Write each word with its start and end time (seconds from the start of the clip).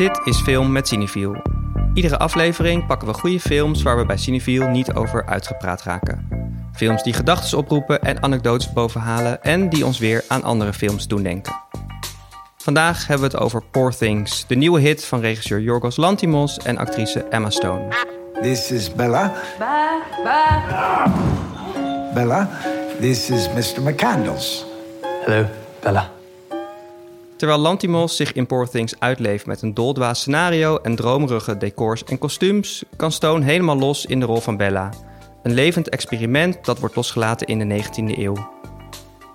Dit 0.00 0.20
is 0.24 0.40
Film 0.40 0.72
met 0.72 0.88
Cineviel. 0.88 1.42
Iedere 1.94 2.18
aflevering 2.18 2.86
pakken 2.86 3.08
we 3.08 3.14
goede 3.14 3.40
films 3.40 3.82
waar 3.82 3.96
we 3.96 4.06
bij 4.06 4.16
Cineviel 4.16 4.68
niet 4.68 4.92
over 4.92 5.26
uitgepraat 5.26 5.82
raken. 5.82 6.28
Films 6.72 7.02
die 7.02 7.12
gedachten 7.12 7.58
oproepen 7.58 8.02
en 8.02 8.22
anekdotes 8.22 8.72
bovenhalen 8.72 9.42
en 9.42 9.68
die 9.68 9.86
ons 9.86 9.98
weer 9.98 10.24
aan 10.28 10.42
andere 10.42 10.72
films 10.72 11.08
doen 11.08 11.22
denken. 11.22 11.52
Vandaag 12.56 13.06
hebben 13.06 13.30
we 13.30 13.36
het 13.36 13.44
over 13.44 13.62
Poor 13.70 13.96
Things, 13.96 14.46
de 14.46 14.54
nieuwe 14.54 14.80
hit 14.80 15.04
van 15.04 15.20
regisseur 15.20 15.60
Yorgos 15.60 15.96
Lantimos 15.96 16.58
en 16.58 16.78
actrice 16.78 17.20
Emma 17.22 17.50
Stone. 17.50 17.88
This 18.42 18.70
is 18.70 18.94
Bella. 18.94 19.32
Ba, 19.58 20.02
ba. 20.24 21.12
Bella, 22.14 22.48
this 23.00 23.30
is 23.30 23.48
Mr. 23.48 23.82
McCandles. 23.82 24.64
Hello, 25.24 25.46
Bella. 25.80 26.19
Terwijl 27.40 27.60
Lantimos 27.60 28.16
zich 28.16 28.32
in 28.32 28.46
Poor 28.46 28.68
Things 28.68 28.94
uitleeft 28.98 29.46
met 29.46 29.62
een 29.62 29.74
doldwaas 29.74 30.20
scenario 30.20 30.76
en 30.76 30.96
dromerige 30.96 31.56
decors 31.56 32.04
en 32.04 32.18
kostuums, 32.18 32.84
kan 32.96 33.12
Stone 33.12 33.44
helemaal 33.44 33.78
los 33.78 34.06
in 34.06 34.20
de 34.20 34.26
rol 34.26 34.40
van 34.40 34.56
Bella. 34.56 34.90
Een 35.42 35.52
levend 35.52 35.88
experiment 35.88 36.64
dat 36.64 36.78
wordt 36.78 36.96
losgelaten 36.96 37.46
in 37.46 37.68
de 37.68 37.82
19e 37.82 38.18
eeuw. 38.18 38.50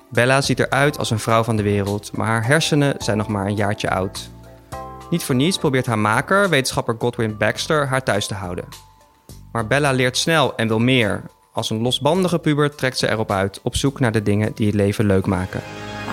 Bella 0.10 0.42
ziet 0.42 0.60
eruit 0.60 0.98
als 0.98 1.10
een 1.10 1.20
vrouw 1.20 1.44
van 1.44 1.56
de 1.56 1.64
wereld, 1.64 2.12
maar 2.18 2.28
haar 2.28 2.46
hersenen 2.46 2.96
zijn 2.98 3.18
nog 3.18 3.28
maar 3.28 3.46
een 3.46 3.56
jaartje 3.56 3.90
oud. 3.90 4.30
Niet 5.10 5.24
voor 5.24 5.36
niets 5.36 5.58
probeert 5.58 5.86
haar 5.86 6.00
maker, 6.00 6.50
wetenschapper 6.50 6.96
Godwin 7.00 7.38
Baxter, 7.38 7.88
haar 7.88 8.04
thuis 8.04 8.28
te 8.28 8.34
houden. 8.34 8.66
Maar 9.52 9.68
Bella 9.68 9.92
leert 9.92 10.18
snel 10.18 10.56
en 10.56 10.68
wil 10.68 10.80
meer. 10.80 11.24
Als 11.54 11.70
een 11.70 11.82
losbandige 11.82 12.40
puber 12.40 12.76
trekt 12.76 12.98
ze 12.98 13.10
erop 13.10 13.32
uit, 13.32 13.60
op 13.64 13.76
zoek 13.76 14.00
naar 14.00 14.12
de 14.12 14.24
dingen 14.24 14.52
die 14.56 14.66
het 14.66 14.76
leven 14.76 15.06
leuk 15.06 15.26
maken. 15.26 15.62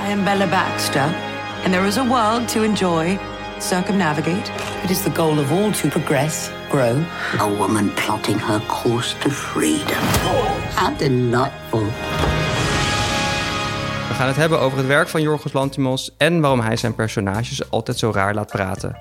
I 0.08 0.12
am 0.12 0.24
Bella 0.24 0.46
Baxter, 0.46 1.31
and 1.64 1.72
there 1.72 1.86
is 1.86 1.96
a 1.96 2.04
world 2.04 2.48
to 2.48 2.62
enjoy, 2.62 3.18
circumnavigate. 3.58 4.50
It 4.84 4.90
is 4.90 5.02
the 5.02 5.10
goal 5.10 5.38
of 5.38 5.52
all 5.52 5.72
to 5.72 5.88
progress, 5.88 6.50
grow. 6.70 7.04
A 7.38 7.48
woman 7.56 7.92
plotting 7.94 8.38
her 8.38 8.60
course 8.66 9.14
to 9.20 9.30
freedom. 9.30 10.02
How 10.74 10.98
delightful. 10.98 11.84
We 14.08 14.14
gaan 14.18 14.26
het 14.26 14.36
hebben 14.36 14.60
over 14.60 14.78
het 14.78 14.86
werk 14.86 15.08
van 15.08 15.22
Yorgos 15.22 15.52
Lantimos 15.52 16.10
en 16.16 16.40
waarom 16.40 16.60
hij 16.60 16.76
zijn 16.76 16.94
personages 16.94 17.70
altijd 17.70 17.98
zo 17.98 18.10
raar 18.10 18.34
laat 18.34 18.50
praten. 18.50 18.96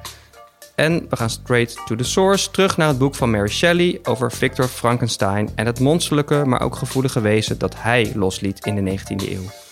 En 0.75 1.05
we 1.09 1.15
gaan 1.15 1.29
straight 1.29 1.81
to 1.85 1.95
the 1.95 2.03
source, 2.03 2.51
terug 2.51 2.77
naar 2.77 2.87
het 2.87 2.97
boek 2.97 3.15
van 3.15 3.29
Mary 3.31 3.49
Shelley 3.49 3.99
over 4.03 4.31
Victor 4.31 4.67
Frankenstein 4.67 5.49
en 5.55 5.65
het 5.65 5.79
monsterlijke, 5.79 6.45
maar 6.45 6.61
ook 6.61 6.75
gevoelige 6.75 7.21
wezen 7.21 7.57
dat 7.57 7.75
hij 7.77 8.11
losliet 8.15 8.65
in 8.65 8.85
de 8.85 8.99
19e 8.99 9.29
eeuw. 9.31 9.70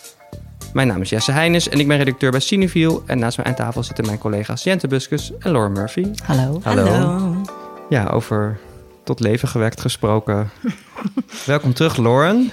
Mijn 0.73 0.87
naam 0.87 1.01
is 1.01 1.09
Jesse 1.09 1.31
Heines 1.31 1.69
en 1.69 1.79
ik 1.79 1.87
ben 1.87 1.97
redacteur 1.97 2.31
bij 2.31 2.39
Cineviel. 2.39 3.03
En 3.05 3.19
naast 3.19 3.37
mij 3.37 3.45
aan 3.45 3.55
tafel 3.55 3.83
zitten 3.83 4.05
mijn 4.05 4.17
collega's 4.17 4.63
Jente 4.63 4.87
Buskus 4.87 5.31
en 5.39 5.51
Laura 5.51 5.69
Murphy. 5.69 6.07
Hallo. 6.23 6.59
Hallo. 6.63 7.35
Ja, 7.89 8.05
over 8.07 8.59
tot 9.03 9.19
leven 9.19 9.47
gewekt 9.47 9.81
gesproken. 9.81 10.49
Welkom 11.45 11.73
terug, 11.73 11.97
Lauren. 11.97 12.51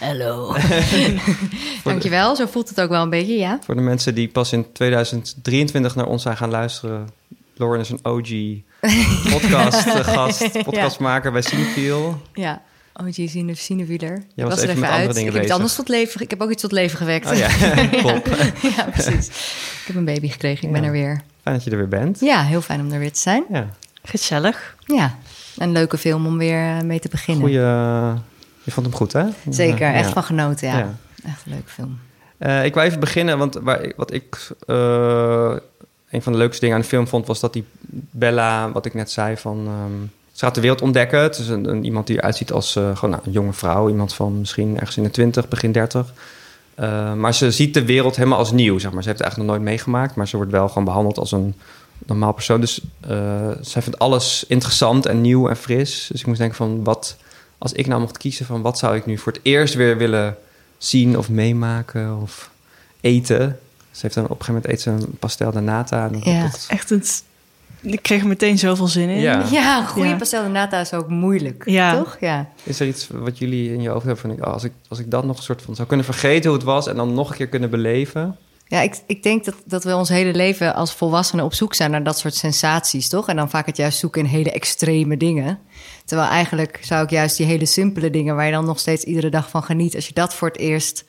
Hallo. 0.00 0.56
Dankjewel, 1.84 2.36
zo 2.36 2.46
voelt 2.46 2.68
het 2.68 2.80
ook 2.80 2.88
wel 2.88 3.02
een 3.02 3.10
beetje, 3.10 3.38
ja. 3.38 3.58
Voor 3.64 3.74
de 3.74 3.80
mensen 3.80 4.14
die 4.14 4.28
pas 4.28 4.52
in 4.52 4.72
2023 4.72 5.94
naar 5.94 6.06
ons 6.06 6.22
zijn 6.22 6.36
gaan 6.36 6.50
luisteren. 6.50 7.08
Lauren 7.54 7.80
is 7.80 7.90
een 7.90 8.00
OG 8.02 8.28
podcast-gast, 9.32 10.62
podcastmaker 10.62 11.32
bij 11.32 11.42
Cineviel. 11.42 12.20
Ja, 12.32 12.62
OG 13.00 13.14
Cine, 13.14 13.54
Cinevieler. 13.54 14.22
Jij 14.34 14.46
was 14.46 14.60
even 14.60 14.78
met 14.80 14.90
andere 14.90 15.12
dingen 15.12 15.28
ik 15.28 15.34
heb 15.34 15.42
iets 15.42 15.52
anders 15.52 15.74
tot 15.74 15.88
leven, 15.88 16.20
ik 16.20 16.30
heb 16.30 16.40
ook 16.42 16.50
iets 16.50 16.62
tot 16.62 16.72
leven 16.72 16.98
gewekt. 16.98 17.30
Oh 17.30 17.36
ja, 17.36 17.48
ja, 18.76 18.84
precies. 18.90 19.26
Ik 19.28 19.84
heb 19.86 19.96
een 19.96 20.04
baby 20.04 20.28
gekregen, 20.28 20.66
ik 20.66 20.72
ben 20.72 20.84
er 20.84 20.90
weer. 20.90 21.20
Fijn 21.42 21.54
dat 21.56 21.64
je 21.64 21.70
er 21.70 21.76
weer 21.76 21.88
bent. 21.88 22.20
Ja, 22.20 22.42
heel 22.42 22.60
fijn 22.60 22.80
om 22.80 22.92
er 22.92 22.98
weer 22.98 23.12
te 23.12 23.18
zijn. 23.18 23.44
Ja, 23.52 23.66
Gezellig. 24.02 24.76
Ja, 24.86 25.16
een 25.56 25.72
leuke 25.72 25.98
film 25.98 26.26
om 26.26 26.38
weer 26.38 26.76
eh, 26.76 26.80
mee 26.82 27.00
te 27.00 27.08
beginnen. 27.08 27.42
goeie... 27.42 27.60
Je 28.62 28.74
vond 28.74 28.86
hem 28.86 28.94
goed, 28.94 29.12
hè? 29.12 29.24
Zeker, 29.50 29.86
Ja. 29.88 29.94
echt 29.94 30.10
van 30.10 30.22
genoten, 30.22 30.68
ja. 30.68 30.78
Ja. 30.78 30.94
Echt 31.24 31.42
een 31.46 31.52
leuke 31.52 31.70
film. 31.70 31.98
Eh, 32.38 32.64
ik 32.64 32.74
wil 32.74 32.82
even 32.82 33.00
beginnen, 33.00 33.38
want 33.38 33.54
waar, 33.54 33.82
ik- 33.82 33.92
wat 33.96 34.12
ik 34.12 34.48
eh, 34.66 35.54
een 36.10 36.22
van 36.22 36.32
de 36.32 36.38
leukste 36.38 36.60
dingen 36.60 36.76
aan 36.76 36.82
de 36.82 36.88
film 36.88 37.08
vond, 37.08 37.26
was 37.26 37.40
dat 37.40 37.52
die 37.52 37.64
Bella, 38.10 38.72
wat 38.72 38.86
ik 38.86 38.94
net 38.94 39.10
zei, 39.10 39.36
van 39.36 39.66
ehm, 39.66 39.92
ze 40.38 40.44
gaat 40.44 40.54
de 40.54 40.60
wereld 40.60 40.82
ontdekken. 40.82 41.20
Het 41.20 41.38
is 41.38 41.48
een, 41.48 41.68
een- 41.68 41.84
iemand 41.84 42.06
die 42.06 42.16
eruit 42.16 42.36
ziet 42.36 42.52
als 42.52 42.76
eh, 42.76 42.96
gewoon 42.96 43.10
nou, 43.10 43.22
een 43.26 43.32
jonge 43.32 43.52
vrouw, 43.52 43.88
iemand 43.88 44.14
van 44.14 44.38
misschien 44.38 44.78
ergens 44.78 44.96
in 44.96 45.02
de 45.02 45.10
20, 45.10 45.48
begin 45.48 45.72
30. 45.72 46.12
Eh, 46.74 47.14
maar 47.14 47.34
ze 47.34 47.50
ziet 47.50 47.74
de 47.74 47.84
wereld 47.84 48.16
helemaal 48.16 48.38
als 48.38 48.50
nieuw, 48.52 48.78
zeg 48.78 48.92
maar. 48.92 49.02
Ze 49.02 49.08
heeft 49.08 49.20
het 49.20 49.28
eigenlijk 49.28 49.38
nog 49.38 49.46
nooit 49.60 49.62
meegemaakt, 49.62 50.14
maar 50.14 50.28
ze 50.28 50.36
wordt 50.36 50.50
wel 50.52 50.68
gewoon 50.68 50.84
behandeld 50.84 51.18
als 51.18 51.32
een 51.32 51.54
normaal 52.06 52.32
persoon. 52.32 52.60
Dus 52.60 52.80
eh, 53.00 53.50
zij 53.60 53.82
vindt 53.82 53.98
alles 53.98 54.44
interessant 54.48 55.06
en 55.06 55.20
nieuw 55.20 55.48
en 55.48 55.56
fris. 55.56 56.08
Dus 56.12 56.20
ik 56.20 56.26
moest 56.26 56.38
denken 56.38 56.56
van, 56.56 56.84
wat, 56.84 57.16
als 57.58 57.72
ik 57.72 57.86
nou 57.86 58.00
mocht 58.00 58.18
kiezen 58.18 58.46
van, 58.46 58.62
wat 58.62 58.78
zou 58.78 58.96
ik 58.96 59.06
nu 59.06 59.18
voor 59.18 59.32
het 59.32 59.40
eerst 59.44 59.74
weer 59.74 59.96
willen 59.96 60.36
zien 60.78 61.18
of 61.18 61.28
meemaken 61.28 62.18
of 62.22 62.50
eten. 63.00 63.58
Ze 63.90 63.98
heeft 64.02 64.14
dan 64.14 64.24
op 64.24 64.30
een 64.30 64.36
gegeven 64.44 64.54
moment 64.54 64.72
eet 64.72 64.80
ze 64.80 64.90
een 64.90 65.18
pastel 65.18 65.50
de 65.50 65.60
nata. 65.60 66.10
En 66.12 66.20
Ja. 66.32 66.42
dat- 66.42 66.66
Echt 66.68 66.88
het... 66.90 67.22
Ik 67.82 68.02
kreeg 68.02 68.20
er 68.20 68.26
meteen 68.26 68.58
zoveel 68.58 68.86
zin 68.86 69.08
in. 69.08 69.20
Ja. 69.20 69.44
Ja, 69.50 69.84
goede 69.84 70.08
Ja. 70.08 70.16
pastel 70.16 70.42
de 70.42 70.48
nata 70.48 70.80
is 70.80 70.92
ook 70.92 71.08
moeilijk, 71.08 71.62
Ja. 71.66 71.96
toch? 71.96 72.16
Ja. 72.20 72.48
Is 72.62 72.80
er 72.80 72.86
iets 72.86 73.08
wat 73.12 73.38
jullie 73.38 73.72
in 73.72 73.80
je 73.82 73.88
hoofd 73.88 74.04
hebben 74.04 74.22
van... 74.22 74.30
ik, 74.30 74.46
oh, 74.46 74.52
als, 74.52 74.64
ik, 74.64 74.72
als 74.88 74.98
ik 74.98 75.10
dat 75.10 75.24
nog 75.24 75.36
een 75.36 75.42
soort 75.42 75.62
van 75.62 75.74
zou 75.74 75.88
kunnen 75.88 76.06
vergeten 76.06 76.50
hoe 76.50 76.58
het 76.58 76.66
was... 76.68 76.86
en 76.86 76.96
dan 76.96 77.14
nog 77.14 77.30
een 77.30 77.36
keer 77.36 77.48
kunnen 77.48 77.70
beleven... 77.70 78.36
Ja, 78.70 78.80
ik, 78.80 78.94
ik 79.06 79.22
denk 79.22 79.44
dat, 79.44 79.54
dat 79.64 79.84
we 79.84 79.94
ons 79.96 80.08
hele 80.08 80.34
leven 80.34 80.74
als 80.74 80.92
volwassenen 80.94 81.44
op 81.44 81.54
zoek 81.54 81.74
zijn 81.74 81.90
naar 81.90 82.02
dat 82.02 82.18
soort 82.18 82.34
sensaties, 82.34 83.08
toch? 83.08 83.28
En 83.28 83.36
dan 83.36 83.50
vaak 83.50 83.66
het 83.66 83.76
juist 83.76 83.98
zoeken 83.98 84.20
in 84.20 84.26
hele 84.26 84.50
extreme 84.50 85.16
dingen. 85.16 85.58
Terwijl 86.04 86.28
eigenlijk 86.28 86.78
zou 86.82 87.04
ik 87.04 87.10
juist 87.10 87.36
die 87.36 87.46
hele 87.46 87.66
simpele 87.66 88.10
dingen 88.10 88.36
waar 88.36 88.46
je 88.46 88.52
dan 88.52 88.64
nog 88.64 88.78
steeds 88.78 89.04
iedere 89.04 89.28
dag 89.30 89.50
van 89.50 89.62
geniet, 89.62 89.94
als 89.94 90.06
je 90.06 90.12
dat 90.14 90.34
voor 90.34 90.48
het 90.48 90.58
eerst 90.58 91.04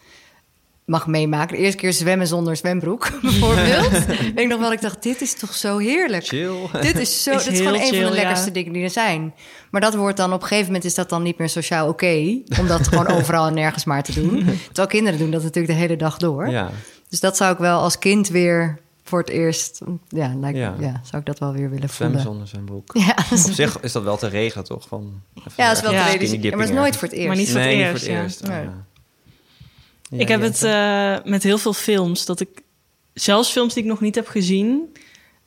mag 0.90 1.08
meemaken. 1.08 1.58
De 1.58 1.64
eerste 1.64 1.78
keer 1.78 1.94
zwemmen 1.94 2.28
zonder 2.28 2.56
zwembroek, 2.56 3.12
bijvoorbeeld. 3.22 4.06
Weet 4.06 4.40
ik 4.40 4.48
nog 4.48 4.60
wel, 4.60 4.72
ik 4.72 4.82
dacht, 4.82 5.04
dit 5.04 5.22
is 5.22 5.34
toch 5.34 5.54
zo 5.54 5.78
heerlijk. 5.78 6.26
Chill. 6.26 6.56
Dit 6.82 7.00
is 7.00 7.24
zo, 7.24 7.32
Is 7.38 7.44
dit 7.44 7.54
is 7.54 7.60
gewoon 7.60 7.74
een 7.74 7.88
van 7.88 8.10
de 8.10 8.12
lekkerste 8.12 8.48
ja. 8.48 8.54
dingen 8.54 8.74
die 8.74 8.84
er 8.84 8.90
zijn. 8.90 9.34
Maar 9.72 9.82
dat 9.82 9.96
wordt 9.96 10.18
dan 10.18 10.34
op 10.34 10.42
een 10.42 10.48
gegeven 10.48 10.66
moment 10.66 10.86
is 10.86 10.96
dat 10.96 11.10
dan 11.10 11.24
niet 11.24 11.38
meer 11.38 11.50
sociaal 11.50 11.88
oké, 11.88 12.42
om 12.60 12.68
dat 12.68 12.88
gewoon 12.88 13.08
overal 13.18 13.48
en 13.48 13.54
nergens 13.54 13.86
maar 13.86 14.04
te 14.04 14.14
doen. 14.14 14.46
Terwijl 14.66 14.88
kinderen 14.88 15.20
doen 15.20 15.32
dat 15.32 15.44
natuurlijk 15.44 15.74
de 15.74 15.80
hele 15.80 15.96
dag 15.96 16.18
door. 16.18 16.50
Ja, 16.50 16.70
Dus 17.10 17.20
dat 17.20 17.38
zou 17.38 17.54
ik 17.54 17.60
wel 17.60 17.80
als 17.80 18.00
kind 18.00 18.28
weer 18.28 18.80
voor 19.04 19.20
het 19.20 19.30
eerst... 19.30 19.82
Ja, 20.08 20.34
lijkt, 20.36 20.58
Ja. 20.58 20.76
ja. 20.80 21.02
zou 21.04 21.18
ik 21.22 21.26
dat 21.26 21.40
wel 21.40 21.54
weer 21.54 21.70
willen 21.70 21.90
zwemmen 21.90 22.22
voelen. 22.22 22.22
zonder 22.22 22.48
zijn 22.48 22.66
broek. 22.66 22.92
Ja, 22.94 23.16
Op 23.32 23.54
zich 23.54 23.80
is 23.80 23.92
dat 23.92 24.04
wel 24.04 24.18
te 24.18 24.28
regelen, 24.28 24.66
toch? 24.66 24.88
Van, 24.88 25.22
even 25.36 25.52
ja, 25.56 25.68
dat 25.68 25.78
is 25.78 25.82
wel 25.84 25.92
te 25.92 26.18
dipping 26.18 26.42
Maar 26.44 26.60
het 26.60 26.70
is 26.70 26.76
nooit 26.76 26.98
voor 26.98 27.08
het 27.08 27.18
eerst. 27.18 27.28
Maar 27.28 27.38
niet 27.38 27.50
voor 27.50 27.60
het 27.60 27.68
nee, 27.70 27.78
niet 27.78 27.86
eerst, 27.86 28.06
voor 28.06 28.14
het 28.14 28.18
ja. 28.18 28.24
eerst. 28.24 28.48
Nee. 28.48 28.66
Oh, 28.66 28.74
ik 30.10 30.28
heb 30.28 30.42
het 30.42 30.64
eh, 30.64 31.16
met 31.24 31.44
heel 31.44 31.58
veel 31.58 31.74
films, 31.74 32.26
dat 32.26 32.40
ik... 32.40 32.50
Zelfs 33.14 33.52
films 33.52 33.74
die 33.74 33.84
ik 33.84 33.90
nog 33.90 34.02
niet 34.02 34.16
heb 34.16 34.28
gezien... 34.28 34.96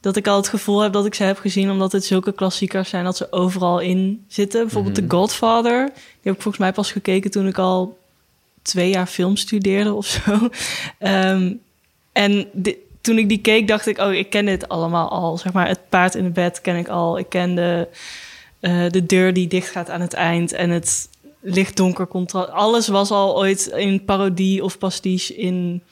dat 0.00 0.16
ik 0.16 0.26
al 0.26 0.36
het 0.36 0.48
gevoel 0.48 0.80
heb 0.80 0.92
dat 0.92 1.06
ik 1.06 1.14
ze 1.14 1.22
heb 1.22 1.38
gezien... 1.38 1.70
omdat 1.70 1.92
het 1.92 2.04
zulke 2.04 2.32
klassiekers 2.32 2.88
zijn 2.88 3.04
dat 3.04 3.16
ze 3.16 3.32
overal 3.32 3.78
in 3.78 4.24
zitten. 4.28 4.60
Bijvoorbeeld 4.62 4.96
Mhm. 4.96 5.08
The 5.08 5.14
Godfather. 5.16 5.84
Die 5.84 6.22
heb 6.22 6.34
ik 6.34 6.42
volgens 6.42 6.58
mij 6.58 6.72
pas 6.72 6.92
gekeken 6.92 7.30
toen 7.30 7.46
ik 7.46 7.58
al 7.58 7.98
twee 8.62 8.90
jaar 8.90 9.06
film 9.06 9.36
studeerde 9.36 9.92
of 9.92 10.06
zo. 10.06 10.20
Ehm, 10.98 11.52
en 12.12 12.48
toen 13.00 13.18
ik 13.18 13.28
die 13.28 13.40
keek, 13.40 13.68
dacht 13.68 13.86
ik... 13.86 13.98
oh, 13.98 14.12
ik 14.12 14.30
ken 14.30 14.44
dit 14.44 14.68
allemaal 14.68 15.10
al. 15.10 15.38
Zeg 15.38 15.52
maar, 15.52 15.68
het 15.68 15.88
paard 15.88 16.14
in 16.14 16.24
het 16.24 16.32
bed 16.32 16.60
ken 16.60 16.76
ik 16.76 16.88
al. 16.88 17.18
Ik 17.18 17.28
ken 17.28 17.54
de, 17.54 17.88
eh, 18.60 18.84
de 18.88 19.06
deur 19.06 19.32
die 19.32 19.48
dicht 19.48 19.70
gaat 19.70 19.90
aan 19.90 20.00
het 20.00 20.12
eind... 20.12 20.52
en 20.52 20.70
het 20.70 21.08
licht-donker 21.42 22.06
contrast. 22.06 22.50
Alles 22.50 22.88
was 22.88 23.10
al 23.10 23.36
ooit 23.36 23.66
in 23.66 24.04
parodie 24.04 24.64
of 24.64 24.78
pastiche 24.78 25.34
in 25.36 25.82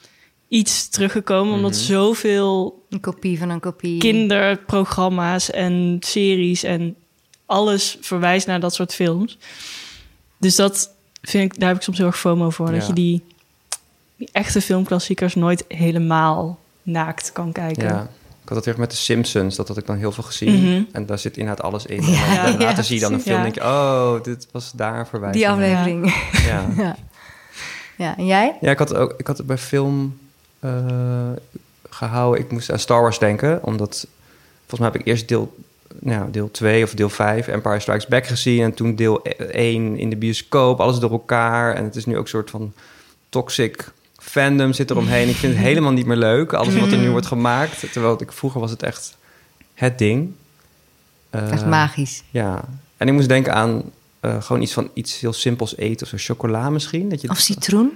iets 0.47 0.89
teruggekomen... 0.89 1.53
omdat 1.53 1.71
Mhm. 1.71 1.79
zoveel 1.81 2.83
Een 2.89 2.99
kopie 2.99 3.39
van 3.39 3.49
een 3.49 3.59
kopie. 3.59 3.97
kinderprogramma's 3.99 5.51
en 5.51 5.97
series 5.99 6.63
en 6.63 6.95
alles 7.45 7.97
verwijst 8.01 8.47
naar 8.47 8.59
dat 8.59 8.73
soort 8.73 8.93
films. 8.93 9.37
Dus 10.37 10.55
dat 10.55 10.91
vind 11.21 11.53
ik, 11.53 11.59
daar 11.59 11.67
heb 11.67 11.77
ik 11.77 11.83
soms 11.83 11.97
heel 11.97 12.07
erg 12.07 12.19
FOMO 12.19 12.49
voor. 12.49 12.71
Dat 12.71 12.87
je 12.87 12.93
die, 12.93 13.23
die 14.15 14.29
echte 14.31 14.61
filmklassiekers 14.61 15.35
nooit 15.35 15.65
helemaal 15.67 16.59
naakt 16.83 17.31
kan 17.31 17.51
kijken. 17.51 17.87
Ja. 17.87 18.09
Had 18.51 18.63
dat 18.63 18.73
weer 18.73 18.81
met 18.83 18.91
de 18.91 18.97
Simpsons, 18.97 19.55
dat 19.55 19.67
had 19.67 19.77
ik 19.77 19.85
dan 19.85 19.97
heel 19.97 20.11
veel 20.11 20.23
gezien. 20.23 20.63
Mhm. 20.63 20.83
En 20.91 21.05
daar 21.05 21.19
zit 21.19 21.37
inderdaad 21.37 21.65
alles 21.65 21.85
in. 21.85 22.03
Ja, 22.11 22.45
en 22.45 22.51
dan 22.51 22.75
ja, 22.75 22.81
zie 22.81 22.95
je 22.95 23.01
dan 23.01 23.13
een 23.13 23.21
film 23.21 23.37
en 23.37 23.43
denk 23.43 23.55
je... 23.55 23.61
oh, 23.61 24.23
dit 24.23 24.47
was 24.51 24.71
daar 24.71 25.07
voorbij. 25.07 25.31
Die 25.31 25.49
aflevering. 25.49 26.13
Ja. 26.45 26.65
Ja. 26.77 26.95
ja, 27.95 28.17
en 28.17 28.25
jij? 28.25 28.57
Ja, 28.61 28.71
ik 28.71 28.77
had, 28.77 28.95
ook, 28.95 29.13
ik 29.17 29.27
had 29.27 29.37
het 29.37 29.47
bij 29.47 29.57
film 29.57 30.17
eh, 30.59 31.29
gehouden. 31.89 32.41
Ik 32.41 32.51
moest 32.51 32.71
aan 32.71 32.79
Star 32.79 33.01
Wars 33.01 33.19
denken, 33.19 33.63
omdat 33.63 34.07
volgens 34.59 34.79
mij 34.79 34.89
heb 34.89 34.99
ik 35.01 35.07
eerst 35.07 35.27
deel, 35.27 35.57
nou, 35.99 36.31
deel 36.31 36.51
2 36.51 36.83
of 36.83 36.93
deel 36.93 37.09
5, 37.09 37.47
Empire 37.47 37.79
Strikes 37.79 38.07
Back 38.07 38.25
gezien. 38.27 38.63
En 38.63 38.73
toen 38.73 38.95
deel 38.95 39.21
1 39.21 39.97
in 39.97 40.09
de 40.09 40.15
bioscoop, 40.15 40.79
alles 40.79 40.99
door 40.99 41.11
elkaar. 41.11 41.75
En 41.75 41.83
het 41.83 41.95
is 41.95 42.05
nu 42.05 42.17
ook 42.17 42.23
een 42.23 42.29
soort 42.29 42.49
van 42.49 42.73
toxic 43.29 43.91
fandom 44.21 44.73
zit 44.73 44.89
eromheen. 44.89 45.29
Ik 45.29 45.35
vind 45.35 45.53
het 45.53 45.63
helemaal 45.63 45.91
niet 45.91 46.05
meer 46.05 46.17
leuk, 46.17 46.53
alles 46.53 46.75
wat 46.75 46.91
er 46.91 46.97
nu 46.97 47.09
wordt 47.09 47.25
gemaakt. 47.25 47.91
Terwijl 47.91 48.21
ik, 48.21 48.31
vroeger 48.31 48.59
was 48.59 48.71
het 48.71 48.83
echt 48.83 49.17
het 49.73 49.97
ding. 49.97 50.33
Echt 51.29 51.65
magisch. 51.65 52.23
Ja. 52.29 52.63
En 52.97 53.07
ik 53.07 53.13
moest 53.13 53.27
denken 53.27 53.53
aan 53.53 53.83
eh, 54.19 54.41
gewoon 54.41 54.61
iets 54.61 54.73
van 54.73 54.89
iets 54.93 55.19
heel 55.19 55.33
simpels 55.33 55.77
eten. 55.77 56.05
Of 56.05 56.19
zo 56.19 56.33
chocola 56.33 56.69
misschien. 56.69 57.09
Dat 57.09 57.21
je 57.21 57.29
Of 57.29 57.37
citroen. 57.37 57.91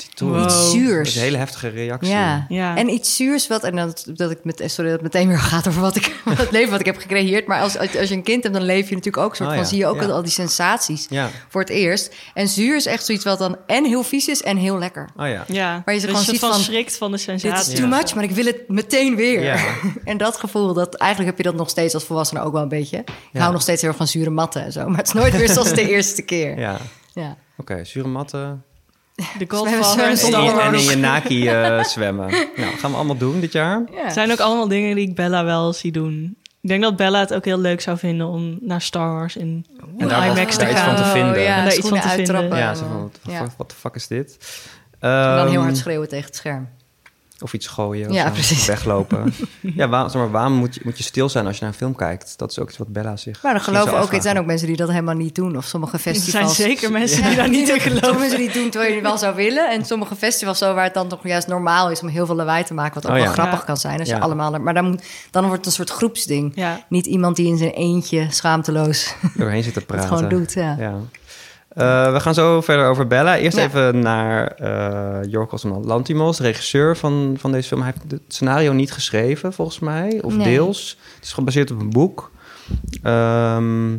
Citroen. 0.00 0.32
Wow. 0.32 0.50
Zuurs. 0.50 1.08
is 1.08 1.16
een 1.16 1.22
hele 1.22 1.36
heftige 1.36 1.68
reactie. 1.68 2.10
Ja. 2.10 2.46
Ja. 2.48 2.76
en 2.76 2.88
iets 2.88 3.16
zuurs 3.16 3.46
wat... 3.46 3.62
En 3.64 3.76
dat, 3.76 4.04
dat 4.14 4.30
ik 4.30 4.38
met, 4.44 4.62
sorry 4.66 4.90
dat 4.90 5.00
het 5.02 5.12
meteen 5.12 5.28
weer 5.28 5.38
gaat 5.38 5.68
over 5.68 5.80
wat 5.80 5.96
ik, 5.96 6.20
het 6.28 6.50
leven 6.50 6.70
wat 6.70 6.80
ik 6.80 6.86
heb 6.86 6.96
gecreëerd. 6.98 7.46
Maar 7.46 7.60
als, 7.60 7.78
als, 7.78 7.96
als 7.96 8.08
je 8.08 8.14
een 8.14 8.22
kind 8.22 8.42
hebt, 8.42 8.54
dan 8.54 8.64
leef 8.64 8.88
je 8.88 8.94
natuurlijk 8.94 9.24
ook... 9.24 9.36
Soort 9.36 9.48
Oh 9.48 9.54
van, 9.54 9.64
ja, 9.64 9.68
zie 9.68 9.78
je 9.78 9.86
ook 9.86 10.00
ja. 10.00 10.06
al 10.08 10.22
die 10.22 10.32
sensaties 10.32 11.06
Ja. 11.08 11.30
voor 11.48 11.60
het 11.60 11.70
eerst. 11.70 12.14
En 12.34 12.48
zuur 12.48 12.76
is 12.76 12.86
echt 12.86 13.04
zoiets 13.04 13.24
wat 13.24 13.38
dan 13.38 13.56
en 13.66 13.84
heel 13.84 14.02
vies 14.02 14.28
is 14.28 14.42
en 14.42 14.56
heel 14.56 14.78
lekker. 14.78 15.08
Oh 15.16 15.28
ja. 15.28 15.44
Ja, 15.46 15.82
Waar 15.84 15.94
je 15.94 16.00
ze 16.00 16.06
gewoon 16.06 16.22
soort 16.22 16.36
ziet 16.38 16.50
van, 16.50 16.60
schrikt 16.60 16.96
van 16.96 17.10
de 17.10 17.16
Dit 17.16 17.24
sensatie. 17.26 17.72
is 17.72 17.78
too 17.78 17.88
much, 17.88 18.14
maar 18.14 18.24
ik 18.24 18.30
wil 18.30 18.44
het 18.44 18.68
meteen 18.68 19.16
weer. 19.16 19.42
Ja. 19.42 19.64
en 20.04 20.16
dat 20.16 20.36
gevoel, 20.36 20.72
dat, 20.72 20.94
eigenlijk 20.94 21.30
heb 21.36 21.44
je 21.44 21.50
dat 21.50 21.58
nog 21.60 21.70
steeds 21.70 21.94
als 21.94 22.04
volwassene 22.04 22.40
ook 22.40 22.52
wel 22.52 22.62
een 22.62 22.68
beetje. 22.68 22.98
Ik 22.98 23.08
Ja. 23.32 23.40
hou 23.40 23.52
nog 23.52 23.62
steeds 23.62 23.80
heel 23.80 23.88
erg 23.90 23.98
van 23.98 24.08
zure 24.08 24.30
matten 24.30 24.64
en 24.64 24.72
zo. 24.72 24.88
Maar 24.88 24.98
het 24.98 25.06
is 25.06 25.12
nooit 25.12 25.36
weer 25.36 25.48
zoals 25.48 25.72
de 25.72 25.88
eerste 25.94 26.22
keer. 26.22 26.58
Ja. 26.58 26.76
Ja. 27.12 27.36
Oké, 27.56 27.84
zure 27.84 28.08
matten. 28.08 28.64
De 29.38 29.44
Godfather 29.56 30.04
en 30.04 30.10
En, 30.10 30.16
Star 30.16 30.74
in- 30.74 30.80
je 30.82 30.96
naki 30.96 31.48
eh, 31.48 31.84
zwemmen. 31.94 32.30
Nou, 32.56 32.76
gaan 32.76 32.90
we 32.90 32.96
allemaal 32.96 33.16
doen 33.16 33.40
dit 33.40 33.52
jaar. 33.52 33.82
Ja. 33.94 34.04
Het 34.04 34.12
zijn 34.12 34.32
ook 34.32 34.40
allemaal 34.40 34.68
dingen 34.68 34.96
die 34.96 35.08
ik 35.08 35.14
Bella 35.14 35.44
wel 35.44 35.72
zie 35.72 35.92
doen. 35.92 36.36
Ik 36.60 36.68
denk 36.72 36.82
dat 36.82 36.96
Bella 36.96 37.20
het 37.20 37.34
ook 37.34 37.44
heel 37.44 37.58
leuk 37.58 37.80
zou 37.80 37.98
vinden 37.98 38.26
om 38.26 38.58
naar 38.60 38.80
Star 38.80 39.12
Wars 39.12 39.36
in 39.36 39.66
En 39.98 40.08
daar 40.08 40.26
IMAX 40.30 40.56
te 40.56 40.60
daar 40.60 40.70
iets 40.70 40.80
van 40.80 40.96
gaan. 40.96 41.04
te 41.04 41.10
vinden. 41.10 41.34
Oh, 41.34 41.40
ja, 41.42 41.56
En 41.56 41.64
daar 41.64 41.74
iets 41.76 41.88
van 41.88 42.00
te 42.00 42.08
vinden. 42.08 42.56
Ja, 42.56 42.74
zo 42.74 42.84
van, 43.24 43.50
wat 43.56 43.70
de 43.70 43.76
fuck 43.76 43.94
is 43.94 44.06
dit? 44.06 44.36
En 44.98 45.10
dan 45.10 45.46
heel 45.46 45.54
Ehm, 45.54 45.62
hard 45.62 45.76
schreeuwen 45.76 46.08
tegen 46.08 46.24
het 46.26 46.36
scherm. 46.36 46.68
Of 47.40 47.52
iets 47.52 47.66
gooien. 47.66 48.08
Of 48.08 48.14
Ja, 48.14 48.26
zo, 48.26 48.32
precies. 48.32 48.66
Weglopen. 48.66 49.34
ja, 49.60 49.88
waar, 49.88 50.10
zeg 50.10 50.20
maar, 50.22 50.30
waarom 50.30 50.52
moet 50.52 50.74
je, 50.74 50.80
moet 50.84 50.98
je 50.98 51.04
stil 51.04 51.28
zijn 51.28 51.46
als 51.46 51.54
je 51.56 51.62
naar 51.62 51.70
een 51.72 51.76
film 51.78 51.94
kijkt? 51.94 52.34
Dat 52.38 52.50
is 52.50 52.58
ook 52.58 52.68
iets 52.68 52.78
wat 52.78 52.88
Bella 52.92 53.16
zich. 53.16 53.42
Maar 53.42 53.52
dan 53.52 53.60
geloven 53.62 53.98
ook, 54.00 54.12
het 54.12 54.22
zijn 54.22 54.38
ook 54.38 54.46
mensen 54.46 54.66
die 54.66 54.76
dat 54.76 54.88
helemaal 54.88 55.14
niet 55.14 55.34
doen. 55.34 55.56
Of 55.56 55.64
sommige 55.64 55.96
Er 55.96 56.00
zijn 56.02 56.14
festivals. 56.14 56.56
zeker 56.56 56.92
mensen 56.92 57.22
die 57.24 57.36
daar 57.36 57.48
niet 57.48 57.60
in 57.68 57.80
Sommige 57.80 57.88
geloven. 57.90 58.18
mensen 58.20 58.38
die 58.38 58.46
het 58.48 58.56
doen 58.56 58.70
terwijl 58.70 58.90
je 58.92 58.98
het 58.98 59.06
wel 59.08 59.18
zou 59.18 59.34
willen. 59.34 59.70
En 59.70 59.84
sommige 59.84 60.16
festivals 60.16 60.58
zo 60.58 60.74
waar 60.74 60.84
het 60.84 60.94
dan 60.94 61.08
toch 61.08 61.22
juist 61.22 61.46
normaal 61.48 61.90
is 61.90 62.00
om 62.00 62.08
heel 62.08 62.26
veel 62.26 62.34
lawaai 62.36 62.64
te 62.64 62.74
maken. 62.74 62.94
Wat 62.94 63.04
ook 63.06 63.10
Oh 63.12 63.18
ja. 63.18 63.24
wel 63.24 63.32
grappig 63.32 63.58
Ja. 63.58 63.64
kan 63.64 63.76
zijn. 63.76 63.98
Als 63.98 64.08
Ja. 64.08 64.16
je 64.16 64.22
allemaal, 64.22 64.50
maar 64.60 64.74
dan, 64.74 64.84
moet, 64.84 65.04
dan 65.30 65.42
wordt 65.42 65.56
het 65.58 65.66
een 65.66 65.72
soort 65.86 65.90
groepsding. 65.98 66.52
Ja. 66.54 66.84
Niet 66.88 67.06
iemand 67.06 67.36
die 67.36 67.46
in 67.46 67.56
zijn 67.56 67.70
eentje 67.72 68.26
schaamteloos 68.30 69.14
doorheen 69.34 69.62
zit 69.62 69.72
te 69.72 69.78
het 69.78 69.88
praten. 69.88 70.08
gewoon 70.08 70.28
doet. 70.28 70.52
Ja. 70.52 70.76
Eh, 71.76 72.12
we 72.12 72.20
gaan 72.20 72.34
zo 72.34 72.60
verder 72.60 72.86
over 72.88 73.06
Bella. 73.06 73.36
Eerst 73.36 73.56
Ja. 73.56 73.64
even 73.64 73.98
naar 73.98 74.46
eh 74.46 75.30
Jorgos 75.30 75.62
Lantimos, 75.82 76.40
regisseur 76.40 76.96
van, 76.96 77.36
van 77.38 77.52
deze 77.52 77.68
film. 77.68 77.82
Hij 77.82 77.92
heeft 77.94 78.10
het 78.10 78.20
scenario 78.34 78.72
niet 78.72 78.92
geschreven, 78.92 79.52
volgens 79.52 79.78
mij, 79.78 80.18
of 80.22 80.34
Nee. 80.36 80.46
deels. 80.46 80.98
Het 81.14 81.24
is 81.24 81.32
gebaseerd 81.32 81.70
op 81.70 81.80
een 81.80 81.90
boek. 81.90 82.30
Ehm, 83.02 83.94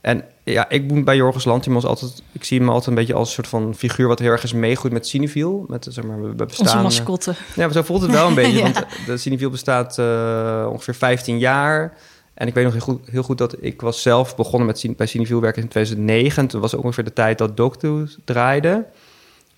en 0.00 0.24
ja, 0.42 0.68
ik 0.68 0.92
moet 0.92 1.04
bij 1.04 1.16
Jorgos 1.16 1.44
Lantimos 1.44 1.84
altijd... 1.84 2.22
Ik 2.32 2.44
zie 2.44 2.58
hem 2.58 2.68
altijd 2.68 2.86
een 2.86 2.94
beetje 2.94 3.14
als 3.14 3.28
een 3.28 3.34
soort 3.34 3.48
van 3.48 3.74
figuur... 3.74 4.08
wat 4.08 4.18
heel 4.18 4.30
erg 4.30 4.42
is 4.42 4.52
meegroeid 4.52 4.92
met 4.92 5.06
Cineviel. 5.06 5.64
Met, 5.68 5.86
zeg 5.90 6.04
maar, 6.04 6.22
we 6.22 6.28
bestaan, 6.44 6.66
Onze 6.66 6.78
mascotte. 6.82 7.34
ja, 7.54 7.64
maar 7.64 7.72
zo 7.72 7.82
voelt 7.82 8.02
het 8.02 8.10
wel 8.10 8.26
een 8.28 8.34
beetje. 8.44 8.58
Ja. 8.58 8.62
Want 8.62 8.86
de 9.06 9.16
Cineviel 9.16 9.50
bestaat 9.50 9.98
eh, 9.98 10.66
ongeveer 10.70 10.94
15 10.94 11.38
jaar. 11.38 11.92
En 12.34 12.46
ik 12.46 12.54
weet 12.54 12.64
nog 12.64 12.72
heel 12.72 12.82
goed, 12.82 13.08
heel 13.10 13.22
goed 13.22 13.38
dat 13.38 13.56
ik 13.60 13.80
was 13.80 14.02
zelf 14.02 14.36
begonnen 14.36 14.66
met 14.66 14.96
bij 14.96 15.06
Cineviel 15.06 15.40
werken 15.40 15.62
in 15.62 15.68
2009. 15.68 16.42
En 16.42 16.48
toen 16.48 16.60
was 16.60 16.74
ook 16.74 16.82
ongeveer 16.84 17.04
de 17.04 17.12
tijd 17.12 17.38
dat 17.38 17.56
Doctor 17.56 18.08
draaide. 18.24 18.84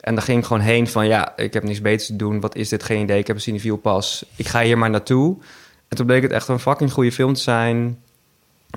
En 0.01 0.15
daar 0.15 0.25
ging 0.25 0.39
ik 0.39 0.45
gewoon 0.45 0.63
heen 0.63 0.89
van, 0.89 1.07
ja, 1.07 1.37
ik 1.37 1.53
heb 1.53 1.63
niks 1.63 1.81
beters 1.81 2.07
te 2.07 2.17
doen. 2.17 2.41
Wat 2.41 2.57
is 2.57 2.69
dit? 2.69 2.83
Geen 2.83 3.03
idee. 3.03 3.19
Ik 3.19 3.27
heb 3.27 3.37
een 3.37 3.43
Cineviel 3.43 3.77
pas. 3.77 4.25
Ik 4.37 4.49
ga 4.49 4.63
hier 4.63 4.79
maar 4.79 4.91
naartoe. 4.91 5.37
En 5.89 5.97
toen 5.97 6.07
bleek 6.07 6.23
het 6.23 6.33
echt 6.33 6.49
een 6.49 6.59
fucking 6.59 6.93
goede 6.93 7.13
film 7.13 7.35
te 7.35 7.41
zijn. 7.41 7.99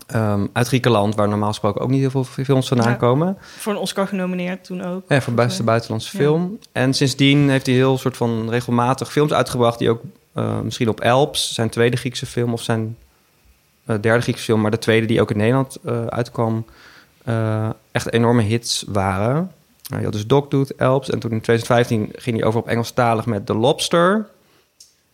Ehm, 0.07 0.45
uit 0.54 0.68
Griekenland, 0.68 1.16
waar 1.16 1.28
normaal 1.30 1.50
gesproken 1.50 1.81
ook 1.81 1.90
niet 1.90 2.00
heel 2.00 2.10
veel 2.10 2.24
films 2.24 2.68
vandaan 2.68 2.90
Ja. 2.90 2.95
komen. 2.95 3.38
Voor 3.57 3.74
een 3.74 3.80
Oscar 3.80 4.07
genomineerd 4.07 4.63
toen 4.63 4.81
ook. 4.86 5.04
Ja, 5.07 5.22
voor 5.22 5.34
beste 5.34 5.63
buitenlandse 5.63 6.18
Ja. 6.18 6.24
film. 6.24 6.60
En 6.72 6.94
sindsdien 6.94 7.50
heeft 7.50 7.66
hij 7.66 7.75
heel 7.75 7.98
soort 7.98 8.18
van 8.18 8.50
regelmatig 8.50 9.12
films 9.12 9.31
uitgebracht... 9.34 9.80
die 9.80 9.90
ook 9.90 10.02
eh, 10.34 10.60
misschien 10.60 10.90
op 10.90 11.00
Elps, 11.00 11.54
zijn 11.54 11.69
tweede 11.69 11.98
Griekse 11.98 12.25
film... 12.25 12.54
of 12.54 12.62
zijn 12.62 12.98
derde 13.96 14.22
Griekse 14.22 14.44
film... 14.44 14.62
maar 14.62 14.72
de 14.72 14.78
tweede 14.78 15.06
die 15.06 15.22
ook 15.22 15.32
in 15.32 15.38
Nederland 15.38 15.78
eh, 15.86 16.06
uitkwam... 16.06 16.66
eh, 17.24 17.70
echt 17.92 18.12
enorme 18.12 18.42
hits 18.42 18.84
waren. 18.88 19.52
Je 19.82 20.04
had 20.04 20.14
dus 20.14 20.28
Dogtooth, 20.28 20.76
Elps... 20.76 21.10
en 21.10 21.20
toen 21.20 21.32
in 21.32 21.42
2015 21.42 22.22
ging 22.22 22.38
hij 22.38 22.46
over 22.46 22.60
op 22.60 22.68
Engelstalig 22.68 23.26
met 23.26 23.46
The 23.46 23.56
Lobster... 23.56 24.28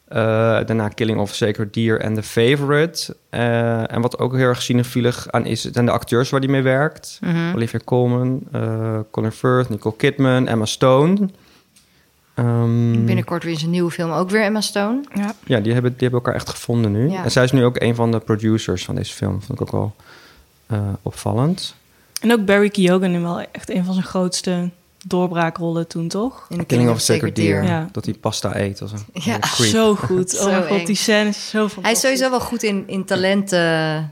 Eh, 0.05 0.17
daarna 0.65 0.87
Killing 0.87 1.19
of 1.19 1.29
a 1.29 1.33
Sacred 1.33 1.73
Deer 1.73 1.99
en 1.99 2.13
The 2.13 2.23
Favorite. 2.23 3.15
Eh, 3.29 3.91
en 3.91 4.01
wat 4.01 4.19
ook 4.19 4.35
heel 4.35 4.47
erg 4.47 4.61
cinefielig 4.61 5.27
aan 5.31 5.45
is... 5.45 5.61
zijn 5.61 5.85
de 5.85 5.91
acteurs 5.91 6.29
waar 6.29 6.39
hij 6.39 6.49
mee 6.49 6.61
werkt... 6.61 7.19
Mhm. 7.21 7.55
Olivia 7.55 7.79
Colman, 7.85 8.41
eh, 8.51 8.99
Colin 9.11 9.31
Firth, 9.31 9.69
Nicole 9.69 9.95
Kidman, 9.95 10.47
Emma 10.47 10.65
Stone. 10.65 11.29
Ehm, 12.35 13.05
Binnenkort 13.05 13.43
weer 13.43 13.51
eens 13.53 13.61
een 13.63 13.69
nieuwe 13.69 13.91
film, 13.91 14.11
ook 14.11 14.29
weer 14.29 14.43
Emma 14.43 14.61
Stone. 14.61 15.01
Ja. 15.13 15.33
Ja, 15.45 15.59
die 15.59 15.73
hebben, 15.73 15.91
die 15.91 15.99
hebben 16.01 16.19
elkaar 16.19 16.33
echt 16.35 16.49
gevonden 16.49 16.91
nu. 16.91 17.09
Ja. 17.09 17.23
En 17.23 17.31
zij 17.31 17.43
is 17.43 17.51
nu 17.51 17.63
ook 17.65 17.81
een 17.81 17.95
van 17.95 18.11
de 18.11 18.19
producers 18.19 18.85
van 18.85 18.95
deze 18.95 19.13
film. 19.13 19.41
Vond 19.41 19.59
ik 19.59 19.61
ook 19.61 19.71
wel 19.71 19.95
eh, 20.65 20.79
opvallend. 21.01 21.75
En 22.21 22.31
ook 22.31 22.45
Barry 22.45 22.69
Keoghan 22.69 23.11
in 23.11 23.21
wel 23.21 23.39
echt 23.51 23.69
een 23.69 23.85
van 23.85 23.93
zijn 23.93 24.05
grootste 24.05 24.69
doorbraakrollen 25.05 25.87
toen, 25.87 26.07
toch? 26.07 26.45
In 26.49 26.57
The 26.57 26.65
Killing 26.65 26.89
of 26.89 26.95
a 26.95 26.99
Sacred 26.99 27.35
Deer. 27.35 27.63
Ja. 27.63 27.89
Dat 27.91 28.05
hij 28.05 28.13
pasta 28.13 28.55
eet 28.59 28.81
als 28.81 28.91
een 28.91 29.05
Ja. 29.13 29.37
Zo 29.47 29.95
goed. 29.95 30.31
Zo 30.31 30.37
Oh 30.45 30.45
mijn 30.51 30.63
god, 30.67 30.79
eng. 30.79 30.85
die 30.85 30.95
scène 30.95 31.29
is 31.29 31.49
zo 31.49 31.57
fantastisch. 31.57 31.83
Hij 31.83 31.91
is 31.91 31.99
sowieso 31.99 32.29
wel 32.29 32.39
goed 32.39 32.63
in, 32.63 32.83
in 32.87 33.05
talenten. 33.05 34.11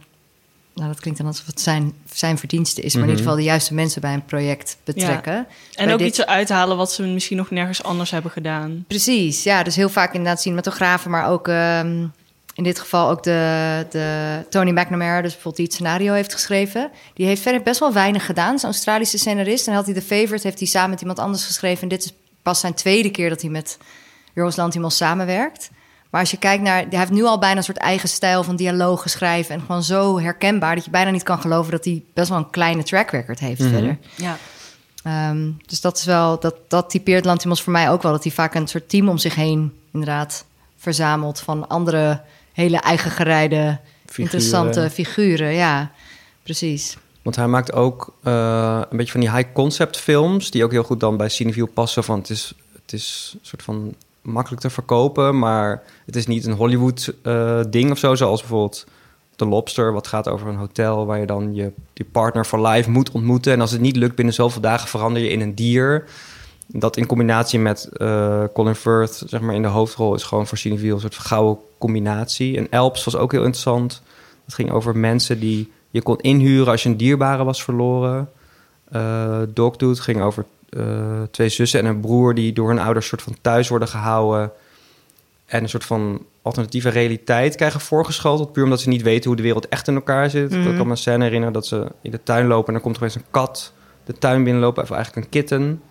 Nou, 0.75 0.87
dat 0.87 0.99
klinkt 0.99 1.19
dan 1.19 1.27
alsof 1.29 1.45
het 1.45 1.61
zijn, 1.61 1.93
zijn 2.13 2.37
verdienste 2.37 2.81
is. 2.81 2.93
Maar 2.93 3.03
in 3.03 3.09
Mhm. 3.09 3.09
ieder 3.09 3.23
geval 3.23 3.35
de 3.35 3.43
juiste 3.49 3.73
mensen 3.73 4.01
bij 4.01 4.13
een 4.13 4.25
project 4.25 4.77
betrekken. 4.83 5.33
En 5.73 5.85
Bij 5.85 5.93
ook 5.93 5.99
dit- 5.99 6.07
iets 6.07 6.17
eruit 6.17 6.49
halen 6.49 6.77
wat 6.77 6.91
ze 6.91 7.03
misschien 7.03 7.37
nog 7.37 7.49
nergens 7.51 7.83
anders 7.83 8.11
hebben 8.11 8.31
gedaan. 8.31 8.83
Precies, 8.87 9.43
ja. 9.43 9.63
Dus 9.63 9.75
heel 9.75 9.89
vaak 9.89 10.13
inderdaad 10.13 10.41
cinematografen, 10.41 11.11
maar 11.11 11.29
ook 11.29 11.47
ehm, 11.47 12.05
in 12.55 12.63
dit 12.63 12.79
geval 12.79 13.09
ook 13.09 13.23
de, 13.23 13.85
de 13.89 14.37
Tony 14.49 14.71
McNamara, 14.71 15.15
dus 15.21 15.31
bijvoorbeeld 15.31 15.55
die 15.55 15.65
het 15.65 15.73
scenario 15.73 16.13
heeft 16.13 16.33
geschreven. 16.33 16.91
Die 17.13 17.25
heeft 17.25 17.41
verder 17.41 17.61
best 17.61 17.79
wel 17.79 17.93
weinig 17.93 18.25
gedaan. 18.25 18.55
Is 18.55 18.61
een 18.61 18.69
Australische 18.69 19.17
scenarist. 19.17 19.67
En 19.67 19.73
had 19.73 19.85
hij 19.85 19.93
The 19.93 20.01
Favorite, 20.01 20.47
heeft 20.47 20.59
hij 20.59 20.67
samen 20.67 20.89
met 20.89 20.99
iemand 21.01 21.19
anders 21.19 21.45
geschreven. 21.45 21.81
En 21.81 21.87
dit 21.87 22.03
is 22.05 22.13
pas 22.41 22.59
zijn 22.59 22.74
tweede 22.74 23.09
keer 23.12 23.29
dat 23.29 23.41
hij 23.41 23.50
met 23.50 23.77
Jorgos 24.33 24.55
Lanthimos 24.55 24.98
samenwerkt. 24.98 25.69
Maar 26.13 26.22
als 26.22 26.32
je 26.32 26.38
kijkt 26.38 26.63
naar... 26.63 26.86
Hij 26.89 27.00
heeft 27.00 27.12
nu 27.12 27.24
al 27.24 27.39
bijna 27.39 27.58
een 27.58 27.63
soort 27.63 27.77
eigen 27.77 28.10
stijl 28.10 28.43
van 28.43 28.55
dialogen 28.55 29.10
schrijven. 29.10 29.55
En 29.55 29.62
gewoon 29.62 29.84
zo 29.84 30.20
herkenbaar 30.20 30.75
dat 30.75 30.86
je 30.86 30.91
bijna 30.91 31.12
niet 31.12 31.24
kan 31.24 31.39
geloven... 31.41 31.72
dat 31.72 31.86
hij 31.86 32.03
best 32.13 32.29
wel 32.29 32.38
een 32.38 32.50
kleine 32.50 32.84
track 32.84 33.10
record 33.10 33.39
heeft 33.39 33.60
Mhm. 33.60 33.70
verder. 33.70 33.98
Ja. 34.15 34.38
Ehm, 35.03 35.51
dus 35.65 35.82
dat 35.82 35.98
is 35.98 36.05
wel, 36.05 36.39
dat, 36.39 36.55
dat 36.67 36.89
typeert 36.89 37.25
Lantimos 37.25 37.62
voor 37.62 37.72
mij 37.72 37.89
ook 37.89 38.01
wel. 38.01 38.12
Dat 38.12 38.24
hij 38.24 38.32
vaak 38.32 38.55
een 38.55 38.67
soort 38.67 38.89
team 38.89 39.10
om 39.10 39.17
zich 39.17 39.36
heen 39.36 39.74
inderdaad 39.93 40.46
verzamelt 40.77 41.39
van 41.39 41.67
andere 41.67 42.22
hele 42.53 42.77
eigen 42.77 43.12
gerijde, 43.12 43.79
interessante 44.15 44.89
figuren. 44.89 45.53
Ja, 45.53 45.91
precies. 46.43 46.98
Want 47.22 47.36
hij 47.36 47.48
maakt 47.48 47.74
ook 47.74 48.13
eh, 48.24 48.82
een 48.89 48.98
beetje 48.98 49.12
van 49.12 49.22
die 49.22 49.32
high-concept 49.32 49.98
films... 49.98 50.51
die 50.51 50.63
ook 50.63 50.72
heel 50.72 50.84
goed 50.84 51.00
dan 51.00 51.17
bij 51.17 51.29
Cineview 51.29 51.67
passen. 51.74 52.03
Van 52.03 52.20
het, 52.20 52.29
is, 52.29 52.53
het 52.82 52.93
is 52.93 53.32
een 53.34 53.39
soort 53.46 53.63
van 53.63 53.96
makkelijk 54.24 54.62
te 54.62 54.70
verkopen... 54.70 55.39
maar 55.39 55.84
het 56.06 56.15
is 56.15 56.27
niet 56.27 56.46
een 56.46 56.53
Hollywood-ding 56.53 57.92
of 57.92 57.98
zo... 57.98 58.15
zoals 58.15 58.39
bijvoorbeeld 58.39 58.86
The 59.36 59.46
Lobster... 59.46 59.94
wat 59.94 60.08
gaat 60.08 60.27
over 60.27 60.48
een 60.48 60.56
hotel 60.56 61.06
waar 61.06 61.20
je 61.20 61.25
dan 61.25 61.56
je, 61.56 61.72
partner 62.12 62.46
voor 62.46 62.68
life 62.68 62.89
moet 62.89 63.12
ontmoeten... 63.12 63.53
en 63.53 63.62
als 63.62 63.72
het 63.72 63.82
niet 63.82 63.96
lukt 63.96 64.15
binnen 64.15 64.34
zoveel 64.34 64.62
dagen 64.62 64.88
verander 64.88 65.22
je 65.22 65.30
in 65.30 65.42
een 65.42 65.56
dier... 65.56 66.06
Dat 66.68 66.98
in 66.98 67.06
combinatie 67.06 67.60
met 67.60 67.86
eh, 67.86 68.44
Colin 68.53 68.75
Firth, 68.75 69.24
zeg 69.25 69.42
maar 69.42 69.56
in 69.56 69.62
de 69.62 69.68
hoofdrol, 69.68 70.15
is 70.15 70.24
gewoon 70.24 70.48
voor 70.48 70.58
Cineville 70.58 70.94
een 70.94 71.00
soort 71.00 71.15
gouden 71.15 71.63
combinatie. 71.77 72.58
En 72.58 72.72
Elps 72.72 73.03
was 73.03 73.15
ook 73.15 73.32
heel 73.32 73.44
interessant. 73.44 74.01
Het 74.46 74.53
ging 74.53 74.72
over 74.72 74.98
mensen 74.98 75.39
die 75.39 75.72
je 75.89 76.01
kon 76.01 76.18
inhuren 76.18 76.68
als 76.68 76.84
je 76.84 76.89
een 76.89 76.98
dierbare 76.98 77.44
was 77.44 77.63
verloren. 77.63 78.30
Eh 78.89 79.42
Dogtooth 79.50 80.00
ging 80.00 80.22
over 80.22 80.46
eh, 80.46 80.62
twee 81.32 81.50
zussen 81.50 81.80
en 81.80 81.86
een 81.86 82.00
broer 82.00 82.34
die 82.36 82.53
door 82.53 82.68
hun 82.70 82.80
ouders 82.80 83.08
soort 83.08 83.22
van 83.22 83.36
thuis 83.42 83.68
worden 83.68 83.88
gehouden. 83.88 84.51
En 85.46 85.63
een 85.63 85.70
soort 85.70 85.86
van 85.86 86.25
alternatieve 86.42 86.89
realiteit 86.89 87.56
krijgen 87.56 87.80
voorgeschoteld. 87.80 88.51
Puur 88.51 88.63
omdat 88.63 88.82
ze 88.82 88.89
niet 88.89 89.01
weten 89.01 89.27
hoe 89.27 89.36
de 89.36 89.44
wereld 89.44 89.68
echt 89.68 89.88
in 89.88 89.96
elkaar 89.96 90.30
zit. 90.30 90.53
Ik 90.53 90.63
kan 90.63 90.86
me 90.86 90.92
een 90.92 90.98
scène 90.98 91.24
herinneren 91.24 91.53
dat 91.53 91.65
ze 91.68 91.88
in 92.01 92.12
de 92.12 92.24
tuin 92.24 92.48
lopen 92.48 92.68
en 92.68 92.74
dan 92.74 92.82
komt 92.82 92.96
er 92.96 93.01
opeens 93.01 93.15
een 93.15 93.32
kat 93.32 93.74
de 94.06 94.13
tuin 94.13 94.44
binnenlopen. 94.44 94.84
Of 94.84 94.92
eigenlijk 94.92 95.25
een 95.25 95.32
kitten. 95.32 95.82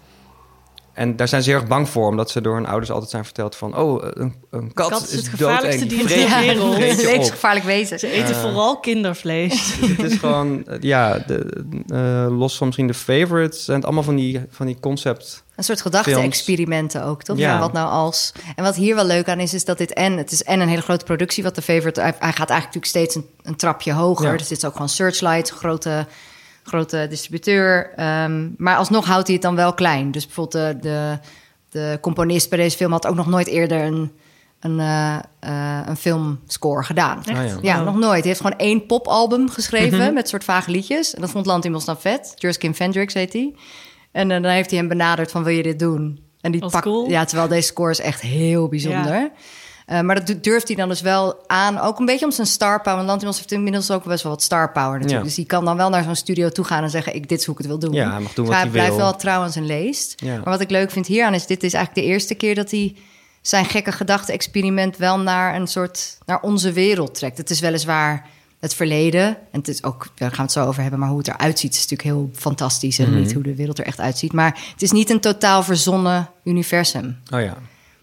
En 0.92 1.16
daar 1.16 1.28
zijn 1.28 1.42
ze 1.42 1.50
heel 1.50 1.58
erg 1.58 1.68
bang 1.68 1.88
voor, 1.88 2.08
omdat 2.08 2.30
ze 2.30 2.40
door 2.40 2.54
hun 2.54 2.66
ouders 2.66 2.90
altijd 2.90 3.10
zijn 3.10 3.24
verteld 3.24 3.56
van... 3.56 3.76
oh, 3.76 4.04
een, 4.10 4.34
een 4.50 4.72
kat, 4.72 4.88
kat 4.88 5.02
is 5.02 5.10
is, 5.10 5.16
het 5.16 5.28
gevaarlijkste 5.28 5.86
dier 5.86 6.18
je- 6.18 6.38
wereld. 6.40 6.78
Levensgevaarlijk 6.78 7.64
wezen. 7.64 7.98
Ze 7.98 8.10
eten 8.10 8.36
vooral 8.36 8.80
kindervlees. 8.80 9.74
Het 9.96 10.12
is 10.12 10.18
gewoon, 10.18 10.66
eh, 10.66 10.76
ja, 10.80 11.18
de, 11.18 11.64
eh, 11.86 12.38
los 12.38 12.56
van 12.56 12.66
misschien 12.66 12.86
de 12.86 12.94
favorites... 12.94 13.64
zijn 13.64 13.76
het 13.76 13.86
allemaal 13.86 14.04
van 14.04 14.16
die, 14.16 14.40
van 14.50 14.66
die 14.66 14.76
concept... 14.80 15.44
Een 15.56 15.64
soort 15.64 15.80
gedachte-experimenten 15.80 17.04
ook, 17.04 17.22
toch? 17.22 17.38
Ja. 17.38 17.58
Wat 17.58 17.72
nou 17.72 17.88
als. 17.88 18.32
En 18.56 18.64
wat 18.64 18.76
hier 18.76 18.94
wel 18.94 19.04
leuk 19.04 19.28
aan 19.28 19.40
is, 19.40 19.54
is 19.54 19.64
dat 19.64 19.78
dit 19.78 19.92
en... 19.92 20.16
Het 20.16 20.32
is 20.32 20.42
en 20.42 20.60
een 20.60 20.68
hele 20.68 20.82
grote 20.82 21.04
productie, 21.04 21.42
wat 21.42 21.54
de 21.54 21.62
favorite... 21.62 22.00
Hij, 22.00 22.14
hij 22.18 22.32
gaat 22.32 22.50
eigenlijk 22.50 22.74
natuurlijk 22.74 22.86
steeds 22.86 23.14
een, 23.14 23.26
een 23.42 23.56
trapje 23.56 23.92
hoger. 23.92 24.30
Ja. 24.30 24.36
Dus 24.36 24.48
dit 24.48 24.58
is 24.58 24.64
ook 24.64 24.72
gewoon 24.72 24.88
Searchlight, 24.88 25.50
grote, 25.50 26.06
grote 26.62 27.06
distributeur. 27.08 27.92
Ehm, 27.96 28.48
maar 28.56 28.76
alsnog 28.76 29.06
houdt 29.06 29.26
hij 29.26 29.34
het 29.34 29.44
dan 29.44 29.56
wel 29.56 29.74
klein. 29.74 30.10
Dus 30.10 30.26
bijvoorbeeld 30.26 30.82
de, 30.82 30.88
de, 30.88 31.18
de 31.70 31.98
componist 32.00 32.48
bij 32.48 32.58
deze 32.58 32.76
film... 32.76 32.92
had 32.92 33.06
ook 33.06 33.14
nog 33.14 33.26
nooit 33.26 33.46
eerder 33.46 33.80
een, 33.80 34.12
een, 34.60 34.80
eh, 34.80 35.16
eh, 35.40 35.86
een 35.86 35.96
filmscore 35.96 36.82
gedaan. 36.84 37.18
Ah, 37.18 37.34
ja. 37.46 37.58
Ja, 37.62 37.78
Oh. 37.78 37.84
nog 37.84 37.96
nooit. 37.96 38.18
Hij 38.18 38.28
heeft 38.28 38.40
gewoon 38.40 38.58
één 38.58 38.86
popalbum 38.86 39.50
geschreven 39.50 40.14
met 40.14 40.28
soort 40.28 40.44
vage 40.44 40.70
liedjes. 40.70 41.14
En 41.14 41.20
dat 41.20 41.30
vond 41.30 41.46
Lantimos 41.46 41.84
dan 41.84 42.00
vet. 42.00 42.32
Jurskin 42.36 42.74
Vendrix 42.74 43.14
heet 43.14 43.32
hij. 43.32 43.54
En 44.12 44.30
eh, 44.30 44.42
dan 44.42 44.50
heeft 44.50 44.70
hij 44.70 44.78
hem 44.78 44.88
benaderd 44.88 45.30
van 45.30 45.44
wil 45.44 45.54
je 45.56 45.62
dit 45.62 45.78
doen? 45.78 46.20
En 46.40 46.52
die 46.52 46.60
pakt, 46.60 46.84
cool. 46.84 47.08
ja, 47.08 47.24
terwijl 47.24 47.48
deze 47.48 47.66
score 47.66 47.90
is 47.90 48.00
echt 48.00 48.20
heel 48.20 48.68
bijzonder. 48.68 49.30
Eh, 49.86 50.00
maar 50.00 50.14
dat 50.14 50.26
du- 50.26 50.40
durft 50.40 50.66
hij 50.66 50.76
dan 50.76 50.88
dus 50.88 51.00
wel 51.00 51.44
aan, 51.46 51.78
ook 51.80 51.98
een 51.98 52.06
beetje 52.06 52.24
om 52.24 52.30
zijn 52.30 52.46
star 52.46 52.80
power. 52.80 52.96
Want 52.96 53.08
Lantimos 53.08 53.36
heeft 53.36 53.52
inmiddels 53.52 53.90
ook 53.90 54.04
best 54.04 54.22
wel 54.22 54.32
wat 54.32 54.42
star 54.42 54.72
power 54.72 54.92
natuurlijk. 54.92 55.18
Ja. 55.18 55.22
Dus 55.22 55.34
die 55.34 55.46
kan 55.46 55.64
dan 55.64 55.76
wel 55.76 55.88
naar 55.90 56.02
zo'n 56.02 56.16
studio 56.16 56.48
toe 56.48 56.64
gaan 56.64 56.82
en 56.82 56.90
zeggen: 56.90 57.14
ik 57.14 57.28
dit 57.28 57.38
is 57.38 57.44
hoe 57.44 57.54
ik 57.54 57.60
het 57.60 57.68
wil 57.70 57.78
doen. 57.78 57.92
Ja, 57.92 58.10
hij 58.10 58.20
mag 58.20 58.32
doen 58.32 58.44
Dus 58.44 58.54
wat 58.54 58.62
hij 58.62 58.72
blijft 58.72 58.90
wil. 58.90 58.98
wel 58.98 59.16
trouw 59.16 59.42
aan 59.42 59.52
zijn 59.52 59.66
leest. 59.66 60.14
Ja. 60.16 60.34
Maar 60.34 60.44
wat 60.44 60.60
ik 60.60 60.70
leuk 60.70 60.90
vind 60.90 61.06
hieraan 61.06 61.34
is: 61.34 61.46
dit 61.46 61.62
is 61.62 61.72
eigenlijk 61.74 62.06
de 62.06 62.12
eerste 62.12 62.34
keer 62.34 62.54
dat 62.54 62.70
hij 62.70 62.96
zijn 63.40 63.64
gekke 63.64 63.92
gedachte-experiment 63.92 64.96
wel 64.96 65.18
naar 65.18 65.54
een 65.54 65.66
soort 65.66 66.18
naar 66.26 66.40
onze 66.40 66.72
wereld 66.72 67.14
trekt. 67.14 67.38
Het 67.38 67.50
is 67.50 67.60
weliswaar 67.60 68.26
het 68.60 68.74
verleden. 68.74 69.26
En 69.26 69.58
het 69.58 69.68
is 69.68 69.82
ook, 69.84 70.06
daar 70.14 70.28
gaan 70.28 70.36
we 70.36 70.42
het 70.42 70.52
zo 70.52 70.66
over 70.66 70.82
hebben, 70.82 71.00
maar 71.00 71.08
hoe 71.08 71.18
het 71.18 71.28
eruit 71.28 71.58
ziet 71.58 71.72
is 71.74 71.80
natuurlijk 71.80 72.02
heel 72.08 72.30
fantastisch. 72.34 72.98
En 72.98 73.10
Mhm. 73.10 73.18
niet 73.20 73.32
hoe 73.32 73.42
de 73.42 73.54
wereld 73.54 73.78
er 73.78 73.84
echt 73.86 74.00
uitziet. 74.00 74.32
Maar 74.32 74.58
het 74.72 74.82
is 74.82 74.90
niet 74.90 75.10
een 75.10 75.20
totaal 75.20 75.62
verzonnen 75.62 76.28
universum. 76.44 77.18
Oh 77.34 77.40
ja, 77.40 77.56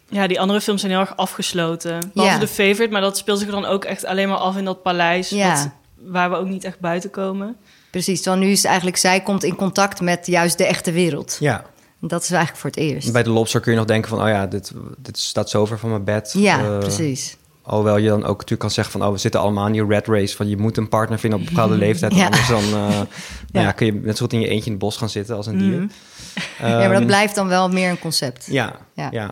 Ja, 0.09 0.27
die 0.27 0.39
andere 0.39 0.61
films 0.61 0.79
zijn 0.79 0.91
heel 0.91 1.01
erg 1.01 1.17
afgesloten. 1.17 1.99
Behalve 2.13 2.35
Ja. 2.35 2.39
de 2.39 2.47
favorite, 2.47 2.87
maar 2.91 3.01
dat 3.01 3.17
speelt 3.17 3.39
zich 3.39 3.49
dan 3.49 3.65
ook 3.65 3.83
echt 3.85 4.05
alleen 4.05 4.27
maar 4.29 4.37
af 4.37 4.57
in 4.57 4.65
dat 4.65 4.81
paleis. 4.83 5.29
Ja. 5.29 5.49
wat- 5.53 5.69
waar 6.11 6.29
we 6.29 6.35
ook 6.35 6.47
niet 6.47 6.63
echt 6.63 6.79
buiten 6.79 7.09
komen. 7.09 7.55
Precies, 7.91 8.21
terwijl 8.21 8.43
nu 8.43 8.51
is 8.51 8.57
het 8.57 8.65
eigenlijk, 8.65 8.97
zij 8.97 9.21
komt 9.21 9.43
in 9.43 9.55
contact 9.55 10.01
met 10.01 10.27
juist 10.27 10.57
de 10.57 10.65
echte 10.65 10.91
wereld. 10.91 11.37
ja. 11.39 11.63
En 12.01 12.07
Dat 12.07 12.23
is 12.23 12.29
eigenlijk 12.31 12.59
voor 12.61 12.69
het 12.69 12.79
eerst. 12.79 13.11
Bij 13.11 13.23
de 13.23 13.29
lobster 13.29 13.61
kun 13.61 13.71
je 13.71 13.77
nog 13.77 13.87
denken 13.87 14.09
van... 14.09 14.21
oh 14.21 14.27
ja, 14.27 14.47
dit, 14.47 14.71
dit 14.97 15.17
staat 15.19 15.49
zo 15.49 15.65
ver 15.65 15.79
van 15.79 15.89
mijn 15.89 16.03
bed. 16.03 16.33
Ja, 16.37 16.59
Eh, 16.59 16.77
precies. 16.77 17.37
Alhoewel 17.61 17.97
je 17.97 18.07
dan 18.09 18.21
ook 18.25 18.33
natuurlijk 18.35 18.59
kan 18.59 18.71
zeggen 18.71 18.93
van... 18.99 19.07
oh, 19.07 19.11
we 19.13 19.17
zitten 19.17 19.41
allemaal 19.41 19.65
in 19.65 19.71
die 19.71 19.85
red 19.85 20.07
race... 20.07 20.35
van 20.35 20.49
je 20.49 20.57
moet 20.57 20.77
een 20.77 20.89
partner 20.89 21.19
vinden 21.19 21.39
op 21.39 21.45
een 21.47 21.53
bepaalde 21.53 21.75
leeftijd... 21.85 22.15
Ja. 22.15 22.25
anders 22.25 22.47
dan 22.47 22.63
eh, 22.63 22.71
nou 23.51 23.65
ja, 23.65 23.71
kun 23.71 23.85
je 23.85 23.93
net 23.93 24.17
zo 24.17 24.23
goed 24.23 24.33
in 24.33 24.39
je 24.39 24.47
eentje 24.47 24.65
in 24.65 24.71
het 24.71 24.79
bos 24.79 24.97
gaan 24.97 25.09
zitten 25.09 25.35
als 25.35 25.47
een 25.47 25.57
dier. 25.57 25.79
Mhm. 25.79 25.87
ja, 26.59 26.77
maar 26.77 26.87
dat 26.87 26.91
Ehm, 26.97 27.05
blijft 27.05 27.35
dan 27.35 27.47
wel 27.47 27.69
meer 27.69 27.89
een 27.89 27.99
concept. 27.99 28.45
Ja, 28.49 28.75
Ja. 28.93 29.07
ja. 29.11 29.31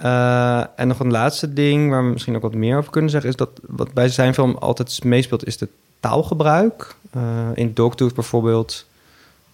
Eh, 0.00 0.62
en 0.76 0.88
nog 0.88 0.98
een 0.98 1.10
laatste 1.10 1.52
ding 1.52 1.90
waar 1.90 2.04
we 2.04 2.10
misschien 2.10 2.36
ook 2.36 2.42
wat 2.42 2.54
meer 2.54 2.76
over 2.76 2.90
kunnen 2.90 3.10
zeggen... 3.10 3.30
is 3.30 3.36
dat 3.36 3.50
wat 3.66 3.92
bij 3.92 4.08
zijn 4.08 4.34
film 4.34 4.56
altijd 4.56 5.04
meespeelt 5.04 5.46
is 5.46 5.56
de 5.56 5.68
taalgebruik. 6.00 6.94
Eh, 7.10 7.48
in 7.54 7.74
Dogtooth 7.74 8.14
bijvoorbeeld 8.14 8.86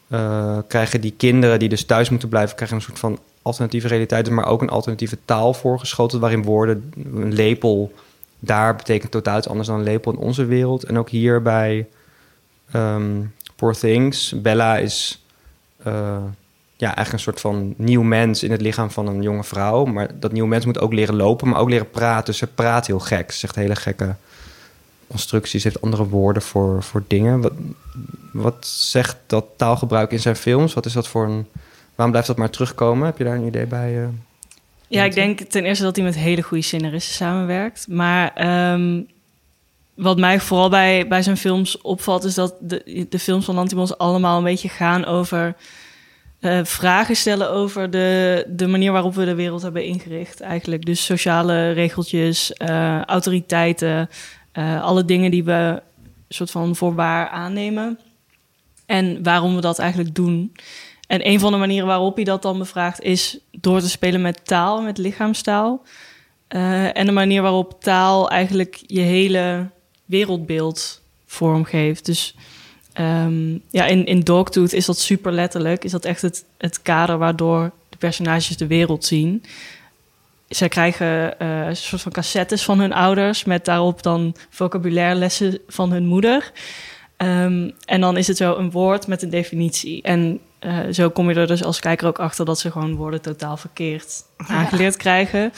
eh, 0.09 0.59
krijgen 0.69 1.01
die 1.01 1.15
kinderen 1.17 1.59
die 1.59 1.69
dus 1.69 1.85
thuis 1.85 2.11
moeten 2.11 2.29
blijven... 2.29 2.57
krijgen 2.57 2.77
een 2.77 2.83
soort 2.83 2.99
van 2.99 3.19
alternatieve 3.43 3.89
realiteit... 3.89 4.31
maar 4.31 4.47
ook 4.47 4.63
een 4.63 4.69
alternatieve 4.69 5.19
taal 5.25 5.55
voorgeschoten... 5.55 6.21
waarin 6.21 6.43
woorden, 6.43 6.93
een 7.15 7.33
lepel 7.33 7.93
daar 8.39 8.77
betekent 8.77 9.13
totaal 9.13 9.39
iets 9.39 9.49
anders 9.49 9.69
dan 9.69 9.79
een 9.79 9.85
lepel 9.85 10.13
in 10.13 10.19
onze 10.19 10.45
wereld. 10.45 10.85
En 10.85 10.99
ook 10.99 11.11
hier 11.11 11.43
bij 11.43 11.87
ehm, 12.71 13.23
Poor 13.57 13.75
Things, 13.75 14.41
Bella 14.43 14.79
is... 14.79 15.25
ja, 16.77 16.87
eigenlijk 16.87 17.13
een 17.13 17.33
soort 17.33 17.41
van 17.41 17.75
nieuw 17.77 18.03
mens 18.03 18.43
in 18.43 18.51
het 18.51 18.61
lichaam 18.61 18.91
van 18.91 19.07
een 19.07 19.23
jonge 19.23 19.45
vrouw. 19.45 19.85
Maar 19.85 20.11
dat 20.21 20.33
nieuwe 20.33 20.49
mens 20.49 20.65
moet 20.65 20.81
ook 20.81 20.93
leren 20.93 21.17
lopen, 21.17 21.49
maar 21.49 21.61
ook 21.61 21.71
leren 21.71 21.91
praten. 21.91 22.25
Dus 22.25 22.39
ze 22.39 22.47
praat 22.47 22.87
heel 22.87 22.99
gek. 22.99 23.33
Ze 23.33 23.39
zegt 23.39 23.55
hele 23.55 23.77
gekke 23.77 24.15
constructies, 25.09 25.65
heeft 25.65 25.81
andere 25.81 26.09
woorden 26.09 26.43
voor, 26.43 26.83
voor 26.83 27.03
dingen. 27.07 27.41
Wat, 27.41 27.53
wat 28.33 28.67
zegt 28.67 29.17
dat 29.27 29.45
taalgebruik 29.57 30.13
in 30.13 30.21
zijn 30.21 30.37
films? 30.37 30.75
Wat 30.75 30.87
is 30.87 30.93
dat 30.93 31.09
voor 31.09 31.25
een... 31.25 31.47
Waarom 31.95 32.11
blijft 32.11 32.27
dat 32.29 32.37
maar 32.37 32.51
terugkomen? 32.51 33.07
Heb 33.07 33.19
je 33.19 33.25
daar 33.25 33.37
een 33.37 33.47
idee 33.47 33.67
bij? 33.67 34.03
eh? 34.03 34.09
Ja, 34.89 35.05
ik 35.05 35.15
denk 35.15 35.41
ten 35.41 35.65
eerste 35.65 35.85
dat 35.85 35.97
hij 35.97 36.05
met 36.05 36.15
hele 36.15 36.43
goede 36.43 36.63
scenaristen 36.63 37.15
samenwerkt. 37.15 37.89
Maar 37.89 38.35
ehm, 38.35 39.01
wat 39.95 40.19
mij 40.19 40.41
vooral 40.41 40.69
bij, 40.69 41.09
bij 41.09 41.23
zijn 41.23 41.37
films 41.37 41.81
opvalt... 41.81 42.25
is 42.25 42.35
dat 42.35 42.55
de, 42.61 43.07
de 43.09 43.19
films 43.19 43.45
van 43.45 43.55
Lantimos 43.55 43.99
allemaal 43.99 44.39
een 44.39 44.45
beetje 44.45 44.69
gaan 44.69 45.05
over... 45.05 45.57
eh, 46.47 46.65
vragen 46.65 47.17
stellen 47.17 47.51
over 47.51 47.91
de, 47.91 48.45
de 48.49 48.67
manier 48.67 48.93
waarop 48.93 49.15
we 49.15 49.25
de 49.25 49.35
wereld 49.35 49.63
hebben 49.63 49.85
ingericht 49.85 50.41
eigenlijk. 50.41 50.85
Dus 50.85 51.05
sociale 51.05 51.71
regeltjes, 51.71 52.53
eh, 52.53 53.03
autoriteiten... 53.03 54.11
eh, 54.53 54.83
alle 54.83 55.05
dingen 55.05 55.31
die 55.31 55.45
we 55.45 55.83
soort 56.29 56.51
van 56.51 56.77
voor 56.77 56.95
waar 56.95 57.29
aannemen. 57.29 57.99
En 58.87 59.23
waarom 59.23 59.55
we 59.55 59.61
dat 59.61 59.79
eigenlijk 59.79 60.15
doen. 60.15 60.53
En 61.07 61.29
een 61.29 61.41
van 61.41 61.53
de 61.53 61.59
manieren 61.59 61.87
waarop 61.87 62.15
hij 62.15 62.25
dat 62.25 62.43
dan 62.43 62.59
bevraagt 62.59 63.03
is 63.03 63.39
door 63.51 63.81
te 63.81 63.89
spelen 63.89 64.21
met 64.21 64.47
taal, 64.47 64.83
met 64.83 64.99
lichaamstaal. 64.99 65.83
En 66.49 67.07
de 67.07 67.13
manier 67.13 67.43
waarop 67.43 67.83
taal 67.83 68.31
eigenlijk 68.31 68.83
je 68.87 69.01
hele 69.01 69.69
wereldbeeld 70.05 71.03
vormgeeft. 71.27 72.07
Dus 72.07 72.35
ehm, 72.97 73.59
ja, 73.71 73.87
in, 73.87 74.07
in 74.07 74.21
Dogtooth 74.21 74.73
is 74.73 74.87
dat 74.87 74.99
super 74.99 75.33
letterlijk. 75.33 75.85
Is 75.85 75.91
dat 75.91 76.05
echt 76.05 76.23
het, 76.23 76.45
het 76.59 76.83
kader 76.83 77.19
waardoor 77.19 77.71
de 77.89 77.97
personages 77.97 78.57
de 78.57 78.67
wereld 78.67 79.05
zien. 79.05 79.45
Zij 80.49 80.69
krijgen 80.69 81.39
eh, 81.39 81.67
een 81.67 81.77
soort 81.77 82.03
van 82.03 82.13
cassettes 82.13 82.65
van 82.65 82.81
hun 82.81 82.93
ouders... 82.93 83.45
met 83.45 83.65
daarop 83.65 84.03
dan 84.03 84.37
vocabulairlessen 84.51 85.59
van 85.69 85.91
hun 85.91 86.07
moeder... 86.07 86.53
Ehm, 87.17 87.71
en 87.85 88.01
dan 88.01 88.17
is 88.17 88.27
het 88.27 88.37
zo 88.37 88.57
een 88.57 88.71
woord 88.71 89.07
met 89.07 89.23
een 89.23 89.31
definitie. 89.31 90.03
En 90.03 90.41
eh, 90.59 90.79
zo 90.91 91.11
kom 91.11 91.29
je 91.29 91.35
er 91.35 91.47
dus 91.47 91.65
als 91.65 91.81
kijker 91.81 92.07
ook 92.07 92.19
achter 92.19 92.45
dat 92.45 92.59
ze 92.59 92.71
gewoon 92.71 92.95
woorden 92.95 93.21
totaal 93.21 93.57
verkeerd 93.57 94.23
aangeleerd 94.37 94.97
krijgen. 94.97 95.53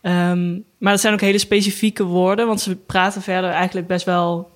Ehm, 0.00 0.52
maar 0.78 0.92
dat 0.92 1.00
zijn 1.00 1.14
ook 1.14 1.20
hele 1.20 1.38
specifieke 1.38 2.04
woorden, 2.04 2.46
want 2.46 2.60
ze 2.60 2.76
praten 2.76 3.22
verder 3.22 3.50
eigenlijk 3.50 3.86
best 3.86 4.04
wel 4.04 4.50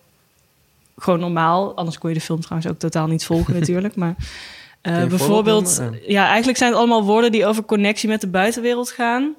gewoon 0.97 1.21
normaal. 1.21 1.77
Anders 1.77 1.99
kon 1.99 2.11
je 2.11 2.17
de 2.17 2.23
film 2.23 2.41
trouwens 2.41 2.71
ook 2.71 2.79
totaal 2.79 3.07
niet 3.07 3.25
volgen 3.25 3.55
natuurlijk. 3.61 3.97
Maar 3.97 4.15
eh, 4.81 5.07
bijvoorbeeld, 5.07 5.83
ja, 6.07 6.27
eigenlijk 6.27 6.59
zijn 6.59 6.71
het 6.71 6.79
allemaal 6.79 7.05
woorden 7.05 7.33
die 7.33 7.47
over 7.47 7.65
connectie 7.65 8.09
met 8.09 8.21
de 8.21 8.27
buitenwereld 8.27 8.91
gaan. 8.91 9.35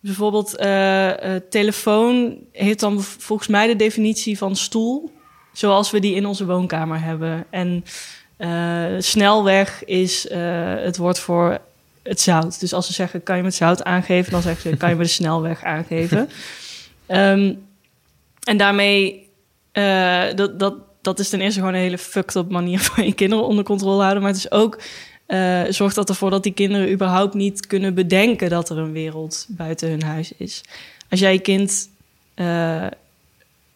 Bijvoorbeeld, 0.00 0.56
eh, 0.56 1.34
eh, 1.34 1.42
telefoon 1.50 2.36
heeft 2.52 2.80
dan 2.80 3.02
volgens 3.02 3.48
mij 3.48 3.66
de 3.66 3.76
definitie 3.76 4.38
van 4.38 4.56
stoel, 4.56 5.12
zoals 5.52 5.90
we 5.90 6.00
die 6.00 6.14
in 6.14 6.26
onze 6.26 6.46
woonkamer 6.46 7.02
hebben. 7.02 7.46
En 7.50 7.84
snelweg 9.02 9.84
is 9.84 10.28
het 10.82 10.96
woord 10.96 11.18
voor 11.18 11.58
het 12.02 12.20
zout. 12.20 12.60
Dus 12.60 12.72
als 12.72 12.86
ze 12.86 12.92
zeggen, 12.92 13.22
kan 13.22 13.36
je 13.36 13.42
me 13.42 13.48
het 13.48 13.56
zout 13.56 13.84
aangeven? 13.84 14.32
Dan 14.32 14.42
zeggen 14.42 14.70
ze, 14.70 14.76
kan 14.76 14.88
je 14.88 14.94
me 14.94 15.02
de 15.02 15.08
snelweg 15.08 15.64
aangeven? 15.64 16.28
Ehm, 17.06 17.54
en 18.44 18.56
daarmee, 18.56 19.29
eh, 19.80 20.36
dat, 20.36 20.58
dat, 20.58 20.74
dat 21.02 21.18
is 21.18 21.28
ten 21.28 21.40
eerste 21.40 21.58
gewoon 21.60 21.74
een 21.74 21.80
hele 21.80 21.98
fucked 21.98 22.34
up 22.34 22.50
manier 22.50 22.80
van 22.90 23.04
je 23.04 23.12
kinderen 23.12 23.46
onder 23.46 23.64
controle 23.64 24.00
houden. 24.00 24.22
Maar 24.22 24.32
het 24.32 24.40
is 24.40 24.50
ook, 24.50 24.80
eh, 25.26 25.62
zorgt 25.68 25.94
dat 25.94 26.08
ervoor 26.08 26.30
dat 26.30 26.42
die 26.42 26.52
kinderen 26.52 26.90
überhaupt 26.92 27.34
niet 27.34 27.66
kunnen 27.66 27.94
bedenken 27.94 28.50
dat 28.50 28.70
er 28.70 28.78
een 28.78 28.92
wereld 28.92 29.46
buiten 29.48 29.88
hun 29.88 30.02
huis 30.02 30.32
is. 30.36 30.62
Als 31.10 31.20
jij 31.20 31.32
je 31.32 31.38
kind 31.38 31.88
eh, 32.34 32.86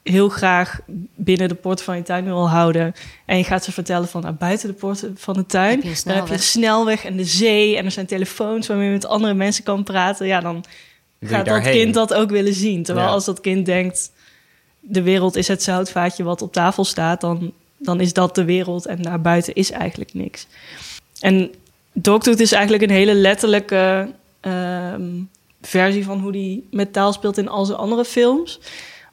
heel 0.03 0.29
graag 0.29 0.81
binnen 1.15 1.49
de 1.49 1.55
poort 1.55 1.83
van 1.83 1.97
je 1.97 2.03
tuin 2.03 2.25
wil 2.25 2.49
houden. 2.49 2.95
En 3.25 3.37
je 3.37 3.45
gaat 3.45 3.65
ze 3.65 3.73
vertellen 3.73 4.09
van 4.09 4.23
nou, 4.23 4.35
buiten 4.35 4.69
de 4.69 4.75
poort 4.75 5.07
van 5.15 5.35
de 5.35 5.47
tuin. 5.47 5.83
Heb 5.83 6.05
Dan 6.05 6.15
heb 6.15 6.27
je 6.27 6.33
een 6.33 6.39
snelweg. 6.39 7.05
en 7.05 7.17
de 7.17 7.25
zee. 7.25 7.77
En 7.77 7.85
er 7.85 7.91
zijn 7.91 8.07
telefoons 8.07 8.67
waarmee 8.67 8.87
je 8.87 8.93
met 8.93 9.07
andere 9.07 9.35
mensen 9.35 9.65
kan 9.65 9.85
praten. 9.85 10.27
Ja, 10.27 10.41
dan 10.41 10.65
gaat 11.21 11.47
dat 11.47 11.61
kind 11.63 11.95
dat 11.95 12.15
ook 12.15 12.31
willen 12.31 12.55
zien. 12.55 12.83
Terwijl 12.83 13.07
Ja. 13.07 13.13
als 13.13 13.25
dat 13.25 13.41
kind 13.41 13.67
denkt... 13.67 14.13
de 14.89 15.03
wereld 15.03 15.37
is 15.37 15.49
het 15.49 15.63
zoutvaatje 15.63 16.25
wat 16.25 16.43
op 16.43 16.53
tafel 16.53 16.85
staat... 16.85 17.21
dan, 17.21 17.53
dan 17.77 18.01
is 18.01 18.13
dat 18.13 18.35
de 18.35 18.45
wereld 18.45 18.87
en 18.87 19.03
daarbuiten 19.03 19.55
is 19.55 19.71
eigenlijk 19.71 20.15
niks. 20.15 20.47
En 21.21 21.51
Dogtooth 21.93 22.41
is 22.41 22.53
eigenlijk 22.53 22.83
een 22.83 22.91
hele 22.91 23.15
letterlijke 23.15 24.09
ehm, 24.41 25.11
versie... 25.63 26.05
van 26.05 26.21
hoe 26.21 26.33
die 26.33 26.67
met 26.71 26.93
taal 26.93 27.13
speelt 27.13 27.39
in 27.39 27.49
al 27.49 27.65
zijn 27.65 27.79
andere 27.79 28.05
films 28.05 28.61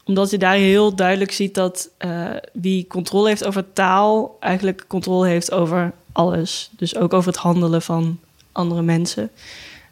omdat 0.04 0.30
je 0.30 0.38
daar 0.38 0.56
heel 0.56 0.96
duidelijk 0.96 1.32
ziet 1.32 1.56
dat 1.56 1.90
eh, 1.98 2.30
wie 2.54 2.88
controle 2.88 3.28
heeft 3.28 3.46
over 3.46 3.74
taal, 3.74 4.38
eigenlijk 4.40 4.86
controle 4.88 5.28
heeft 5.28 5.52
over 5.52 5.94
alles. 6.12 6.70
Dus 6.78 6.96
ook 6.96 7.14
over 7.14 7.32
het 7.32 7.42
handelen 7.42 7.82
van 7.82 8.20
andere 8.52 8.82
mensen. 8.82 9.32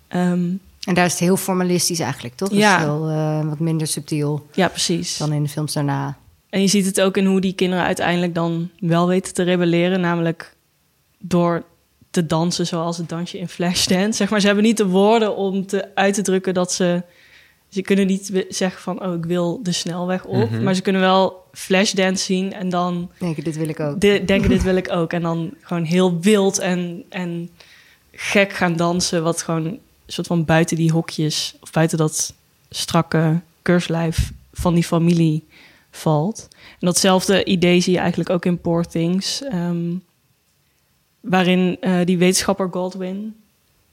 Ehm, 0.07 0.49
En 0.87 0.93
daar 0.93 1.05
is 1.05 1.11
het 1.11 1.21
heel 1.21 1.37
formalistisch 1.37 1.99
eigenlijk, 1.99 2.35
toch? 2.35 2.51
Ja. 2.53 2.75
Dus 2.77 2.85
heel, 2.85 3.07
eh, 3.09 3.47
wat 3.47 3.59
minder 3.59 3.87
subtiel 3.87 4.47
ja, 4.53 4.67
precies. 4.67 5.17
dan 5.17 5.33
in 5.33 5.43
de 5.43 5.49
films 5.49 5.73
daarna. 5.73 6.17
En 6.49 6.61
je 6.61 6.67
ziet 6.67 6.85
het 6.85 7.01
ook 7.01 7.17
in 7.17 7.25
hoe 7.25 7.41
die 7.41 7.53
kinderen 7.53 7.85
uiteindelijk 7.85 8.35
dan 8.35 8.69
wel 8.79 9.07
weten 9.07 9.33
te 9.33 9.43
rebelleren. 9.43 9.99
Namelijk 10.01 10.55
door 11.19 11.63
te 12.11 12.25
dansen 12.25 12.67
zoals 12.67 12.97
het 12.97 13.09
dansje 13.09 13.37
in 13.39 13.47
Flashdance. 13.47 14.11
Zeg 14.21 14.29
maar, 14.29 14.39
ze 14.39 14.45
hebben 14.45 14.63
niet 14.65 14.77
de 14.77 14.87
woorden 14.87 15.35
om 15.35 15.65
te, 15.65 15.95
uit 15.95 16.13
te 16.13 16.21
drukken 16.21 16.53
dat 16.53 16.71
ze... 16.73 17.03
Ze 17.69 17.81
kunnen 17.81 18.07
niet 18.07 18.45
zeggen 18.49 18.81
van, 18.81 19.05
oh, 19.05 19.13
ik 19.13 19.25
wil 19.25 19.59
de 19.63 19.71
snelweg 19.71 20.25
op. 20.25 20.49
Mhm. 20.49 20.63
Maar 20.63 20.73
ze 20.73 20.81
kunnen 20.81 21.01
wel 21.01 21.43
Flashdance 21.51 22.23
zien 22.23 22.53
en 22.53 22.69
dan 22.69 23.11
Denk 23.17 23.37
ik, 23.37 23.45
dit 23.45 23.57
wil 23.57 23.67
ik 23.69 23.79
ook. 23.79 23.99
de- 24.01 24.23
denken, 24.25 24.49
dit 24.49 24.63
wil 24.63 24.75
ik 24.75 24.91
ook. 24.91 25.13
En 25.13 25.21
dan 25.21 25.53
gewoon 25.61 25.83
heel 25.83 26.19
wild 26.19 26.59
en, 26.59 27.03
en 27.09 27.49
gek 28.11 28.53
gaan 28.53 28.75
dansen. 28.75 29.23
Wat 29.23 29.41
gewoon 29.41 29.79
soort 30.13 30.27
van 30.27 30.45
buiten 30.45 30.77
die 30.77 30.91
hokjes... 30.91 31.55
of 31.59 31.71
buiten 31.71 31.97
dat 31.97 32.33
strakke 32.69 33.39
keurslijf 33.61 34.31
van 34.53 34.73
die 34.73 34.83
familie 34.83 35.47
valt. 35.91 36.47
En 36.51 36.85
datzelfde 36.85 37.43
idee 37.43 37.79
zie 37.79 37.93
je 37.93 37.99
eigenlijk 37.99 38.29
ook 38.29 38.45
in 38.45 38.61
Poor 38.61 38.85
Things. 38.85 39.43
ehm, 39.43 39.95
waarin 41.19 41.77
eh, 41.81 42.05
die 42.05 42.17
wetenschapper 42.17 42.67
Goldwyn... 42.71 43.35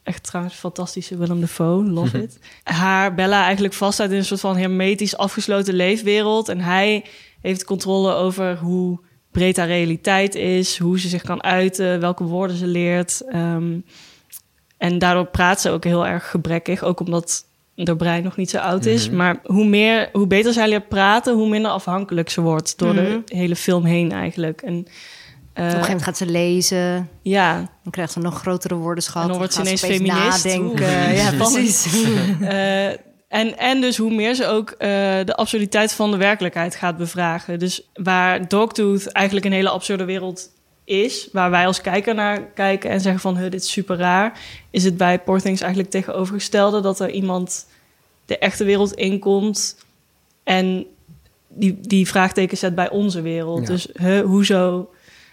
Echt 0.06 0.23
trouwens 0.23 0.54
fantastische 0.54 1.16
Willem 1.16 1.40
Dafoe, 1.40 1.85
love 1.85 2.23
it. 2.23 2.38
Haar 2.62 3.14
Bella 3.14 3.42
eigenlijk 3.44 3.75
vasthoudt 3.75 4.12
in 4.12 4.18
een 4.18 4.25
soort 4.25 4.40
van 4.40 4.56
hermetisch 4.56 5.16
afgesloten 5.16 5.75
leefwereld. 5.75 6.49
En 6.49 6.61
hij 6.61 7.04
heeft 7.40 7.64
controle 7.64 8.12
over 8.12 8.58
hoe 8.58 8.99
breed 9.30 9.56
haar 9.56 9.66
realiteit 9.66 10.35
is, 10.35 10.78
hoe 10.78 11.00
ze 11.00 11.08
zich 11.08 11.23
kan 11.23 11.42
uiten, 11.42 12.00
welke 12.00 12.25
woorden 12.25 12.56
ze 12.56 12.66
leert. 12.66 13.23
Ehm, 13.28 13.78
en 14.78 14.99
daardoor 14.99 15.26
praat 15.26 15.61
ze 15.61 15.71
ook 15.71 15.85
heel 15.85 16.06
erg 16.06 16.30
gebrekkig, 16.30 16.83
ook 16.83 17.00
omdat 17.00 17.45
haar 17.85 17.97
brein 17.97 18.23
nog 18.23 18.37
niet 18.37 18.50
zo 18.50 18.59
oud 18.59 18.85
is. 18.87 19.06
Mhm. 19.09 19.16
Maar 19.16 19.37
hoe, 19.45 19.64
meer, 19.66 20.09
hoe 20.12 20.26
beter 20.26 20.52
zij 20.52 20.68
leert 20.68 20.88
praten, 20.88 21.35
hoe 21.35 21.49
minder 21.49 21.71
afhankelijk 21.71 22.30
ze 22.30 22.40
wordt 22.40 22.78
door 22.78 22.95
Mhm. 22.95 23.18
de 23.25 23.37
hele 23.37 23.56
film 23.56 23.85
heen 23.85 24.12
eigenlijk. 24.12 24.62
En, 24.62 24.78
Op 24.78 24.87
eh, 25.52 25.64
een 25.64 25.71
gegeven 25.71 25.87
moment 25.87 26.02
gaat 26.02 26.16
ze 26.16 26.26
lezen. 26.26 27.09
ja, 27.23 27.54
Dan 27.83 27.92
krijgt 27.92 28.12
ze 28.12 28.18
nog 28.18 28.38
grotere 28.38 28.75
woordenschat. 28.75 29.23
En 29.23 29.28
dan 29.28 29.38
wordt 29.38 29.52
ze 29.54 29.61
ineens 29.61 29.80
feminist. 29.85 30.45
nadenken. 30.45 30.87
Oeh. 30.87 31.16
Ja, 31.16 31.33
precies. 31.45 32.04
Eh, 32.40 32.87
en, 33.28 33.59
en 33.59 33.80
dus 33.80 33.97
hoe 33.97 34.14
meer 34.14 34.35
ze 34.35 34.47
ook 34.47 34.71
eh, 34.71 34.88
de 35.25 35.35
absurditeit 35.37 35.92
van 35.92 36.11
de 36.11 36.16
werkelijkheid 36.16 36.75
gaat 36.75 36.97
bevragen. 36.97 37.59
Dus 37.59 37.90
waar 37.95 38.49
Dogtooth 38.49 39.06
eigenlijk 39.06 39.47
een 39.47 39.52
hele 39.52 39.68
absurde 39.71 40.04
wereld 40.04 40.49
is, 40.86 41.28
waar 41.32 41.50
wij 41.50 41.66
als 41.66 41.80
kijker 41.80 42.14
naar 42.14 42.40
kijken 42.54 42.90
en 42.90 43.00
zeggen 43.00 43.20
van, 43.20 43.36
"Huh, 43.36 43.50
dit 43.50 43.62
is 43.62 43.70
super 43.70 43.96
raar, 43.96 44.40
is 44.70 44.84
het 44.84 44.96
bij 44.96 45.18
Poor 45.18 45.40
Things 45.40 45.60
eigenlijk 45.60 45.90
tegenovergestelde 45.90 46.80
dat 46.80 47.00
er 47.00 47.10
iemand 47.10 47.66
de 48.24 48.38
echte 48.38 48.64
wereld 48.64 48.92
inkomt 48.94 49.76
en 50.44 50.86
die, 51.48 51.78
die 51.80 52.08
vraagtekens 52.08 52.60
zet 52.60 52.74
bij 52.74 52.90
onze 52.90 53.20
wereld. 53.20 53.60
Ja. 53.60 53.66
Dus 53.66 53.88
huh, 54.00 54.24
hoezo, 54.24 54.90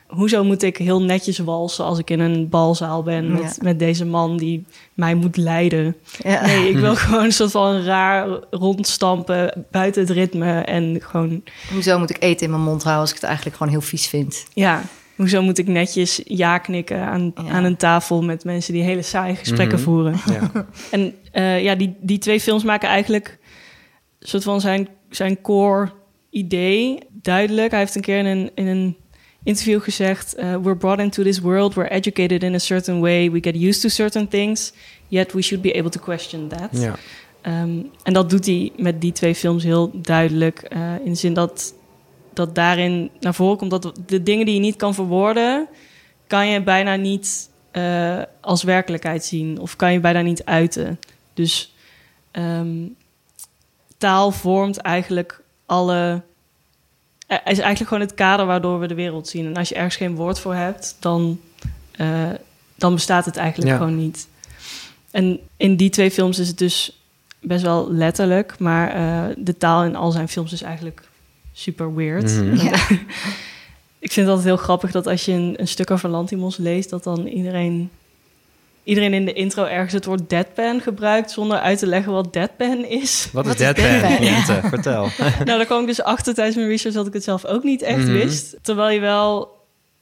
hoezo 0.08 0.44
moet 0.44 0.64
ik 0.64 0.78
heel 0.78 1.02
netjes 1.02 1.38
walsen 1.38 1.86
als 1.86 2.00
ik 2.00 2.10
in 2.10 2.20
een 2.20 2.50
balzaal 2.50 3.04
ben 3.04 3.32
met, 3.32 3.42
Ja. 3.42 3.54
met 3.64 3.80
deze 3.80 4.06
man 4.06 4.38
die 4.38 4.66
mij 4.94 5.16
moet 5.16 5.38
leiden? 5.38 5.96
Ja. 6.24 6.46
Nee, 6.46 6.70
ik 6.70 6.78
wil 6.78 6.96
gewoon 7.06 7.24
een 7.24 7.32
soort 7.34 7.52
van 7.52 7.82
raar 7.84 8.28
rondstampen 8.52 9.66
buiten 9.72 10.02
het 10.02 10.12
ritme. 10.12 10.60
En 10.60 10.98
gewoon, 11.02 11.44
Hoezo 11.72 12.00
moet 12.00 12.10
ik 12.10 12.24
eten 12.24 12.46
in 12.46 12.52
mijn 12.52 12.64
mond 12.64 12.82
houden 12.84 13.02
als 13.02 13.10
ik 13.10 13.16
het 13.16 13.26
eigenlijk 13.26 13.56
gewoon 13.58 13.72
heel 13.72 13.82
vies 13.82 14.08
vind? 14.08 14.46
ja, 14.54 14.84
hoezo 15.16 15.42
moet 15.42 15.58
ik 15.58 15.68
netjes 15.68 16.22
ja 16.26 16.58
knikken 16.58 17.00
aan, 17.02 17.32
Ja. 17.36 17.50
aan 17.50 17.64
een 17.64 17.78
tafel 17.78 18.24
met 18.24 18.44
mensen 18.44 18.74
die 18.74 18.84
hele 18.84 19.02
saaie 19.02 19.36
gesprekken 19.36 19.76
Mhm. 19.78 19.84
voeren? 19.88 20.20
Ja. 20.26 20.52
En 20.92 21.14
eh, 21.32 21.64
ja, 21.64 21.76
die, 21.76 21.96
die 22.02 22.18
twee 22.18 22.40
films 22.40 22.64
maken 22.64 22.90
eigenlijk 22.90 23.38
een 24.20 24.28
soort 24.28 24.44
van 24.44 24.62
zijn, 24.62 24.88
zijn 25.10 25.42
core 25.42 25.92
idee 26.30 26.98
duidelijk. 27.12 27.72
Hij 27.72 27.80
heeft 27.80 27.96
een 27.96 28.02
keer 28.02 28.18
in 28.18 28.26
een, 28.26 28.52
in 28.56 28.68
een 28.68 28.98
interview 29.44 29.82
gezegd: 29.82 30.36
eh, 30.36 30.56
We're 30.56 30.76
brought 30.78 31.02
into 31.02 31.24
this 31.24 31.40
world, 31.40 31.74
we're 31.74 31.90
educated 31.90 32.44
in 32.44 32.54
a 32.54 32.58
certain 32.60 33.00
way, 33.00 33.32
we 33.32 33.38
get 33.42 33.56
used 33.56 33.82
to 33.82 33.90
certain 33.90 34.28
things, 34.28 34.74
yet 35.08 35.34
we 35.34 35.42
should 35.42 35.64
be 35.64 35.74
able 35.78 35.90
to 35.90 36.00
question 36.00 36.48
that. 36.48 36.70
Ja. 36.72 36.96
Ehm, 37.42 37.78
en 38.04 38.14
dat 38.14 38.30
doet 38.30 38.46
hij 38.46 38.72
met 38.78 39.02
die 39.02 39.12
twee 39.12 39.36
films 39.36 39.64
heel 39.64 39.92
duidelijk. 40.02 40.60
eh, 40.62 40.94
in 41.04 41.12
de 41.12 41.18
zin 41.18 41.34
dat, 41.34 41.74
dat 42.36 42.56
daarin 42.56 43.10
naar 43.20 43.34
voren 43.34 43.58
komt 43.58 43.72
dat 43.72 43.94
de 44.06 44.24
dingen 44.24 44.46
die 44.46 44.56
je 44.56 44.62
niet 44.62 44.76
kan 44.76 44.94
verwoorden, 44.94 45.68
kan 46.28 46.48
je 46.48 46.62
bijna 46.64 46.96
niet 46.96 47.50
eh, 47.72 48.22
als 48.42 48.64
werkelijkheid 48.64 49.26
zien. 49.26 49.60
Of 49.60 49.76
kan 49.76 49.94
je 49.94 50.00
bijna 50.00 50.22
niet 50.22 50.46
uiten. 50.46 51.00
Dus 51.34 51.74
ehm, 52.32 52.78
taal 53.98 54.32
vormt 54.32 54.78
eigenlijk 54.78 55.42
alle. 55.66 56.22
eh, 57.28 57.38
is 57.38 57.44
eigenlijk 57.60 57.88
gewoon 57.88 58.04
het 58.04 58.14
kader 58.14 58.46
waardoor 58.46 58.80
we 58.80 58.88
de 58.88 58.94
wereld 58.96 59.28
zien. 59.28 59.46
En 59.46 59.54
als 59.56 59.70
je 59.70 59.76
ergens 59.76 59.96
geen 59.96 60.16
woord 60.16 60.40
voor 60.40 60.56
hebt, 60.56 60.96
dan, 61.00 61.40
eh, 61.92 62.30
dan 62.76 62.94
bestaat 62.94 63.26
het 63.26 63.38
eigenlijk 63.38 63.72
Ja. 63.72 63.78
gewoon 63.78 63.98
niet. 63.98 64.28
En 65.12 65.40
in 65.58 65.76
die 65.76 65.90
twee 65.90 66.12
films 66.12 66.40
is 66.40 66.48
het 66.48 66.58
dus 66.58 67.02
best 67.42 67.64
wel 67.64 67.92
letterlijk, 67.92 68.60
maar 68.60 68.94
de 69.38 69.58
taal 69.58 69.84
in 69.84 69.96
al 69.96 70.12
zijn 70.12 70.28
films 70.28 70.54
is 70.54 70.62
eigenlijk 70.62 71.02
super 71.54 71.96
weird. 71.96 72.32
Mhm. 72.42 72.56
Ja. 72.66 72.78
Ik 74.00 74.12
vind 74.12 74.28
het 74.28 74.36
altijd 74.36 74.56
heel 74.56 74.64
grappig 74.64 74.92
dat 74.92 75.08
als 75.08 75.26
je 75.26 75.32
een, 75.32 75.54
een 75.58 75.68
stuk 75.68 75.92
over 75.92 76.10
Lantimos 76.10 76.58
leest, 76.58 76.90
dat 76.90 77.04
dan 77.04 77.28
iedereen, 77.28 77.90
iedereen 78.84 79.14
in 79.14 79.26
de 79.26 79.34
intro 79.34 79.64
ergens 79.66 79.94
het 79.94 80.06
woord 80.06 80.30
deadpan 80.30 80.82
gebruikt 80.82 81.32
zonder 81.32 81.60
uit 81.60 81.80
te 81.80 81.88
leggen 81.88 82.12
wat 82.14 82.34
deadpan 82.34 82.86
is. 82.86 83.30
Wat, 83.32 83.46
Wat 83.46 83.60
is 83.60 83.74
deadpan? 83.74 84.64
vertel. 84.70 85.02
nou, 85.20 85.46
daar 85.46 85.66
kwam 85.66 85.82
ik 85.82 85.88
dus 85.88 86.02
achter 86.02 86.34
tijdens 86.34 86.56
mijn 86.56 86.68
research 86.68 86.96
dat 86.96 87.08
ik 87.08 87.14
het 87.14 87.24
zelf 87.24 87.46
ook 87.46 87.64
niet 87.64 87.82
echt 87.82 87.98
Mhm. 88.04 88.12
wist. 88.12 88.56
Terwijl 88.62 88.90
je 88.94 89.00
wel... 89.00 89.52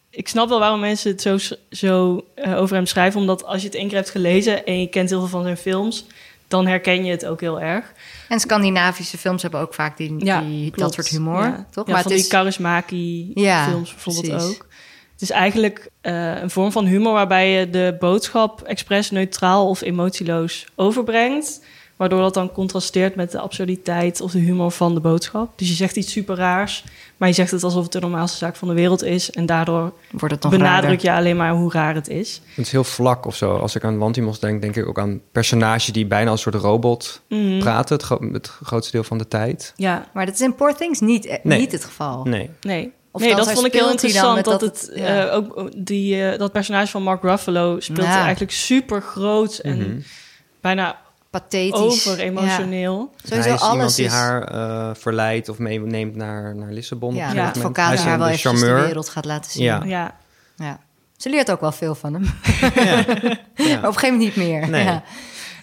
Ik 0.10 0.28
snap 0.28 0.50
wel 0.50 0.60
waarom 0.60 0.80
mensen 0.80 1.12
het 1.12 1.22
zo, 1.22 1.38
zo 1.70 2.26
eh, 2.36 2.58
over 2.58 2.76
hem 2.76 2.86
schrijven. 2.86 3.20
Omdat 3.20 3.46
als 3.46 3.62
je 3.62 3.68
het 3.68 3.76
één 3.78 3.88
keer 3.88 3.98
hebt 3.98 4.10
gelezen 4.10 4.66
en 4.66 4.80
je 4.80 4.88
kent 4.88 5.10
heel 5.10 5.20
veel 5.20 5.28
van 5.28 5.44
zijn 5.44 5.58
films... 5.58 6.06
dan 6.52 6.68
herken 6.68 7.06
je 7.06 7.12
het 7.12 7.26
ook 7.26 7.42
heel 7.42 7.62
erg. 7.62 7.94
En 8.28 8.40
Scandinavische 8.40 9.18
films 9.18 9.42
hebben 9.42 9.60
ook 9.60 9.74
vaak 9.74 9.98
die, 9.98 10.18
die, 10.18 10.72
dat 10.76 10.94
soort 10.94 11.08
humor, 11.08 11.44
Ja. 11.44 11.66
toch? 11.72 11.88
Ja, 11.88 11.94
maar 11.94 12.02
van 12.02 12.12
het 12.12 12.20
die 12.20 12.30
is, 12.30 12.30
charismaki 12.30 13.32
Ja, 13.34 13.66
films 13.68 13.90
bijvoorbeeld 13.94 14.28
precies. 14.30 14.50
ook. 14.50 14.66
Het 15.12 15.22
is 15.22 15.30
eigenlijk 15.30 15.90
eh, 16.02 16.42
een 16.42 16.50
vorm 16.50 16.72
van 16.72 16.86
humor 16.86 17.14
waarbij 17.14 17.50
je 17.50 17.70
de 17.70 17.96
boodschap 18.00 18.62
expres 18.62 19.12
neutraal 19.12 19.68
of 19.70 19.82
emotieloos 19.82 20.66
overbrengt. 20.76 21.62
Waardoor 22.02 22.22
dat 22.22 22.34
dan 22.34 22.52
contrasteert 22.52 23.16
met 23.16 23.32
de 23.32 23.40
absurditeit 23.40 24.22
of 24.22 24.32
de 24.32 24.40
humor 24.40 24.72
van 24.72 24.94
de 24.94 25.00
boodschap. 25.00 25.58
Dus 25.58 25.68
je 25.68 25.74
zegt 25.74 25.96
iets 25.96 26.12
super 26.12 26.36
raars, 26.36 26.84
maar 27.18 27.28
je 27.28 27.34
zegt 27.34 27.52
het 27.52 27.64
alsof 27.64 27.84
het 27.84 27.92
de 27.92 28.00
normaalste 28.00 28.38
zaak 28.38 28.56
van 28.56 28.68
de 28.68 28.74
wereld 28.74 29.04
is. 29.04 29.32
En 29.32 29.46
daardoor 29.46 29.94
wordt 30.12 30.34
het 30.36 30.50
benadruk 30.50 30.62
raarder. 30.90 31.00
je 31.02 31.12
alleen 31.12 31.36
maar 31.38 31.52
hoe 31.52 31.72
raar 31.72 31.96
het 31.96 32.08
is. 32.10 32.42
Het 32.56 32.66
is 32.66 32.72
heel 32.72 32.84
vlak 32.84 33.26
of 33.26 33.36
zo. 33.36 33.56
Als 33.58 33.76
ik 33.76 33.84
aan 33.84 33.98
Wantimos 33.98 34.40
denk, 34.40 34.62
denk 34.62 34.76
ik 34.76 34.88
ook 34.88 35.00
aan 35.00 35.22
personages 35.32 35.86
die 35.86 36.06
bijna 36.06 36.30
als 36.32 36.46
een 36.46 36.52
soort 36.52 36.64
robot 36.64 37.22
Mhm. 37.30 37.60
praten. 37.60 37.96
Het, 37.96 38.06
gro- 38.06 38.30
het 38.32 38.48
grootste 38.48 38.92
deel 38.92 39.04
van 39.04 39.18
de 39.18 39.28
tijd. 39.28 39.74
Ja, 39.76 40.06
Maar 40.14 40.26
dat 40.26 40.36
is 40.36 40.42
in 40.42 40.56
Poor 40.56 40.76
Things 40.76 41.00
niet, 41.00 41.26
eh, 41.26 41.38
Nee. 41.44 41.60
niet 41.60 41.72
het 41.72 41.86
geval. 41.86 42.24
Nee. 42.24 42.50
nee. 42.62 42.92
Of 43.12 43.22
nee, 43.22 43.36
dat 43.36 43.52
vond 43.52 43.66
ik 43.66 43.74
heel 43.74 43.90
interessant. 43.92 44.36
Dat, 44.46 44.60
dat 44.60 44.62
het, 44.62 44.92
ja. 44.96 45.28
eh, 45.28 45.36
ook 45.36 45.70
die, 45.78 46.24
eh, 46.24 46.40
dat 46.40 46.52
personage 46.52 46.88
van 46.92 47.04
Mark 47.04 47.22
Ruffalo 47.24 47.80
speelt 47.80 48.08
Ja. 48.08 48.22
eigenlijk 48.22 48.52
super 48.52 49.02
groot 49.02 49.58
en 49.58 49.78
Mhm. 49.78 50.00
bijna 50.62 50.96
Pathetisch. 51.32 51.80
over 52.08 52.20
emotioneel. 52.20 53.12
Ja. 53.16 53.20
Sowieso 53.30 53.48
Hij 53.48 53.54
is 53.58 53.62
alles 53.62 53.74
iemand 53.74 53.96
die 53.96 54.06
is... 54.06 54.12
haar 54.12 54.44
eh, 54.44 54.90
verleidt 54.96 55.50
of 55.50 55.58
meeneemt 55.58 56.16
naar, 56.16 56.56
naar 56.56 56.72
Lissabon. 56.72 57.16
ja, 57.16 57.32
ja, 57.34 57.48
advocaat 57.48 57.94
Hij 57.94 57.98
haar 57.98 58.18
wel 58.18 58.28
de 58.28 58.34
eventjes 58.34 58.60
de 58.62 58.66
charmeur. 58.68 58.86
wereld 58.86 59.10
gaat 59.10 59.26
laten 59.26 59.52
zien. 59.52 59.64
Ja. 59.64 59.82
Ja. 59.86 60.16
Ja. 60.56 60.80
Ze 61.18 61.30
leert 61.30 61.52
ook 61.52 61.62
wel 61.62 61.72
veel 61.72 61.96
van 61.96 62.14
hem. 62.14 62.24
Ja. 62.86 63.06
Maar 63.58 63.78
op 63.78 63.96
een 63.96 64.00
gegeven 64.00 64.12
moment 64.18 64.18
niet 64.18 64.36
meer. 64.36 64.70
Nee. 64.70 64.84
Ja. 64.84 65.04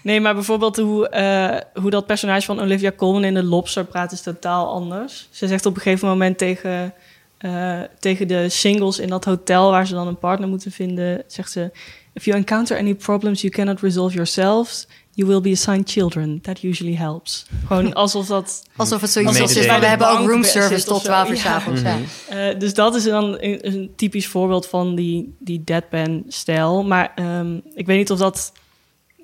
Nee, 0.02 0.20
maar 0.20 0.34
bijvoorbeeld 0.34 0.76
hoe, 0.76 1.08
eh, 1.08 1.82
hoe 1.82 1.90
dat 1.90 2.06
personage 2.06 2.46
van 2.46 2.60
Olivia 2.60 2.92
Colman 2.96 3.24
in 3.24 3.34
de 3.34 3.42
Lobster 3.42 3.84
praat 3.84 4.12
is 4.12 4.20
totaal 4.20 4.68
anders. 4.72 5.28
Ze 5.30 5.46
zegt 5.46 5.66
op 5.66 5.74
een 5.76 5.80
gegeven 5.82 6.08
moment 6.08 6.38
tegen, 6.38 6.94
eh, 7.38 7.80
tegen 7.98 8.28
de 8.28 8.48
singles 8.48 8.98
in 8.98 9.08
dat 9.08 9.24
hotel 9.24 9.70
waar 9.70 9.86
ze 9.86 9.94
dan 9.94 10.06
een 10.06 10.18
partner 10.18 10.48
moeten 10.48 10.72
vinden, 10.72 11.22
zegt 11.26 11.50
ze: 11.50 11.70
If 12.12 12.24
you 12.24 12.36
encounter 12.36 12.78
any 12.78 12.94
problems 12.94 13.40
you 13.40 13.52
cannot 13.52 13.80
resolve 13.80 14.14
yourselves, 14.14 14.86
you 15.18 15.26
will 15.26 15.40
be 15.40 15.50
assigned 15.50 15.90
children. 15.90 16.40
That 16.40 16.62
usually 16.62 16.94
helps. 16.94 17.46
Gewoon 17.66 17.94
alsof 18.04 18.26
dat. 18.26 18.62
Alsof 18.76 19.00
het 19.00 19.10
zoiets 19.10 19.40
Alsof 19.40 19.56
is 19.56 19.66
we 19.66 19.72
hebben 19.72 20.08
ook 20.08 20.16
bank 20.16 20.28
room 20.28 20.42
zit 20.42 20.52
service 20.52 20.90
of 20.90 20.96
tot 20.96 21.00
zo. 21.00 21.06
12 21.06 21.28
uur 21.28 21.34
Ja. 21.34 21.40
s 21.40 21.46
avonds. 21.46 21.80
Ja. 21.80 21.98
Eh, 22.28 22.58
dus 22.58 22.74
dat 22.74 22.94
is 22.94 23.04
dan 23.04 23.24
een, 23.24 23.66
een 23.66 23.92
typisch 23.96 24.26
voorbeeld 24.26 24.66
van 24.66 24.94
die, 24.94 25.34
die 25.38 25.64
deadpan-stijl. 25.64 26.84
Maar 26.84 27.12
ehm, 27.14 27.54
ik 27.74 27.86
weet 27.86 27.98
niet 27.98 28.10
of 28.10 28.18
dat 28.18 28.52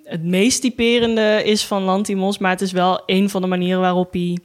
het 0.04 0.22
meest 0.24 0.60
typerende 0.60 1.42
is 1.44 1.64
van 1.64 1.82
Lantimos, 1.82 2.38
maar 2.38 2.50
het 2.50 2.60
is 2.60 2.72
wel 2.72 3.02
een 3.06 3.30
van 3.30 3.40
de 3.40 3.48
manieren 3.48 3.80
waarop 3.80 4.12
hij 4.12 4.38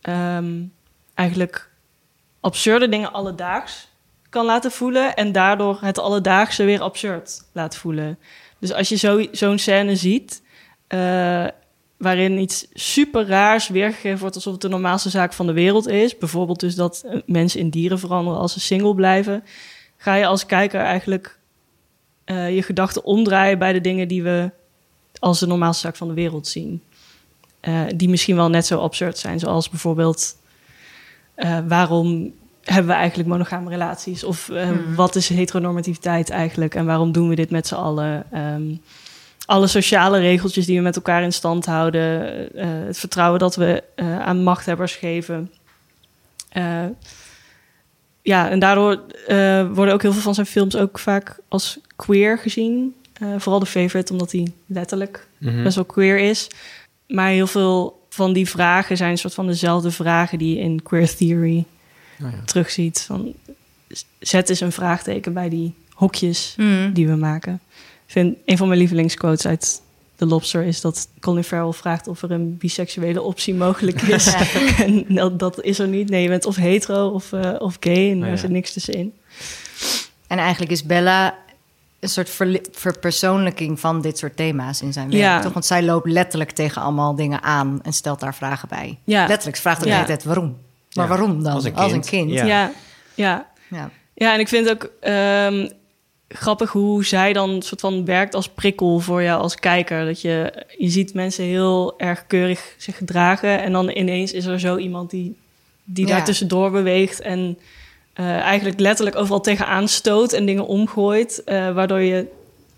ehm, 0.00 0.52
eigenlijk 1.14 1.70
absurde 2.40 2.88
dingen 2.88 3.12
alledaags 3.12 3.88
kan 4.28 4.44
laten 4.44 4.70
voelen 4.70 5.14
en 5.14 5.32
daardoor 5.32 5.78
het 5.80 5.98
alledaagse 5.98 6.64
weer 6.64 6.80
absurd 6.80 7.44
laat 7.52 7.76
voelen. 7.76 8.18
Dus 8.58 8.72
als 8.72 8.88
je 8.88 8.96
zo, 8.96 9.26
zo'n 9.32 9.58
scène 9.58 9.96
ziet, 9.96 10.42
eh, 10.86 11.46
waarin 11.96 12.38
iets 12.38 12.66
super 12.72 13.26
raars 13.26 13.68
weergegeven 13.68 14.18
wordt 14.18 14.34
alsof 14.34 14.52
het 14.52 14.62
de 14.62 14.68
normaalste 14.68 15.10
zaak 15.10 15.32
van 15.32 15.46
de 15.46 15.52
wereld 15.52 15.88
is, 15.88 16.18
bijvoorbeeld 16.18 16.60
dus 16.60 16.74
dat 16.74 17.02
eh, 17.06 17.20
mensen 17.26 17.60
in 17.60 17.70
dieren 17.70 17.98
veranderen 17.98 18.40
als 18.40 18.52
ze 18.52 18.60
single 18.60 18.94
blijven, 18.94 19.44
ga 19.96 20.14
je 20.14 20.26
als 20.26 20.46
kijker 20.46 20.80
eigenlijk 20.80 21.38
eh, 22.24 22.54
je 22.54 22.62
gedachten 22.62 23.04
omdraaien 23.04 23.58
bij 23.58 23.72
de 23.72 23.80
dingen 23.80 24.08
die 24.08 24.22
we 24.22 24.50
als 25.18 25.40
de 25.40 25.46
normaalste 25.46 25.86
zaak 25.86 25.96
van 25.96 26.08
de 26.08 26.14
wereld 26.14 26.46
zien. 26.46 26.82
Die 27.96 28.08
misschien 28.08 28.36
wel 28.36 28.48
net 28.48 28.66
zo 28.66 28.78
absurd 28.78 29.18
zijn, 29.18 29.38
zoals 29.38 29.70
bijvoorbeeld 29.70 30.36
waarom 31.68 32.32
hebben 32.66 32.86
we 32.86 32.98
eigenlijk 32.98 33.28
monogame 33.28 33.70
relaties? 33.70 34.24
Of 34.24 34.48
eh, 34.48 34.70
wat 34.96 35.14
is 35.14 35.28
heteronormativiteit 35.28 36.30
eigenlijk? 36.30 36.74
En 36.74 36.86
waarom 36.86 37.12
doen 37.12 37.28
we 37.28 37.34
dit 37.34 37.50
met 37.50 37.66
z'n 37.66 37.74
allen? 37.74 38.32
Ehm, 38.32 38.74
alle 39.46 39.66
sociale 39.66 40.18
regeltjes 40.18 40.66
die 40.66 40.76
we 40.76 40.82
met 40.82 40.96
elkaar 40.96 41.22
in 41.22 41.32
stand 41.32 41.66
houden. 41.66 42.20
eh, 42.54 42.66
het 42.86 42.98
vertrouwen 42.98 43.38
dat 43.38 43.56
we 43.56 43.82
eh, 43.94 44.20
aan 44.20 44.42
machthebbers 44.42 44.94
geven. 44.94 45.52
Eh, 46.48 46.84
ja, 48.22 48.50
en 48.50 48.58
daardoor 48.58 49.00
eh, 49.26 49.70
worden 49.72 49.94
ook 49.94 50.02
heel 50.02 50.12
veel 50.12 50.22
van 50.22 50.34
zijn 50.34 50.46
films 50.46 50.76
ook 50.76 50.98
vaak 50.98 51.36
als 51.48 51.78
queer 51.96 52.38
gezien. 52.38 52.94
Eh, 53.12 53.28
vooral 53.38 53.60
de 53.60 53.66
favorite, 53.66 54.12
omdat 54.12 54.32
hij 54.32 54.46
letterlijk 54.66 55.26
Mhm. 55.38 55.62
best 55.62 55.74
wel 55.74 55.84
queer 55.84 56.18
is. 56.18 56.48
Maar 57.08 57.28
heel 57.28 57.46
veel 57.46 58.04
van 58.08 58.32
die 58.32 58.48
vragen 58.48 58.96
zijn 58.96 59.10
een 59.10 59.18
soort 59.18 59.34
van 59.34 59.46
dezelfde 59.46 59.90
vragen 59.90 60.38
die 60.38 60.54
je 60.56 60.60
in 60.62 60.82
queer 60.82 61.14
theory 61.16 61.64
Oh 62.22 62.30
ja. 62.30 62.38
terugziet. 62.44 63.00
Van, 63.06 63.32
zet 64.18 64.48
eens 64.50 64.60
een 64.60 64.72
vraagteken 64.72 65.32
bij 65.32 65.48
die 65.48 65.74
hokjes 65.94 66.54
Mm. 66.56 66.92
die 66.92 67.06
we 67.08 67.14
maken. 67.16 67.60
Ik 68.06 68.12
vind 68.12 68.36
een 68.44 68.56
van 68.56 68.66
mijn 68.68 68.78
lievelingsquotes 68.80 69.46
uit 69.46 69.82
The 70.16 70.26
Lobster 70.26 70.62
is 70.62 70.80
dat 70.80 71.08
Colin 71.20 71.44
Farrell 71.44 71.72
vraagt 71.72 72.08
of 72.08 72.22
er 72.22 72.30
een 72.30 72.56
biseksuele 72.56 73.22
optie 73.22 73.54
mogelijk 73.54 74.02
is. 74.02 74.34
en 74.84 75.04
dat, 75.08 75.38
dat 75.38 75.62
is 75.62 75.78
er 75.78 75.88
niet. 75.88 76.08
Nee, 76.10 76.22
je 76.22 76.28
bent 76.28 76.46
of 76.46 76.56
hetero 76.56 77.08
of, 77.08 77.32
eh, 77.32 77.54
of 77.58 77.76
gay 77.80 78.10
en 78.10 78.16
Oh 78.18 78.24
er 78.24 78.30
ja. 78.30 78.36
zit 78.36 78.50
niks 78.50 78.72
tussenin. 78.72 79.12
En 80.26 80.38
eigenlijk 80.38 80.72
is 80.72 80.84
Bella 80.84 81.34
een 82.00 82.08
soort 82.08 82.30
verli- 82.30 82.60
verpersoonlijking 82.72 83.80
van 83.80 84.00
dit 84.00 84.18
soort 84.18 84.36
thema's 84.36 84.82
in 84.82 84.92
zijn 84.92 85.08
werk. 85.10 85.20
Ja. 85.22 85.40
Toch? 85.40 85.52
Want 85.52 85.64
zij 85.66 85.82
loopt 85.82 86.06
letterlijk 86.06 86.50
tegen 86.50 86.82
allemaal 86.82 87.14
dingen 87.14 87.42
aan 87.42 87.78
en 87.82 87.92
stelt 87.92 88.20
daar 88.20 88.34
vragen 88.34 88.68
bij. 88.68 88.98
Ja. 89.04 89.26
Letterlijk, 89.26 89.56
ze 89.56 89.62
vraagt 89.62 89.78
ook 89.78 89.84
de 89.84 89.88
Ja. 89.90 89.94
hele 89.94 90.06
tijd 90.06 90.24
waarom. 90.24 90.56
Maar 90.92 91.04
Ja. 91.04 91.10
waarom 91.10 91.42
dan? 91.42 91.52
Als 91.74 91.92
een 91.92 92.04
kind. 92.04 92.30
Ja. 92.30 92.44
Ja. 92.44 92.46
Ja, 92.46 92.72
ja. 93.14 93.46
Ja. 93.70 93.90
Ja, 94.14 94.34
en 94.34 94.40
ik 94.40 94.48
vind 94.48 94.70
ook 94.70 94.90
ehm, 95.00 95.68
grappig 96.28 96.70
hoe 96.72 97.04
zij 97.04 97.32
dan 97.32 97.62
soort 97.62 97.80
van 97.80 98.04
werkt 98.04 98.34
als 98.34 98.48
prikkel 98.48 98.98
voor 98.98 99.22
jou 99.22 99.40
als 99.40 99.54
kijker. 99.54 100.04
Dat 100.04 100.20
je, 100.20 100.64
je 100.78 100.88
ziet 100.88 101.14
mensen 101.14 101.44
heel 101.44 101.94
erg 101.98 102.26
keurig 102.26 102.74
zich 102.76 102.96
gedragen 102.96 103.62
en 103.62 103.72
dan 103.72 103.90
ineens 103.90 104.32
is 104.32 104.44
er 104.44 104.60
zo 104.60 104.76
iemand 104.76 105.10
die, 105.10 105.36
die 105.84 106.06
Ja. 106.06 106.16
daar 106.16 106.24
tussendoor 106.24 106.70
beweegt 106.70 107.20
en 107.20 107.58
eh, 108.12 108.36
eigenlijk 108.38 108.80
letterlijk 108.80 109.16
overal 109.16 109.40
tegenaan 109.40 109.88
stoot 109.88 110.32
en 110.32 110.46
dingen 110.46 110.66
omgooit. 110.66 111.44
eh, 111.44 111.72
waardoor 111.74 112.00
je 112.00 112.26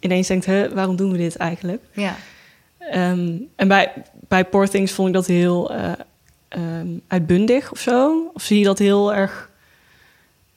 ineens 0.00 0.26
denkt, 0.28 0.46
hè, 0.46 0.74
waarom 0.74 0.96
doen 0.96 1.12
we 1.12 1.18
dit 1.18 1.36
eigenlijk? 1.36 1.82
Ja. 1.92 2.16
Ehm, 2.78 3.32
en 3.56 3.68
bij, 3.68 3.92
bij 4.28 4.44
Poor 4.44 4.68
Things 4.68 4.92
vond 4.92 5.08
ik 5.08 5.14
dat 5.14 5.26
heel 5.26 5.72
eh, 5.74 5.92
ehm, 6.48 6.86
uitbundig 7.08 7.70
of 7.72 7.78
zo. 7.78 8.30
Of 8.34 8.42
zie 8.42 8.58
je 8.58 8.64
dat 8.64 8.78
heel 8.78 9.14
erg 9.14 9.47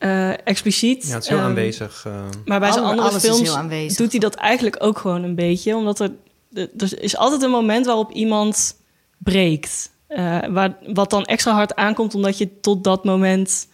eh, 0.01 0.29
expliciet. 0.47 1.07
Ja, 1.07 1.13
het 1.13 1.23
is 1.23 1.29
heel 1.29 1.37
Ehm, 1.37 1.47
aanwezig. 1.47 2.03
eh. 2.07 2.13
Maar 2.45 2.59
bij 2.59 2.71
zijn 2.71 2.85
andere 2.85 3.19
films 3.19 3.95
doet 3.97 4.11
hij 4.11 4.19
dat 4.19 4.35
eigenlijk 4.35 4.75
ook 4.83 4.97
gewoon 4.97 5.23
een 5.23 5.35
beetje. 5.35 5.75
Omdat 5.75 5.99
er, 5.99 6.11
er 6.53 7.01
is 7.01 7.17
altijd 7.17 7.41
een 7.41 7.49
moment 7.49 7.85
waarop 7.85 8.11
iemand 8.11 8.75
breekt. 9.17 9.89
Eh, 10.07 10.39
waar, 10.49 10.75
wat 10.93 11.09
dan 11.09 11.23
extra 11.25 11.53
hard 11.53 11.75
aankomt 11.75 12.15
omdat 12.15 12.37
je 12.37 12.59
tot 12.61 12.83
dat 12.83 13.03
moment 13.03 13.67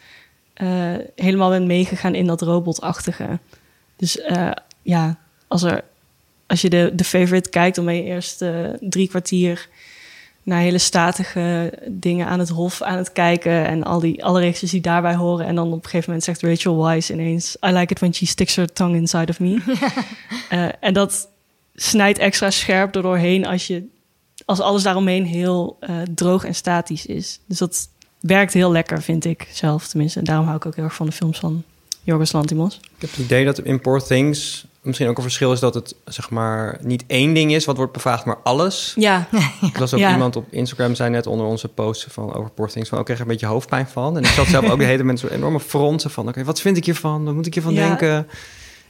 eh, 0.54 0.94
helemaal 1.16 1.50
bent 1.50 1.66
meegegaan 1.66 2.16
in 2.16 2.28
dat 2.28 2.42
robotachtige. 2.42 3.40
Dus 3.96 4.20
eh, 4.22 4.52
ja, 4.82 5.18
als, 5.48 5.64
er, 5.64 5.84
als 6.48 6.62
je 6.62 6.70
de, 6.70 6.92
de 6.94 7.04
favorite 7.04 7.50
kijkt, 7.50 7.76
dan 7.76 7.86
ben 7.86 7.96
je 7.96 8.04
eerst 8.04 8.44
drie 8.80 9.08
kwartier 9.08 9.70
naar 10.48 10.60
hele 10.60 10.78
statige 10.78 11.74
dingen 11.88 12.28
aan 12.28 12.40
het 12.40 12.50
hof 12.50 12.82
aan 12.82 12.98
het 12.98 13.12
kijken. 13.12 13.66
En 13.66 13.84
al 13.84 14.00
die, 14.00 14.26
alle 14.26 14.40
regels 14.40 14.72
die 14.72 14.82
daarbij 14.82 15.16
horen. 15.16 15.46
En 15.46 15.56
dan 15.56 15.68
op 15.68 15.74
een 15.74 15.84
gegeven 15.84 16.06
moment 16.06 16.24
zegt 16.24 16.42
Rachel 16.42 16.84
Weisz 16.84 17.10
ineens... 17.10 17.58
I 17.66 17.72
like 17.72 17.94
it 17.94 18.00
when 18.00 18.14
she 18.14 18.26
sticks 18.26 18.56
her 18.56 18.74
tongue 18.74 18.98
inside 18.98 19.32
of 19.32 19.40
me. 19.40 19.58
Eh, 20.50 20.68
en 20.80 20.94
dat 20.94 21.30
snijdt 21.76 22.20
extra 22.20 22.50
scherp 22.50 22.96
er 22.96 23.02
doorheen 23.02 23.46
als, 23.46 23.68
je, 23.68 23.84
als 24.46 24.60
alles 24.60 24.84
daaromheen 24.84 25.26
heel 25.26 25.78
eh, 25.80 25.96
droog 26.16 26.44
en 26.44 26.56
statisch 26.56 27.06
is. 27.06 27.40
Dus 27.46 27.58
dat 27.58 27.90
werkt 28.20 28.54
heel 28.54 28.72
lekker, 28.72 29.02
vind 29.02 29.26
ik 29.26 29.48
zelf 29.52 29.88
tenminste. 29.88 30.20
En 30.20 30.26
daarom 30.26 30.46
hou 30.46 30.58
ik 30.58 30.66
ook 30.66 30.76
heel 30.76 30.84
erg 30.84 30.96
van 30.96 31.06
de 31.06 31.12
films 31.12 31.40
van 31.40 31.64
Jorgos 32.04 32.32
Lantimos. 32.32 32.76
Ik 32.76 33.02
heb 33.02 33.10
het 33.10 33.20
idee 33.20 33.46
dat 33.46 33.60
in 33.60 33.82
Poor 33.82 34.04
Things 34.04 34.66
misschien 34.88 35.08
ook 35.08 35.18
een 35.18 35.24
verschil 35.24 35.52
is 35.52 35.60
dat 35.60 35.74
het 35.74 35.96
zeg 36.06 36.30
maar 36.30 36.78
niet 36.82 37.04
één 37.08 37.34
ding 37.34 37.54
is 37.54 37.66
wat 37.66 37.78
wordt 37.78 37.94
bevraagd, 37.94 38.26
maar 38.26 38.38
alles. 38.44 38.94
Ja, 38.98 39.28
Ik 39.72 39.80
las 39.80 39.94
ook 39.94 40.00
Ja. 40.00 40.12
iemand 40.12 40.36
op 40.36 40.46
Instagram 40.50 40.96
zei 40.96 41.10
net 41.10 41.28
onder 41.28 41.46
onze 41.46 41.68
post 41.68 42.06
van 42.10 42.34
over 42.34 42.50
Poor 42.52 42.70
Things 42.70 42.90
van, 42.90 42.98
ook 43.00 43.06
kreeg 43.06 43.18
er 43.18 43.24
een 43.24 43.30
beetje 43.30 43.46
hoofdpijn 43.46 43.88
van. 43.88 44.18
En 44.18 44.24
ik 44.24 44.30
zat 44.30 44.48
zelf 44.48 44.70
ook 44.70 44.78
de 44.80 44.84
hele 44.86 45.18
zo'n 45.18 45.30
enorme 45.30 45.60
fronsen 45.60 46.10
van, 46.10 46.28
oké, 46.28 46.44
wat 46.44 46.62
vind 46.62 46.78
ik 46.78 46.86
hiervan? 46.86 47.24
Wat 47.26 47.34
moet 47.34 47.46
ik 47.46 47.54
hiervan 47.54 47.74
Ja. 47.74 47.88
denken? 47.88 48.28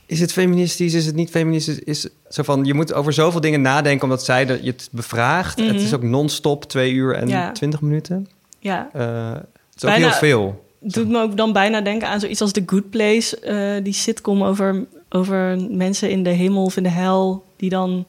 Is 0.06 0.20
het 0.20 0.32
feministisch? 0.32 0.94
Is 0.94 1.06
het 1.06 1.16
niet 1.16 1.30
feministisch? 1.30 1.80
Is 1.80 2.08
zo 2.30 2.44
van, 2.44 2.66
je 2.66 2.74
moet 2.74 2.94
over 2.94 3.14
zoveel 3.14 3.42
dingen 3.42 3.62
nadenken 3.62 4.04
omdat 4.04 4.24
zij 4.26 4.46
de, 4.46 4.60
je 4.62 4.72
het 4.72 4.90
bevraagt. 4.92 5.58
Mhm. 5.58 5.68
Het 5.68 5.82
is 5.82 5.94
ook 5.94 6.04
non-stop 6.04 6.64
twee 6.64 6.92
uur 6.92 7.16
en 7.16 7.28
Ja. 7.28 7.52
twintig 7.52 7.82
minuten. 7.82 8.28
ja. 8.60 8.90
Eh, 8.94 9.32
het 9.32 9.76
is 9.76 9.84
ook 9.84 9.90
Bijna- 9.90 10.08
heel 10.10 10.18
veel. 10.18 10.66
doet 10.80 11.08
me 11.10 11.22
ook 11.22 11.38
dan 11.38 11.54
bijna 11.54 11.82
denken 11.82 12.08
aan 12.08 12.20
zoiets 12.20 12.42
als 12.42 12.52
The 12.52 12.64
Good 12.66 12.90
Place. 12.90 13.40
eh, 13.40 13.84
die 13.84 13.94
sitcom 13.94 14.44
over, 14.44 14.86
over 15.10 15.58
mensen 15.70 16.10
in 16.10 16.24
de 16.24 16.30
hemel 16.30 16.64
of 16.64 16.78
in 16.78 16.84
de 16.84 16.90
hel... 16.90 17.46
die 17.58 17.70
dan 17.70 18.06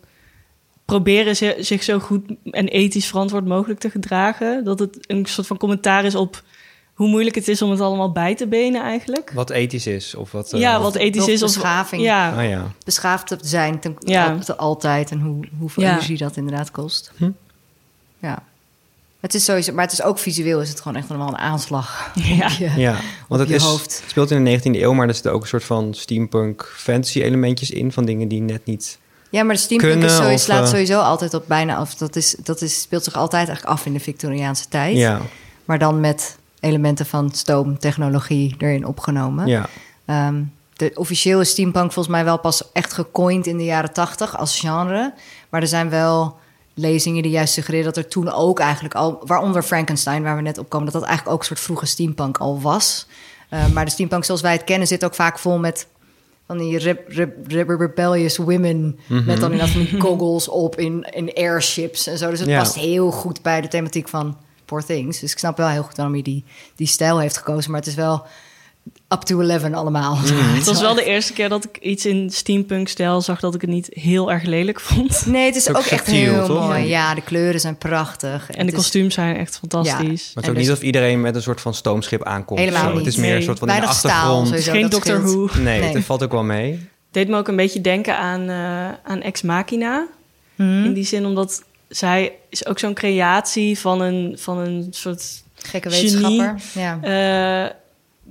proberen 0.84 1.36
zi- 1.36 1.62
zich 1.62 1.82
zo 1.82 1.98
goed 1.98 2.22
en 2.44 2.68
ethisch 2.68 3.06
verantwoord 3.06 3.46
mogelijk 3.46 3.80
te 3.80 3.90
gedragen. 3.90 4.64
Dat 4.64 4.78
het 4.78 4.98
een 5.00 5.26
soort 5.26 5.46
van 5.46 5.56
commentaar 5.56 6.04
is 6.04 6.14
op 6.14 6.42
hoe 6.94 7.08
moeilijk 7.08 7.34
het 7.34 7.48
is 7.48 7.62
om 7.62 7.70
het 7.70 7.80
allemaal 7.80 8.12
bij 8.12 8.34
te 8.34 8.46
benen 8.46 8.82
eigenlijk. 8.82 9.30
Wat 9.34 9.50
ethisch 9.50 9.86
is 9.86 10.14
of 10.14 10.32
wat... 10.32 10.52
eh, 10.52 10.60
ja, 10.60 10.80
wat 10.80 10.94
ethisch 10.94 11.22
of 11.22 11.28
is. 11.28 11.42
Of, 11.42 11.52
beschaving. 11.52 12.02
Ja, 12.02 12.32
Ah 12.36 12.48
ja. 12.48 12.72
Beschaafd 12.84 13.26
te 13.26 13.38
zijn 13.40 13.80
ten, 13.80 13.96
Ja. 13.98 14.38
te 14.38 14.56
altijd 14.56 15.10
en 15.10 15.20
hoe, 15.20 15.44
hoeveel 15.58 15.82
Ja. 15.82 15.90
energie 15.90 16.16
dat 16.18 16.36
inderdaad 16.36 16.70
kost. 16.70 17.12
Hm. 17.16 17.30
Ja. 18.18 18.42
Het 19.28 19.36
is 19.36 19.44
sowieso, 19.44 19.72
maar 19.72 19.84
het 19.84 19.92
is 19.92 20.02
ook 20.02 20.18
visueel 20.18 20.60
is 20.60 20.68
het 20.68 20.80
gewoon 20.80 20.96
echt 20.96 21.08
allemaal 21.08 21.28
een 21.28 21.36
aanslag. 21.38 22.10
Ja. 22.14 22.44
op 22.46 22.50
je- 22.58 22.72
Ja, 22.76 22.96
want 23.28 23.40
het 23.40 23.48
je 23.50 23.54
is, 23.54 23.62
hoofd. 23.62 23.82
het 24.00 24.10
speelt 24.10 24.30
in 24.30 24.44
de 24.44 24.58
19e 24.60 24.62
eeuw, 24.82 24.92
maar 24.92 25.08
er 25.08 25.14
zitten 25.14 25.32
ook 25.32 25.42
een 25.42 25.48
soort 25.48 25.64
van 25.64 25.94
steampunk 25.94 26.72
fantasy 26.76 27.22
elementjes 27.22 27.70
in 27.70 27.92
van 27.92 28.04
dingen 28.04 28.28
die 28.28 28.40
net 28.40 28.64
niet. 28.64 28.98
Ja, 29.30 29.42
maar 29.42 29.54
de 29.54 29.60
steampunk 29.60 29.92
Kunnen 29.92 30.08
is 30.10 30.16
sowieso, 30.16 30.34
of, 30.34 30.40
slaat 30.40 30.62
eh, 30.64 30.68
sowieso 30.70 31.00
altijd 31.00 31.34
op 31.34 31.44
bijna 31.46 31.76
af. 31.76 31.94
Dat, 31.94 32.16
is, 32.16 32.36
dat 32.42 32.60
is, 32.62 32.80
speelt 32.80 33.04
zich 33.04 33.14
altijd 33.14 33.46
eigenlijk 33.46 33.76
af 33.78 33.86
in 33.86 33.92
de 33.92 34.00
Victoriaanse 34.00 34.68
tijd. 34.68 34.96
Ja, 34.96 35.20
Maar 35.64 35.78
dan 35.78 36.00
met 36.00 36.38
elementen 36.60 37.06
van 37.06 37.30
stoomtechnologie 37.32 38.54
erin 38.58 38.84
opgenomen. 38.86 39.46
ja. 39.46 39.66
Ehm, 40.04 40.42
de 40.76 40.90
officieel 40.94 41.40
is 41.40 41.50
steampunk 41.50 41.92
volgens 41.92 42.14
mij 42.14 42.24
wel 42.24 42.38
pas 42.38 42.72
echt 42.72 42.92
gecoind 42.92 43.46
in 43.46 43.56
de 43.56 43.64
jaren 43.64 43.92
tachtig 43.92 44.38
als 44.38 44.58
genre. 44.60 45.14
Maar 45.48 45.60
er 45.60 45.66
zijn 45.68 45.90
wel 45.90 46.36
lezingen 46.78 47.22
die 47.22 47.30
juist 47.32 47.52
suggereren 47.52 47.84
dat 47.86 47.96
er 47.96 48.08
toen 48.08 48.32
ook 48.32 48.58
eigenlijk 48.60 48.94
al, 48.94 49.20
waaronder 49.24 49.62
Frankenstein, 49.62 50.22
waar 50.22 50.36
we 50.36 50.42
net 50.42 50.58
op 50.58 50.68
komen, 50.68 50.84
dat 50.84 50.94
dat 50.94 51.04
eigenlijk 51.04 51.34
ook 51.34 51.40
een 51.40 51.46
soort 51.48 51.60
vroege 51.60 51.86
steampunk 51.86 52.38
al 52.38 52.60
was. 52.60 53.06
Eh, 53.48 53.66
maar 53.68 53.84
de 53.84 53.90
steampunk 53.90 54.24
zoals 54.24 54.40
wij 54.40 54.52
het 54.52 54.64
kennen 54.64 54.88
zit 54.88 55.04
ook 55.04 55.14
vaak 55.14 55.38
vol 55.38 55.58
met 55.58 55.86
van 56.46 56.58
die 56.58 56.78
re- 56.78 57.04
re- 57.08 57.34
re- 57.46 57.76
rebellious 57.76 58.36
women 58.36 58.98
met 59.06 59.40
dan 59.40 59.50
inderdaad 59.52 59.68
van 59.68 59.80
die 59.84 60.00
goggles 60.00 60.48
op 60.48 60.76
in, 60.78 61.06
in 61.10 61.32
airships 61.34 62.06
en 62.06 62.18
zo. 62.18 62.30
Dus 62.30 62.38
het 62.40 62.48
Ja. 62.48 62.58
past 62.58 62.74
heel 62.74 63.10
goed 63.10 63.42
bij 63.42 63.60
de 63.60 63.68
thematiek 63.68 64.08
van 64.08 64.36
Poor 64.64 64.84
Things. 64.84 65.20
Dus 65.20 65.32
ik 65.32 65.38
snap 65.38 65.56
wel 65.56 65.68
heel 65.68 65.82
goed 65.82 65.96
waarom 65.96 66.14
je 66.16 66.22
die, 66.22 66.44
die 66.76 66.86
stijl 66.86 67.18
heeft 67.18 67.36
gekozen. 67.36 67.70
Maar 67.70 67.80
het 67.80 67.88
is 67.88 67.94
wel 67.94 68.26
up 69.12 69.20
to 69.20 69.40
11 69.40 69.72
allemaal. 69.72 70.18
Het 70.58 70.64
was 70.66 70.80
wel 70.80 70.94
de 70.94 71.04
eerste 71.04 71.32
keer 71.32 71.48
dat 71.48 71.64
ik 71.64 71.78
iets 71.80 72.06
in 72.06 72.30
steampunk-stijl 72.30 73.20
zag 73.20 73.40
dat 73.40 73.54
ik 73.54 73.60
het 73.60 73.70
niet 73.70 73.88
heel 73.92 74.30
erg 74.32 74.42
lelijk 74.42 74.80
vond. 74.80 75.26
Nee, 75.26 75.46
het 75.46 75.56
is 75.56 75.68
Ook 75.68 75.76
ook, 75.76 75.82
echt 75.84 76.06
subtiel, 76.06 76.32
heel 76.32 76.46
toch? 76.46 76.66
mooi. 76.68 76.84
Ja, 76.86 77.14
de 77.14 77.22
kleuren 77.22 77.60
zijn 77.60 77.76
prachtig. 77.76 78.50
En 78.50 78.66
de 78.66 78.72
kostuums 78.72 79.14
zijn 79.14 79.36
echt 79.36 79.58
fantastisch. 79.58 79.96
Maar 79.98 80.08
het 80.08 80.18
is 80.18 80.34
En 80.34 80.48
ook 80.48 80.54
dus- 80.54 80.66
niet 80.66 80.76
of 80.76 80.82
iedereen 80.82 81.20
met 81.20 81.34
een 81.34 81.42
soort 81.42 81.60
van 81.60 81.74
stoomschip 81.74 82.24
aankomt. 82.24 82.58
Helemaal 82.58 82.82
Zo. 82.82 82.88
Het 82.88 82.98
niet. 82.98 83.06
is 83.06 83.16
meer 83.16 83.26
Nee. 83.28 83.36
een 83.36 83.42
soort 83.42 83.58
van 83.58 83.68
in 83.68 83.74
de 83.74 83.80
staal, 83.80 83.92
achtergrond. 84.12 84.46
sowieso. 84.46 84.72
Geen 84.72 84.82
dat 84.82 84.90
Doctor. 84.90 85.22
Who. 85.22 85.48
Nee, 85.60 85.80
Nee. 85.80 85.94
het 85.94 86.04
valt 86.04 86.22
ook 86.22 86.32
wel 86.32 86.44
mee. 86.44 86.88
deed 87.10 87.28
me 87.28 87.36
ook 87.36 87.48
een 87.48 87.56
beetje 87.56 87.80
denken 87.80 88.18
aan, 88.18 88.48
eh, 88.48 89.10
aan 89.10 89.22
Ex 89.22 89.42
Machina. 89.42 90.06
Mhm. 90.54 90.84
In 90.84 90.92
die 90.92 91.04
zin, 91.04 91.24
omdat 91.26 91.62
zij 91.88 92.32
is 92.48 92.66
ook 92.66 92.78
zo'n 92.78 92.94
creatie 92.94 93.78
van 93.78 94.00
een, 94.00 94.36
van 94.40 94.58
een 94.58 94.86
soort 94.90 95.42
Gekke 95.54 95.90
Genie. 95.90 96.10
wetenschapper. 96.10 96.60
Ja. 96.72 96.98
eh, 97.66 97.70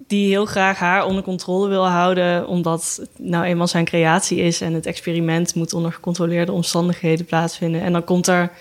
die 0.08 0.28
heel 0.28 0.46
graag 0.46 0.80
haar 0.80 1.06
onder 1.06 1.24
controle 1.24 1.68
wil 1.68 1.88
houden, 1.88 2.48
omdat 2.48 2.98
het 3.00 3.10
nou 3.18 3.46
eenmaal 3.46 3.68
zijn 3.68 3.86
creatie 3.86 4.38
is 4.38 4.62
en 4.62 4.74
het 4.74 4.86
experiment 4.86 5.56
moet 5.56 5.74
onder 5.74 5.92
gecontroleerde 5.92 6.52
omstandigheden 6.52 7.26
plaatsvinden. 7.26 7.82
En 7.82 7.92
dan 7.92 8.04
komt 8.04 8.28
er, 8.28 8.52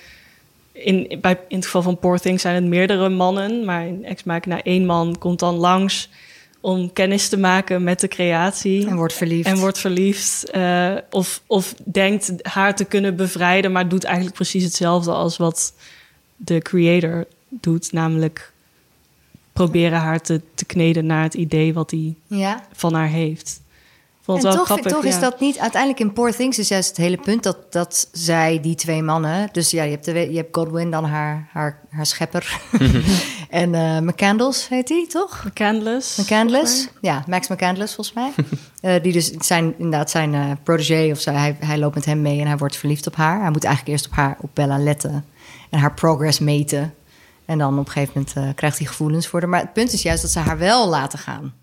in, 0.73 1.19
bij, 1.21 1.39
in 1.49 1.57
het 1.57 1.65
geval 1.65 1.83
van 1.83 1.99
Poor 1.99 2.19
Things 2.19 2.43
zijn 2.43 2.55
het 2.55 2.65
meerdere 2.65 3.09
mannen, 3.09 3.65
maar 3.65 3.87
in 3.87 4.05
Ex 4.05 4.25
Machina 4.25 4.63
één 4.63 4.87
man 4.87 5.19
komt 5.19 5.39
dan 5.39 5.55
langs 5.55 6.09
om 6.61 6.93
kennis 6.93 7.29
te 7.29 7.39
maken 7.39 7.83
met 7.85 8.01
de 8.01 8.09
creatie. 8.09 8.87
En 8.87 8.97
wordt 8.97 9.13
verliefd. 9.15 9.47
En 9.47 9.59
wordt 9.59 9.79
verliefd. 9.79 10.51
eh, 10.51 10.95
of, 11.11 11.43
of 11.47 11.75
denkt 11.85 12.33
haar 12.43 12.77
te 12.77 12.85
kunnen 12.85 13.17
bevrijden, 13.17 13.73
maar 13.73 13.89
doet 13.89 14.05
eigenlijk 14.05 14.35
precies 14.35 14.65
hetzelfde 14.65 15.13
als 15.13 15.37
wat 15.37 15.75
de 16.37 16.59
creator 16.59 17.27
doet. 17.49 17.93
Namelijk 17.93 18.53
proberen 19.57 19.99
haar 19.99 20.21
te, 20.21 20.41
te 20.55 20.65
kneden 20.65 21.07
naar 21.07 21.23
het 21.23 21.35
idee 21.35 21.75
wat 21.75 21.91
hij 21.91 22.15
Ja. 22.27 22.63
van 22.73 22.95
haar 22.95 23.09
heeft. 23.09 23.61
Vond 24.23 24.45
En 24.45 24.51
toch, 24.51 24.65
grappig. 24.65 24.93
toch 24.93 25.05
is 25.05 25.21
dat 25.21 25.41
niet... 25.41 25.59
Uiteindelijk 25.59 26.01
in 26.03 26.13
Poor 26.13 26.33
Things 26.35 26.59
is 26.59 26.69
juist 26.69 26.89
het 26.89 26.97
hele 26.97 27.17
punt... 27.17 27.43
dat, 27.43 27.73
dat 27.73 28.09
zij, 28.13 28.61
die 28.61 28.75
twee 28.75 29.03
mannen... 29.03 29.49
Dus 29.53 29.71
ja, 29.71 29.83
je 29.83 29.91
hebt, 29.91 30.05
de, 30.05 30.13
je 30.31 30.37
hebt 30.37 30.57
Godwin, 30.57 30.91
dan 30.91 31.05
haar, 31.05 31.49
haar, 31.53 31.81
haar 31.91 32.07
schepper. 32.07 32.61
en 33.51 33.75
eh 33.75 33.99
McCandles 33.99 34.69
heet 34.69 34.87
die, 34.87 35.07
toch? 35.07 35.45
McCandless. 35.47 36.17
McCandless? 36.17 36.89
Ja, 37.01 37.25
Max 37.27 37.49
McCandless 37.49 37.95
volgens 37.95 38.17
mij. 38.17 38.31
Eh, 38.81 39.03
die 39.03 39.13
dus 39.13 39.31
zijn, 39.31 39.75
inderdaad 39.77 40.11
zijn 40.11 40.35
eh, 40.35 40.51
protégé 40.63 41.11
of 41.13 41.21
zo. 41.21 41.31
Hij, 41.33 41.57
hij 41.61 41.79
loopt 41.79 41.95
met 41.95 42.05
hem 42.05 42.23
mee 42.23 42.41
en 42.41 42.47
hij 42.47 42.57
wordt 42.57 42.77
verliefd 42.77 43.07
op 43.07 43.17
haar. 43.17 43.41
Hij 43.41 43.51
moet 43.51 43.65
eigenlijk 43.65 43.95
eerst 43.95 44.07
op 44.07 44.13
haar, 44.17 44.37
op 44.41 44.51
Bella 44.53 44.79
letten. 44.79 45.25
En 45.71 45.79
haar 45.79 45.95
progress 45.95 46.39
meten. 46.39 46.95
En 47.47 47.59
dan 47.59 47.79
op 47.79 47.87
een 47.87 47.93
gegeven 47.93 48.13
moment 48.15 48.37
eh, 48.37 48.55
krijgt 48.55 48.79
hij 48.79 48.87
gevoelens 48.87 49.27
voor 49.27 49.41
haar. 49.41 49.49
Maar 49.49 49.61
het 49.61 49.73
punt 49.73 49.93
is 49.93 50.03
juist 50.03 50.23
dat 50.23 50.31
ze 50.31 50.39
haar 50.39 50.59
wel 50.59 50.89
laten 50.89 51.19
gaan. 51.19 51.55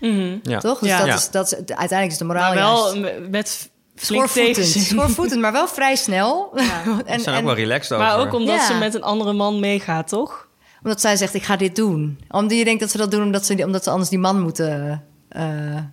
Mhm. 0.00 0.36
Ja. 0.42 0.58
Toch? 0.58 0.78
Dus 0.78 0.88
Ja. 0.88 1.04
dat. 1.04 1.18
Is, 1.18 1.30
dat 1.30 1.46
is, 1.46 1.52
uiteindelijk 1.56 2.10
is 2.10 2.18
de 2.18 2.24
moraal 2.24 2.54
Maar 2.54 2.62
wel 2.62 2.94
juist... 2.96 3.28
met 3.30 3.70
Schoorvoetend, 3.94 4.66
schoorvoetend, 4.66 5.40
maar 5.40 5.52
wel 5.52 5.68
vrij 5.68 5.96
snel. 5.96 6.50
Ze 6.54 7.02
en, 7.06 7.20
zijn 7.20 7.34
ook 7.34 7.40
en- 7.40 7.46
wel 7.46 7.54
relaxed 7.54 7.92
over. 7.92 8.06
Maar 8.06 8.18
ook 8.18 8.32
omdat 8.34 8.54
Ja. 8.56 8.66
ze 8.66 8.74
met 8.74 8.94
een 8.94 9.02
andere 9.02 9.32
man 9.32 9.60
meegaat, 9.60 10.08
toch? 10.08 10.46
omdat 10.82 11.00
zij 11.00 11.16
zegt, 11.16 11.34
ik 11.34 11.42
ga 11.42 11.56
dit 11.56 11.76
doen. 11.76 12.20
Omdat 12.28 12.58
je 12.58 12.64
denkt 12.64 12.80
dat 12.80 12.90
ze 12.90 12.96
dat 12.96 13.10
doen 13.10 13.22
omdat 13.22 13.46
ze, 13.46 13.64
omdat 13.64 13.84
ze 13.84 13.90
anders 13.90 14.10
die 14.10 14.18
man 14.18 14.40
moeten... 14.40 15.04
eh, 15.28 15.44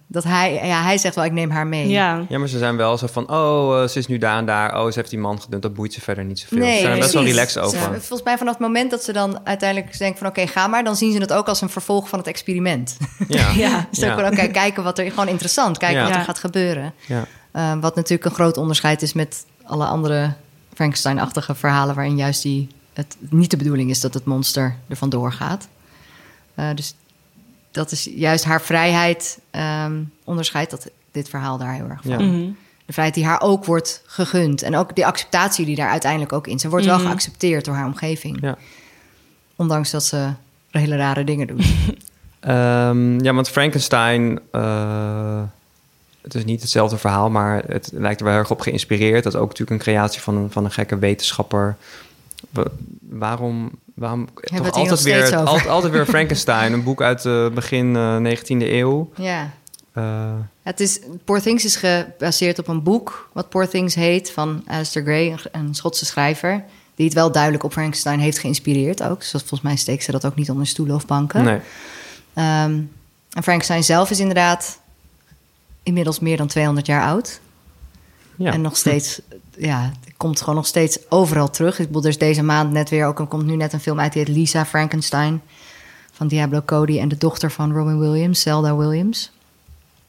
dat 0.08 0.24
hij, 0.24 0.54
ja, 0.68 0.82
hij 0.84 0.98
zegt 0.98 1.16
wel, 1.16 1.26
ik 1.26 1.32
neem 1.32 1.50
haar 1.50 1.68
mee. 1.68 1.88
Ja. 1.88 2.26
Ja, 2.30 2.38
maar 2.40 2.48
ze 2.48 2.58
zijn 2.58 2.78
wel 2.78 2.98
zo 2.98 3.08
van, 3.08 3.30
oh, 3.30 3.82
eh, 3.82 3.88
ze 3.88 4.00
is 4.00 4.08
nu 4.08 4.18
daar 4.18 4.38
en 4.38 4.46
daar. 4.46 4.80
Oh, 4.82 4.86
ze 4.92 5.00
heeft 5.00 5.10
die 5.10 5.20
man 5.20 5.42
gedund. 5.42 5.62
Dat 5.62 5.74
boeit 5.74 5.94
ze 5.94 6.02
verder 6.02 6.24
niet 6.26 6.40
zoveel. 6.40 6.58
Nee, 6.58 6.76
ze 6.76 6.82
zijn 6.82 6.94
er 6.94 7.00
best 7.00 7.14
wel 7.14 7.24
relaxed 7.24 7.64
over. 7.64 7.80
Ja, 7.80 7.86
Volgens 7.92 8.24
mij 8.24 8.38
vanaf 8.38 8.54
het 8.54 8.62
moment 8.62 8.92
dat 8.92 9.04
ze 9.04 9.14
dan 9.14 9.40
uiteindelijk 9.44 9.98
denken 9.98 10.18
van... 10.20 10.28
oké, 10.28 10.48
ga 10.48 10.68
maar, 10.68 10.84
dan 10.84 10.96
zien 10.96 11.12
ze 11.12 11.18
het 11.18 11.34
ook 11.34 11.48
als 11.48 11.62
een 11.62 11.70
vervolg 11.70 12.10
van 12.10 12.20
het 12.20 12.28
experiment. 12.28 12.98
Ja. 13.28 13.52
Ja. 13.56 13.88
dus 13.90 14.00
Ja. 14.00 14.16
van, 14.16 14.26
oké, 14.26 14.48
kijken 14.48 14.84
wat 14.84 15.00
er... 15.00 15.10
Gewoon 15.10 15.28
interessant, 15.28 15.78
kijken 15.78 15.98
Ja. 15.98 16.04
wat 16.04 16.14
er 16.14 16.20
Ja. 16.20 16.24
gaat 16.26 16.40
gebeuren. 16.40 16.94
Ja. 17.08 17.26
Eh, 17.52 17.74
wat 17.82 17.96
natuurlijk 17.96 18.26
een 18.30 18.36
groot 18.36 18.58
onderscheid 18.58 19.02
is 19.02 19.14
met 19.14 19.46
alle 19.64 19.86
andere 19.86 20.34
Frankenstein-achtige 20.74 21.56
verhalen... 21.56 21.96
waarin 21.96 22.16
juist 22.18 22.42
die, 22.42 22.68
het 22.94 23.18
niet 23.20 23.52
de 23.52 23.58
bedoeling 23.58 23.90
is 23.90 24.00
dat 24.00 24.14
het 24.14 24.26
monster 24.26 24.76
er 24.88 24.96
vandoor 24.96 25.32
gaat. 25.32 25.68
Eh, 26.56 26.66
dus 26.76 26.96
dat 27.76 27.92
is 27.92 28.10
juist 28.16 28.44
haar 28.44 28.62
vrijheid 28.62 29.40
ehm, 29.52 30.02
onderscheidt 30.24 30.72
dat 30.72 30.90
dit 31.12 31.30
verhaal 31.30 31.58
daar 31.58 31.74
heel 31.74 31.90
erg 31.90 32.02
van. 32.02 32.12
Ja. 32.12 32.20
Mhm. 32.20 32.50
De 32.86 32.94
vrijheid 32.94 33.16
die 33.18 33.26
haar 33.26 33.42
ook 33.42 33.66
wordt 33.66 34.02
gegund. 34.06 34.62
En 34.62 34.76
ook 34.76 34.96
de 34.96 35.06
acceptatie 35.06 35.66
die 35.66 35.76
daar 35.76 35.90
uiteindelijk 35.90 36.34
ook 36.34 36.48
in. 36.48 36.60
Ze 36.60 36.70
wordt 36.70 36.86
wel 36.86 36.98
Mhm. 36.98 37.06
geaccepteerd 37.08 37.66
door 37.66 37.76
haar 37.76 37.86
omgeving. 37.86 38.38
Ja. 38.42 38.58
Ondanks 39.56 39.92
dat 39.92 40.04
ze 40.04 40.30
hele 40.72 40.96
rare 40.96 41.24
dingen 41.24 41.48
doet. 41.48 41.66
Ehm, 42.40 43.20
ja, 43.24 43.34
want 43.34 43.50
Frankenstein... 43.50 44.40
eh, 44.52 45.42
het 46.22 46.36
is 46.36 46.46
niet 46.46 46.62
hetzelfde 46.62 46.98
verhaal, 46.98 47.30
maar 47.30 47.64
het 47.68 47.90
lijkt 47.94 48.20
er 48.20 48.26
wel 48.26 48.36
erg 48.36 48.52
op 48.52 48.60
geïnspireerd. 48.60 49.24
Dat 49.24 49.34
is 49.34 49.40
ook 49.40 49.48
natuurlijk 49.50 49.72
een 49.72 49.94
creatie 49.94 50.22
van 50.22 50.36
een, 50.38 50.52
van 50.52 50.66
een 50.66 50.72
gekke 50.72 50.98
wetenschapper. 50.98 51.76
Wa- 52.50 52.64
waarom... 53.10 53.72
Waarom 53.96 54.26
we 54.36 54.42
toch 54.42 54.66
het 54.66 54.76
hier 54.76 54.90
altijd 54.90 55.02
weer, 55.02 55.24
over? 55.26 55.38
altijd, 55.38 55.68
altijd 55.68 55.94
weer 55.94 56.06
Frankenstein, 56.16 56.74
een 56.74 56.84
boek 56.84 57.02
uit 57.02 57.26
eh, 57.26 57.50
begin 57.50 57.96
eh, 57.96 58.18
19e 58.38 58.46
eeuw. 58.72 59.12
ja. 59.16 59.52
Eh, 59.94 60.34
Het 60.64 60.80
is, 60.80 61.00
Poor 61.24 61.42
Things 61.42 61.66
is 61.66 61.76
gebaseerd 61.76 62.60
op 62.60 62.68
een 62.68 62.84
boek... 62.84 63.30
wat 63.34 63.50
Poor 63.50 63.68
Things 63.68 63.96
heet, 63.96 64.32
van 64.32 64.64
Alistair 64.68 65.06
Gray, 65.06 65.32
een, 65.32 65.40
een 65.52 65.76
Schotse 65.76 66.06
schrijver... 66.06 66.64
die 66.96 67.06
het 67.06 67.14
wel 67.16 67.32
duidelijk 67.32 67.64
op 67.64 67.72
Frankenstein 67.72 68.20
heeft 68.20 68.40
geïnspireerd 68.40 69.04
ook. 69.04 69.20
Dus 69.20 69.32
dat- 69.32 69.42
volgens 69.42 69.62
mij 69.62 69.76
steekt 69.76 70.04
ze 70.04 70.12
dat 70.12 70.26
ook 70.26 70.36
niet 70.36 70.50
onder 70.50 70.68
stoelen 70.68 70.96
of 70.96 71.06
banken. 71.06 71.44
nee. 71.44 71.60
Ehm, 72.34 72.80
en 73.30 73.44
Frankenstein 73.44 73.84
zelf 73.84 74.10
is 74.10 74.20
inderdaad 74.20 74.80
inmiddels 75.84 76.20
meer 76.20 76.38
dan 76.38 76.48
200 76.48 76.86
jaar 76.86 77.04
oud. 77.08 77.40
Ja. 78.36 78.52
En 78.52 78.62
nog 78.62 78.78
steeds, 78.78 79.22
ja, 79.58 79.92
het 80.06 80.14
komt 80.18 80.40
gewoon 80.40 80.56
nog 80.56 80.66
steeds 80.66 81.00
overal 81.10 81.50
terug. 81.50 81.80
Ik 81.80 81.88
bedoel, 81.88 82.02
er 82.02 82.08
is 82.08 82.18
deze 82.18 82.44
maand 82.44 82.72
net 82.72 82.90
weer 82.90 83.06
ook, 83.06 83.20
er 83.20 83.26
komt 83.26 83.46
nu 83.46 83.56
net 83.56 83.74
een 83.74 83.80
film 83.80 84.00
uit 84.00 84.14
die 84.14 84.24
heet 84.24 84.36
Lisa 84.36 84.66
Frankenstein. 84.66 85.42
Van 86.12 86.28
Diablo 86.28 86.62
Cody 86.66 87.00
en 87.00 87.08
de 87.08 87.18
dochter 87.18 87.52
van 87.52 87.74
Robin 87.74 88.00
Williams, 88.00 88.42
Zelda 88.42 88.76
Williams. 88.76 89.32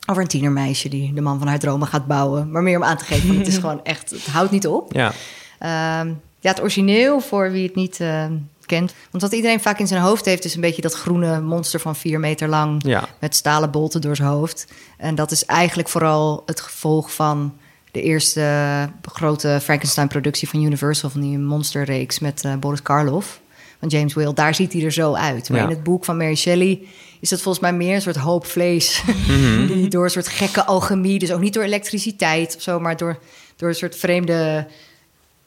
Over 0.06 0.22
een 0.22 0.28
tienermeisje 0.28 0.88
die 0.88 1.12
de 1.14 1.20
man 1.20 1.38
van 1.38 1.48
haar 1.48 1.58
dromen 1.58 1.88
gaat 1.88 2.06
bouwen. 2.06 2.50
Maar 2.50 2.62
meer 2.62 2.76
om 2.76 2.84
aan 2.84 2.96
te 2.96 3.04
geven, 3.04 3.26
want 3.26 3.38
het 3.38 3.48
is 3.48 3.58
gewoon 3.64 3.84
echt, 3.84 4.10
het 4.10 4.26
houdt 4.26 4.50
niet 4.50 4.66
op. 4.66 4.92
Ja. 4.92 5.12
Ehm, 5.58 6.12
ja, 6.40 6.50
het 6.50 6.60
origineel, 6.60 7.20
voor 7.20 7.50
wie 7.50 7.66
het 7.66 7.74
niet 7.74 8.00
eh, 8.00 8.24
kent. 8.66 8.94
Want 9.10 9.22
wat 9.22 9.32
iedereen 9.32 9.60
vaak 9.60 9.78
in 9.78 9.86
zijn 9.86 10.02
hoofd 10.02 10.24
heeft, 10.24 10.44
is 10.44 10.54
een 10.54 10.60
beetje 10.60 10.82
dat 10.82 10.94
groene 10.94 11.40
monster 11.40 11.80
van 11.80 11.96
vier 11.96 12.20
meter 12.20 12.48
lang. 12.48 12.82
Ja. 12.86 13.08
Met 13.20 13.34
stalen 13.34 13.70
bolten 13.70 14.00
door 14.00 14.16
zijn 14.16 14.28
hoofd. 14.28 14.66
En 14.96 15.14
dat 15.14 15.30
is 15.30 15.44
eigenlijk 15.44 15.88
vooral 15.88 16.42
het 16.46 16.60
gevolg 16.60 17.14
van 17.14 17.54
de 17.96 18.02
eerste 18.02 18.88
grote 19.12 19.58
Frankenstein-productie 19.62 20.48
van 20.48 20.62
Universal, 20.62 21.10
van 21.10 21.20
die 21.20 21.38
monsterreeks 21.38 22.18
met 22.18 22.44
eh, 22.44 22.54
Boris 22.54 22.82
Karloff. 22.82 23.40
Van 23.80 23.88
James 23.88 24.14
Whale, 24.14 24.34
daar 24.34 24.54
ziet 24.54 24.72
hij 24.72 24.82
er 24.84 24.92
zo 24.92 25.14
uit. 25.14 25.48
Maar 25.50 25.58
Ja. 25.58 25.64
in 25.64 25.70
het 25.70 25.82
boek 25.82 26.04
van 26.04 26.16
Mary 26.16 26.34
Shelley 26.34 26.80
is 27.20 27.30
het 27.30 27.42
volgens 27.42 27.62
mij 27.62 27.72
meer 27.72 27.94
een 27.94 28.02
soort 28.02 28.16
hoop 28.16 28.46
vlees. 28.46 29.02
die 29.68 29.88
door 29.88 30.04
een 30.04 30.10
soort 30.10 30.28
gekke 30.28 30.64
alchemie, 30.64 31.18
dus 31.18 31.32
ook 31.32 31.40
niet 31.40 31.54
door 31.54 31.62
elektriciteit 31.62 32.54
of 32.56 32.62
zo, 32.62 32.80
maar 32.80 32.96
door, 32.96 33.18
door 33.56 33.68
een 33.68 33.74
soort 33.74 33.96
vreemde 33.96 34.66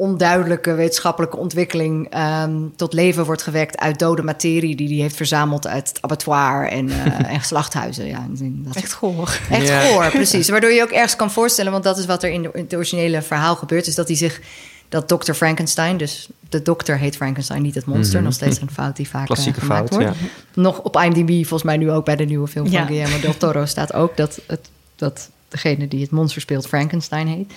onduidelijke 0.01 0.73
wetenschappelijke 0.73 1.37
ontwikkeling 1.37 2.07
ehm, 2.09 2.57
tot 2.75 2.93
leven 2.93 3.25
wordt 3.25 3.41
gewekt 3.43 3.77
uit 3.77 3.99
dode 3.99 4.21
materie 4.23 4.75
die 4.75 4.87
hij 4.87 4.97
heeft 4.97 5.15
verzameld 5.15 5.67
uit 5.67 5.87
het 5.89 5.97
abattoir 6.01 6.67
en, 6.67 6.89
eh, 6.89 7.31
en 7.35 7.41
slachthuizen. 7.41 8.05
Ja, 8.05 8.25
dat 8.31 8.75
Echt 8.75 8.93
goor. 8.93 9.39
Echt 9.49 9.67
Ja. 9.67 9.81
goor, 9.81 10.09
precies. 10.21 10.49
Waardoor 10.49 10.71
je 10.71 10.81
ook 10.81 10.89
ergens 10.91 11.15
kan 11.15 11.31
voorstellen, 11.31 11.71
want 11.71 11.83
dat 11.83 11.97
is 11.97 12.05
wat 12.05 12.23
er 12.23 12.29
in, 12.29 12.41
de, 12.41 12.49
in 12.53 12.63
het 12.63 12.75
originele 12.75 13.21
verhaal 13.21 13.55
gebeurt, 13.55 13.87
is 13.87 13.95
dat 13.95 14.07
hij 14.07 14.17
zich, 14.17 14.41
dat 14.89 15.09
dokter 15.09 15.33
Frankenstein, 15.33 15.97
dus 15.97 16.29
de 16.49 16.61
dokter 16.61 16.97
heet 16.97 17.15
Frankenstein, 17.15 17.61
niet 17.61 17.75
het 17.75 17.85
monster, 17.85 18.15
Mhm. 18.15 18.23
nog 18.23 18.33
steeds 18.33 18.61
een 18.61 18.71
fout 18.71 18.95
die 18.95 19.09
vaak 19.09 19.21
eh, 19.21 19.27
Klassieke 19.27 19.59
gemaakt 19.59 19.89
fout, 19.89 20.03
wordt. 20.03 20.17
Nog 20.53 20.79
op 20.81 20.95
IMDb, 21.01 21.29
volgens 21.29 21.63
mij 21.63 21.77
nu 21.77 21.91
ook 21.91 22.05
bij 22.05 22.15
de 22.15 22.25
nieuwe 22.25 22.47
film 22.47 22.65
van 22.69 22.79
Ja. 22.79 22.85
Guillermo 22.85 23.19
del 23.19 23.37
Toro, 23.37 23.65
staat 23.75 23.93
ook 23.93 24.17
dat, 24.17 24.39
het, 24.47 24.69
dat 24.95 25.29
degene 25.47 25.87
die 25.87 26.01
het 26.01 26.11
monster 26.11 26.41
speelt 26.41 26.67
Frankenstein 26.67 27.27
heet. 27.27 27.51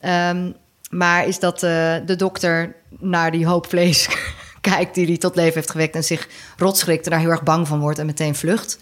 Ehm, 0.00 0.50
maar 0.96 1.26
is 1.26 1.38
dat 1.38 1.62
eh, 1.62 1.94
de 2.06 2.16
dokter 2.16 2.74
naar 2.98 3.30
die 3.30 3.46
hoop 3.46 3.66
vlees 3.66 4.08
kijkt 4.60 4.94
die 4.94 5.06
hij 5.06 5.16
tot 5.16 5.36
leven 5.36 5.54
heeft 5.54 5.70
gewekt 5.70 5.94
en 5.94 6.04
zich 6.04 6.28
rotschrikt 6.56 7.04
en 7.04 7.10
daar 7.10 7.20
heel 7.20 7.30
erg 7.30 7.42
bang 7.42 7.68
van 7.68 7.80
wordt 7.80 7.98
en 7.98 8.06
meteen 8.06 8.34
vlucht. 8.34 8.78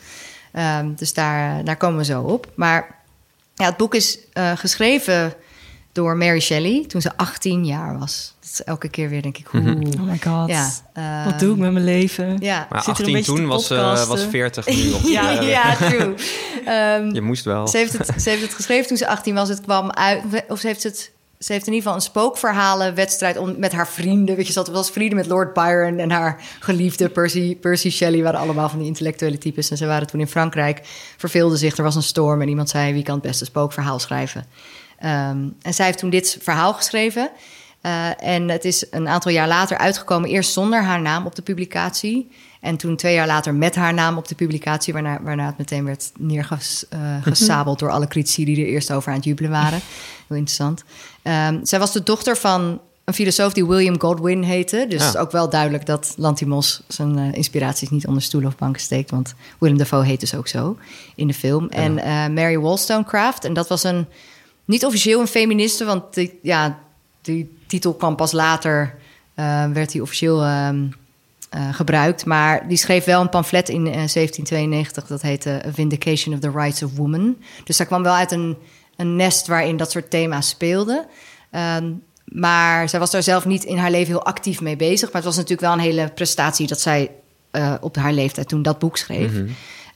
Ehm, 0.52 0.94
dus 0.96 1.12
daar, 1.12 1.64
daar 1.64 1.76
komen 1.76 1.98
we 1.98 2.04
zo 2.04 2.22
op. 2.22 2.50
Maar 2.54 3.00
ja, 3.54 3.64
het 3.64 3.76
boek 3.76 3.94
is 3.94 4.18
eh, 4.32 4.52
geschreven 4.56 5.34
door 5.92 6.16
Mary 6.16 6.40
Shelley 6.40 6.84
toen 6.88 7.00
ze 7.00 7.16
18 7.16 7.64
jaar 7.64 7.98
was. 7.98 8.34
Dat 8.40 8.50
is 8.50 8.64
elke 8.64 8.88
keer 8.88 9.08
weer 9.08 9.22
denk 9.22 9.38
ik, 9.38 9.46
hoe... 9.46 9.60
Oh 9.60 10.00
my 10.00 10.18
god. 10.18 10.48
Ja, 10.48 10.70
ehm, 10.92 11.24
Wat 11.24 11.38
doe 11.38 11.52
ik 11.52 11.60
met 11.60 11.72
mijn 11.72 11.84
leven? 11.84 12.36
Ja, 12.40 12.66
Maar 12.70 12.82
Zit 12.82 12.98
er 12.98 13.04
een 13.08 13.14
18 13.14 13.14
beetje 13.14 13.32
te 13.32 13.38
toen 13.38 13.46
was, 13.48 13.70
eh, 13.70 13.78
podcasten? 13.78 14.08
was 14.08 14.24
40 14.30 14.66
nu. 14.66 14.92
Of, 14.92 15.08
ja, 15.18 15.38
eh, 15.38 15.48
ja, 15.48 15.74
true. 15.76 16.14
Ehm, 16.64 17.14
Je 17.14 17.20
moest 17.20 17.44
wel. 17.44 17.68
ze, 17.68 17.76
heeft 17.76 17.92
het, 17.92 18.22
ze 18.22 18.30
heeft 18.30 18.42
het 18.42 18.54
geschreven 18.54 18.86
toen 18.86 18.96
ze 18.96 19.06
18 19.08 19.34
was. 19.34 19.48
Het 19.48 19.60
kwam 19.60 19.90
uit. 19.90 20.22
Of 20.48 20.60
ze 20.60 20.66
heeft 20.66 20.82
het. 20.82 21.10
Ze 21.42 21.52
heeft 21.52 21.66
in 21.66 21.72
ieder 21.72 21.88
geval 21.88 21.94
een 21.94 22.10
spookverhalenwedstrijd 22.10 23.36
om, 23.36 23.54
met 23.58 23.72
haar 23.72 23.88
vrienden. 23.88 24.36
Weet 24.36 24.46
je, 24.46 24.52
ze 24.52 24.58
had- 24.58 24.68
was 24.68 24.90
vrienden 24.90 25.16
met 25.16 25.26
Lord 25.26 25.52
Byron 25.52 25.98
en 25.98 26.10
haar 26.10 26.42
geliefde 26.60 27.08
Percy, 27.08 27.56
Percy 27.56 27.90
Shelley. 27.90 28.22
waren 28.22 28.40
allemaal 28.40 28.68
van 28.68 28.78
die 28.78 28.88
intellectuele 28.88 29.38
types. 29.38 29.70
En 29.70 29.76
ze 29.76 29.86
waren 29.86 30.06
toen 30.06 30.20
in 30.20 30.26
Frankrijk, 30.26 30.80
verveelden 31.16 31.58
zich. 31.58 31.76
Er 31.76 31.82
was 31.82 31.94
een 31.94 32.02
storm 32.02 32.40
en 32.42 32.48
iemand 32.48 32.68
zei: 32.70 32.92
Wie 32.92 33.02
kan 33.02 33.14
het 33.14 33.22
beste 33.22 33.44
spookverhaal 33.44 33.98
schrijven? 33.98 34.44
Ehm, 34.98 35.48
en 35.62 35.74
zij 35.74 35.86
heeft 35.86 35.98
toen 35.98 36.10
dit 36.10 36.38
verhaal 36.40 36.74
geschreven. 36.74 37.30
Eh, 37.80 38.22
en 38.22 38.48
het 38.48 38.64
is 38.64 38.86
een 38.90 39.08
aantal 39.08 39.32
jaar 39.32 39.48
later 39.48 39.78
uitgekomen, 39.78 40.28
eerst 40.28 40.52
zonder 40.52 40.82
haar 40.82 41.00
naam 41.00 41.26
op 41.26 41.34
de 41.34 41.42
publicatie. 41.42 42.30
En 42.62 42.76
toen 42.76 42.96
twee 42.96 43.14
jaar 43.14 43.26
later 43.26 43.54
met 43.54 43.74
haar 43.74 43.94
naam 43.94 44.16
op 44.16 44.28
de 44.28 44.34
publicatie, 44.34 44.92
waarna, 44.92 45.18
waarna 45.22 45.46
het 45.46 45.58
meteen 45.58 45.84
werd 45.84 46.12
neergesabeld 46.18 47.78
door 47.78 47.90
alle 47.90 48.08
critici 48.08 48.44
die 48.44 48.60
er 48.64 48.70
eerst 48.70 48.92
over 48.92 49.08
aan 49.08 49.16
het 49.16 49.24
jubelen 49.24 49.50
waren. 49.50 49.80
Heel 50.28 50.36
interessant. 50.36 50.84
Ehm, 51.22 51.58
zij 51.62 51.78
was 51.78 51.92
de 51.92 52.02
dochter 52.02 52.36
van 52.36 52.80
een 53.04 53.14
filosoof 53.14 53.52
die 53.52 53.66
William 53.66 54.00
Godwin 54.00 54.42
heette. 54.42 54.86
Dus 54.88 55.12
Ja. 55.12 55.20
ook 55.20 55.30
wel 55.30 55.48
duidelijk 55.48 55.86
dat 55.86 56.14
Lantimos 56.16 56.82
zijn 56.88 57.18
eh, 57.18 57.32
inspiraties 57.32 57.90
niet 57.90 58.06
onder 58.06 58.22
stoelen 58.22 58.50
of 58.50 58.56
banken 58.56 58.80
steekt. 58.80 59.10
Want 59.10 59.34
Willem 59.58 59.78
Dafoe 59.78 60.04
heet 60.04 60.20
dus 60.20 60.34
ook 60.34 60.48
zo 60.48 60.76
in 61.14 61.26
de 61.26 61.34
film. 61.34 61.68
En 61.68 61.98
eh, 61.98 62.28
Mary 62.28 62.58
Wollstonecraft. 62.58 63.44
En 63.44 63.52
dat 63.52 63.68
was 63.68 63.82
een, 63.82 64.06
niet 64.64 64.84
officieel 64.84 65.20
een 65.20 65.26
feministe, 65.26 65.84
want 65.84 66.14
die, 66.14 66.38
ja, 66.42 66.78
die 67.22 67.56
titel 67.66 67.94
kwam 67.94 68.16
pas 68.16 68.32
later, 68.32 68.94
eh, 69.34 69.70
werd 69.70 69.92
die 69.92 70.02
officieel 70.02 70.42
ehm, 70.42 70.84
eh, 71.52 71.74
gebruikt. 71.74 72.26
Maar 72.26 72.68
die 72.68 72.76
schreef 72.76 73.04
wel 73.04 73.20
een 73.20 73.28
pamflet 73.28 73.68
in 73.68 73.86
eh, 73.86 73.92
1792, 73.92 75.06
dat 75.06 75.22
heette 75.22 75.62
A 75.66 75.72
Vindication 75.72 76.34
of 76.34 76.40
the 76.40 76.50
Rights 76.50 76.82
of 76.82 76.96
Women. 76.96 77.42
Dus 77.64 77.76
daar 77.76 77.86
kwam 77.86 78.02
wel 78.02 78.14
uit 78.14 78.32
een, 78.32 78.56
een 78.96 79.16
nest 79.16 79.46
waarin 79.46 79.76
dat 79.76 79.90
soort 79.90 80.10
thema's 80.10 80.48
speelden. 80.48 81.06
Ehm, 81.50 81.92
maar 82.24 82.88
zij 82.88 82.98
was 82.98 83.10
daar 83.10 83.22
zelf 83.22 83.44
niet 83.44 83.64
in 83.64 83.76
haar 83.76 83.90
leven 83.90 84.12
heel 84.12 84.24
actief 84.24 84.60
mee 84.60 84.76
bezig. 84.76 85.06
Maar 85.06 85.22
het 85.22 85.24
was 85.24 85.36
natuurlijk 85.36 85.60
wel 85.60 85.72
een 85.72 85.92
hele 85.92 86.10
prestatie 86.14 86.66
dat 86.66 86.80
zij 86.80 87.10
eh, 87.50 87.74
op 87.80 87.96
haar 87.96 88.12
leeftijd 88.12 88.48
toen 88.48 88.62
dat 88.62 88.78
boek 88.78 88.96
schreef. 88.96 89.32
Mhm. 89.32 89.48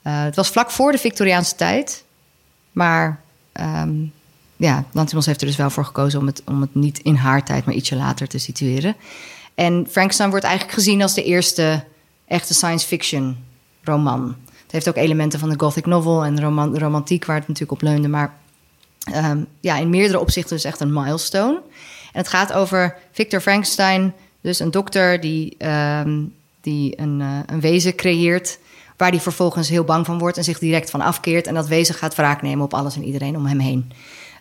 Eh, 0.03 0.23
het 0.23 0.37
was 0.37 0.49
vlak 0.49 0.71
voor 0.71 0.92
de 0.92 0.99
Victoriaanse 0.99 1.55
tijd. 1.55 2.05
Maar 2.73 3.21
ehm, 3.53 3.95
ja, 4.57 4.85
Lantimos 4.92 5.27
heeft 5.27 5.40
er 5.40 5.47
dus 5.47 5.57
wel 5.57 5.71
voor 5.71 5.85
gekozen 5.85 6.21
om 6.21 6.27
het, 6.27 6.42
om 6.47 6.61
het 6.61 6.75
niet 6.75 6.99
in 6.99 7.14
haar 7.14 7.45
tijd, 7.45 7.64
maar 7.64 7.75
ietsje 7.75 7.97
later 7.97 8.29
te 8.29 8.38
situeren. 8.38 8.97
En 9.57 9.87
Frankenstein 9.90 10.31
wordt 10.31 10.45
eigenlijk 10.45 10.75
gezien 10.75 11.03
als 11.03 11.14
de 11.14 11.25
eerste 11.25 11.85
echte 12.27 12.55
science 12.55 12.87
fiction 12.87 13.45
roman. 13.83 14.37
Het 14.62 14.73
heeft 14.73 14.88
ook 14.88 14.97
elementen 14.97 15.38
van 15.38 15.49
de 15.49 15.59
gothic 15.59 15.87
novel 15.87 16.25
en 16.25 16.40
roman, 16.40 16.79
romantiek 16.79 17.25
waar 17.25 17.37
het 17.37 17.49
natuurlijk 17.49 17.83
op 17.83 17.88
leunde. 17.88 18.09
Maar 18.09 18.35
ehm, 19.12 19.40
ja, 19.61 19.77
in 19.77 19.90
meerdere 19.90 20.21
opzichten 20.21 20.57
is 20.57 20.64
echt 20.64 20.81
een 20.81 20.92
milestone. 20.92 21.62
En 22.12 22.23
het 22.23 22.29
gaat 22.29 22.53
over 22.53 22.97
Victor 23.12 23.40
Frankenstein, 23.40 24.14
dus 24.40 24.59
een 24.59 24.71
dokter 24.71 25.21
die, 25.21 25.55
ehm, 25.59 26.23
die 26.61 27.01
een, 27.01 27.21
eh, 27.21 27.38
een 27.47 27.61
wezen 27.61 27.95
creëert... 27.95 28.59
waar 28.97 29.11
hij 29.11 29.21
vervolgens 29.21 29.69
heel 29.69 29.85
bang 29.85 30.07
van 30.07 30.19
wordt 30.19 30.37
en 30.37 30.45
zich 30.45 30.59
direct 30.59 30.90
van 30.90 31.01
afkeert... 31.01 31.47
en 31.47 31.55
dat 31.55 31.69
wezen 31.69 31.95
gaat 31.95 32.14
wraak 32.14 32.42
nemen 32.42 32.64
op 32.64 32.75
alles 32.75 32.97
en 32.97 33.05
iedereen 33.05 33.37
om 33.37 33.47
hem 33.47 33.59
heen. 33.59 33.92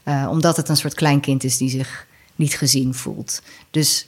Eh, 0.03 0.27
omdat 0.29 0.57
het 0.57 0.69
een 0.69 0.77
soort 0.77 0.93
kleinkind 0.93 1.43
is 1.43 1.57
die 1.57 1.69
zich 1.69 2.07
niet 2.35 2.57
gezien 2.57 2.93
voelt. 2.93 3.41
Dus 3.71 4.07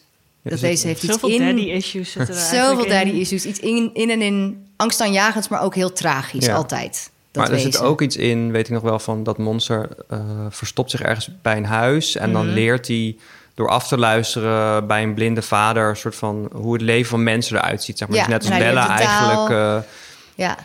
dat 0.50 0.60
dus 0.60 0.70
wezen 0.70 0.88
heeft 0.88 1.04
iets 1.04 1.14
Zoveel 1.14 1.30
in... 1.30 1.46
daddy 1.46 1.62
issues 1.62 2.12
zitten 2.12 2.36
er 2.36 2.42
Zoveel 2.42 2.84
in. 2.84 2.90
daddy 2.90 3.10
issues. 3.10 3.46
Iets 3.46 3.60
in, 3.60 3.90
in 3.94 4.10
en 4.10 4.22
in 4.22 4.66
angstaanjagends, 4.76 5.48
maar 5.48 5.62
ook 5.62 5.76
heel 5.76 5.94
tragisch. 5.94 6.46
Ja. 6.46 6.56
Altijd. 6.56 7.10
Dat 7.32 7.44
maar 7.44 7.54
er 7.54 7.60
zit 7.60 7.82
ook 7.82 8.02
iets 8.02 8.16
in, 8.16 8.52
weet 8.52 8.68
ik 8.68 8.74
nog 8.74 8.84
wel, 8.84 9.00
van 9.00 9.24
dat 9.24 9.38
monster 9.38 9.90
eh, 10.10 10.20
verstopt 10.50 10.92
zich 10.92 11.02
ergens 11.02 11.30
bij 11.42 11.58
een 11.58 11.66
huis. 11.66 12.16
En 12.16 12.34
dan 12.34 12.48
leert 12.48 12.88
hij 12.88 13.16
door 13.54 13.70
af 13.70 13.88
te 13.88 13.98
luisteren 13.98 14.88
bij 14.88 15.04
een 15.04 15.14
blinde 15.14 15.42
vader... 15.42 15.90
een 15.90 15.96
soort 15.96 16.16
van 16.16 16.50
hoe 16.54 16.74
het 16.74 16.82
leven 16.82 17.10
van 17.10 17.24
mensen 17.24 17.58
eruit 17.58 17.84
ziet. 17.84 17.98
Zeg 17.98 18.08
maar. 18.08 18.18
Ja, 18.18 18.24
Dus 18.24 18.34
net 18.34 18.42
als 18.42 18.50
hij 18.50 18.60
Bella 18.60 18.98
eigenlijk... 18.98 19.50
eh, 19.50 19.90
Ja, 20.38 20.58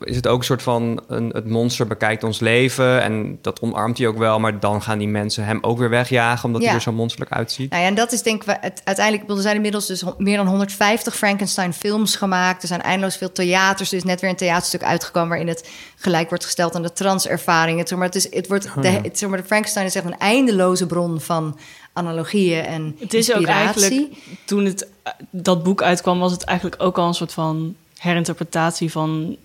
is 0.00 0.16
het 0.16 0.26
ook 0.26 0.38
een 0.38 0.44
soort 0.44 0.62
van... 0.62 1.02
Een, 1.08 1.28
het 1.28 1.48
monster 1.48 1.86
bekijkt 1.86 2.24
ons 2.24 2.40
leven 2.40 3.02
en 3.02 3.38
dat 3.40 3.60
omarmt 3.60 3.98
hij 3.98 4.06
ook 4.06 4.18
wel... 4.18 4.40
maar 4.40 4.60
dan 4.60 4.82
gaan 4.82 4.98
die 4.98 5.08
mensen 5.08 5.44
hem 5.44 5.58
ook 5.60 5.78
weer 5.78 5.90
wegjagen... 5.90 6.44
omdat 6.44 6.60
Ja. 6.60 6.66
hij 6.66 6.76
er 6.76 6.82
zo 6.82 6.92
monsterlijk 6.92 7.32
uitziet. 7.32 7.70
nou 7.70 7.82
ja, 7.82 7.88
en 7.88 7.94
dat 7.94 8.12
is 8.12 8.22
denk 8.22 8.44
ik... 8.44 8.56
Het, 8.60 8.80
uiteindelijk, 8.84 9.30
er 9.30 9.40
zijn 9.42 9.56
inmiddels 9.56 9.86
dus 9.86 10.04
meer 10.18 10.36
dan 10.36 10.46
150 10.46 11.16
Frankenstein-films 11.16 12.16
gemaakt. 12.16 12.62
Er 12.62 12.68
zijn 12.68 12.82
eindeloos 12.82 13.16
veel 13.16 13.32
theaters. 13.32 13.90
Er 13.90 13.96
is 13.96 14.04
net 14.04 14.20
weer 14.20 14.30
een 14.30 14.36
theaterstuk 14.36 14.82
uitgekomen... 14.82 15.28
waarin 15.28 15.48
het 15.48 15.68
gelijk 15.96 16.28
wordt 16.28 16.44
gesteld 16.44 16.74
aan 16.74 16.82
de 16.82 16.92
transervaring. 16.92 17.78
Het, 17.78 17.88
zeg 17.88 17.98
maar, 17.98 18.06
het, 18.06 18.16
is, 18.16 18.34
het 18.34 18.48
wordt, 18.48 18.66
Oh, 18.76 18.82
de, 18.82 18.88
het, 18.88 19.18
zeg 19.18 19.28
maar, 19.28 19.38
de 19.38 19.46
Frankenstein 19.46 19.86
is 19.86 19.94
echt 19.94 20.04
een 20.06 20.18
eindeloze 20.18 20.86
bron 20.86 21.20
van 21.20 21.58
analogieën 21.92 22.64
en 22.64 22.96
Het 22.98 23.14
is 23.14 23.30
ook 23.30 23.36
inspiratie. 23.36 23.82
eigenlijk, 23.82 24.16
toen 24.44 24.64
het, 24.64 24.88
dat 25.30 25.62
boek 25.62 25.82
uitkwam, 25.82 26.18
was 26.18 26.32
het 26.32 26.44
eigenlijk 26.44 26.82
ook 26.82 26.98
al 26.98 27.06
een 27.06 27.14
soort 27.14 27.32
van 27.32 27.76
herinterpretatie 28.02 28.90
van 28.90 29.36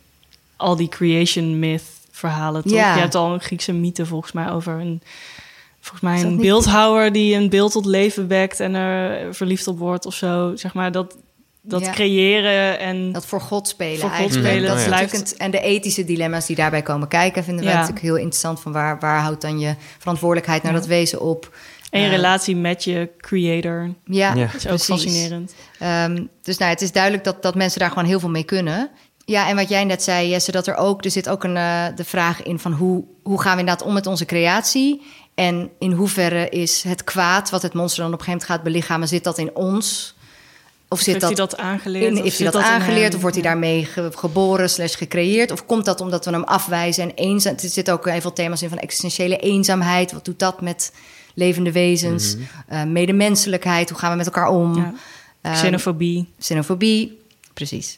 al 0.55 0.75
die 0.75 0.87
creation 0.89 1.59
myth 1.59 1.83
verhalen. 2.11 2.63
Toch? 2.63 2.71
Ja. 2.71 2.93
Je 2.93 2.99
hebt 2.99 3.15
al 3.15 3.33
een 3.33 3.39
Griekse 3.41 3.73
mythe 3.73 4.05
volgens 4.05 4.31
mij 4.31 4.51
over 4.51 4.73
een, 4.79 5.01
volgens 5.81 6.01
mij 6.01 6.21
een 6.21 6.37
beeldhouwer 6.37 7.11
die 7.11 7.35
een 7.35 7.49
beeld 7.49 7.71
tot 7.71 7.85
leven 7.85 8.27
wekt 8.27 8.59
en 8.59 8.75
er 8.75 9.35
verliefd 9.35 9.67
op 9.67 9.77
wordt 9.79 10.05
of 10.05 10.13
zo. 10.13 10.55
Zeg 10.55 10.73
maar 10.73 10.91
dat, 10.91 11.15
dat 11.61 11.81
Ja. 11.81 11.91
creëren 11.91 12.79
en 12.79 13.11
Dat 13.11 13.25
voor 13.25 13.41
God 13.41 13.67
spelen 13.67 13.99
Voor 13.99 14.09
God 14.09 14.17
eigenlijk. 14.19 14.47
spelen, 14.47 14.69
dat 14.69 15.11
een- 15.13 15.37
en 15.37 15.51
de 15.51 15.59
ethische 15.61 16.05
dilemma's 16.05 16.45
die 16.45 16.55
daarbij 16.55 16.81
komen 16.81 17.07
kijken... 17.07 17.43
vinden 17.43 17.63
wij 17.63 17.73
Ja. 17.73 17.79
natuurlijk 17.79 18.05
heel 18.05 18.15
interessant. 18.17 18.59
Van 18.59 18.71
waar, 18.71 18.99
waar 18.99 19.21
houdt 19.21 19.41
dan 19.41 19.59
je 19.59 19.75
verantwoordelijkheid 19.97 20.63
naar 20.63 20.73
dat 20.73 20.85
wezen 20.85 21.21
op? 21.21 21.55
En 21.89 22.01
je 22.01 22.09
relatie 22.09 22.55
met 22.55 22.83
je 22.83 23.09
creator. 23.17 23.89
Ja, 24.05 24.33
Ja. 24.33 24.45
Dat 24.45 24.55
is 24.55 24.67
ook 24.67 24.75
precies. 24.75 24.87
fascinerend. 24.87 25.53
Ehm, 25.79 26.23
dus 26.41 26.57
nou, 26.57 26.71
het 26.71 26.81
is 26.81 26.91
duidelijk 26.91 27.23
dat, 27.23 27.41
dat 27.41 27.55
mensen 27.55 27.79
daar 27.79 27.89
gewoon 27.89 28.05
heel 28.05 28.19
veel 28.19 28.29
mee 28.29 28.43
kunnen. 28.43 28.89
Ja, 29.25 29.49
en 29.49 29.55
wat 29.55 29.69
jij 29.69 29.83
net 29.83 30.03
zei, 30.03 30.29
Jesse, 30.29 30.51
dat 30.51 30.67
er 30.67 30.75
ook... 30.75 31.05
er 31.05 31.11
zit 31.11 31.29
ook 31.29 31.43
een, 31.43 31.57
eh, 31.57 31.85
de 31.95 32.03
vraag 32.03 32.43
in 32.43 32.59
van 32.59 32.71
hoe, 32.73 33.03
hoe 33.23 33.41
gaan 33.41 33.53
we 33.53 33.59
inderdaad 33.59 33.87
om 33.87 33.93
met 33.93 34.05
onze 34.07 34.25
creatie... 34.25 35.01
en 35.35 35.69
in 35.79 35.91
hoeverre 35.91 36.49
is 36.49 36.83
het 36.83 37.03
kwaad 37.03 37.49
wat 37.49 37.61
het 37.61 37.73
monster 37.73 38.03
dan 38.03 38.13
op 38.13 38.19
een 38.19 38.25
gegeven 38.25 38.47
moment 38.47 38.65
gaat 38.65 38.73
belichamen... 38.73 39.07
zit 39.07 39.23
dat 39.23 39.37
in 39.37 39.55
ons? 39.55 40.15
Of 40.89 40.99
zit 40.99 41.13
heeft 41.13 41.25
hij 41.25 41.33
dat 41.35 41.57
aangeleerd? 41.57 42.05
In, 42.11 42.17
of 42.17 42.23
heeft 42.23 42.37
hij 42.39 42.51
dat 42.51 42.61
aangeleerd 42.61 43.15
of 43.15 43.21
wordt 43.21 43.35
hij 43.35 43.45
daarmee 43.45 43.85
ge- 43.85 44.11
geboren 44.15 44.69
slash 44.69 44.97
gecreëerd? 44.97 45.51
Of 45.51 45.65
komt 45.65 45.85
dat 45.85 46.01
omdat 46.01 46.25
we 46.25 46.31
hem 46.31 46.43
afwijzen 46.43 47.03
en 47.03 47.11
eenzaam... 47.15 47.53
Er 47.53 47.69
zitten 47.69 47.93
ook 47.93 48.09
heel 48.09 48.21
veel 48.21 48.33
thema's 48.33 48.61
in 48.61 48.69
van 48.69 48.77
existentiële 48.77 49.37
eenzaamheid. 49.37 50.11
Wat 50.11 50.25
doet 50.25 50.39
dat 50.39 50.61
met 50.61 50.91
levende 51.37 51.71
wezens? 51.71 52.35
Eh, 52.67 52.83
medemenselijkheid, 52.83 53.89
hoe 53.89 53.99
gaan 53.99 54.11
we 54.11 54.17
met 54.17 54.25
elkaar 54.25 54.47
om? 54.47 54.75
Ja. 54.75 54.93
Ehm, 55.41 55.53
Xenofobie. 55.53 56.27
xenofobie, 56.39 57.19
precies. 57.53 57.97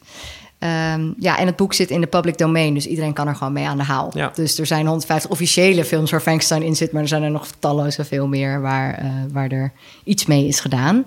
Ehm, 0.60 1.12
ja, 1.18 1.38
en 1.38 1.46
het 1.46 1.56
boek 1.56 1.74
zit 1.74 1.90
in 1.90 2.02
de 2.02 2.08
public 2.08 2.38
domain, 2.38 2.74
dus 2.74 2.86
iedereen 2.86 3.14
kan 3.14 3.28
er 3.28 3.36
gewoon 3.36 3.54
mee 3.54 3.68
aan 3.68 3.78
de 3.78 3.84
haal. 3.84 4.12
Ja. 4.14 4.32
Dus 4.34 4.60
er 4.60 4.66
zijn 4.66 4.86
150 4.86 5.30
officiële 5.30 5.86
films 5.86 6.12
waar 6.12 6.22
Frankenstein 6.22 6.64
in 6.64 6.76
zit, 6.76 6.92
maar 6.92 7.02
er 7.02 7.08
zijn 7.08 7.24
er 7.24 7.32
nog 7.32 7.48
talloze 7.60 8.06
veel 8.06 8.28
meer 8.28 8.62
waar, 8.62 8.94
eh, 8.94 9.12
waar 9.32 9.50
er 9.50 9.72
iets 10.04 10.26
mee 10.26 10.48
is 10.48 10.60
gedaan. 10.60 11.06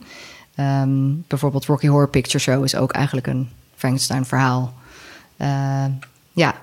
Ehm, 0.54 1.10
bijvoorbeeld 1.26 1.64
Rocky 1.64 1.86
Horror 1.86 2.08
Picture 2.08 2.38
Show 2.38 2.64
is 2.64 2.74
ook 2.74 2.92
eigenlijk 2.92 3.26
een 3.26 3.48
Frankenstein-verhaal. 3.76 4.74
Eh, 5.36 5.84
ja, 6.32 6.54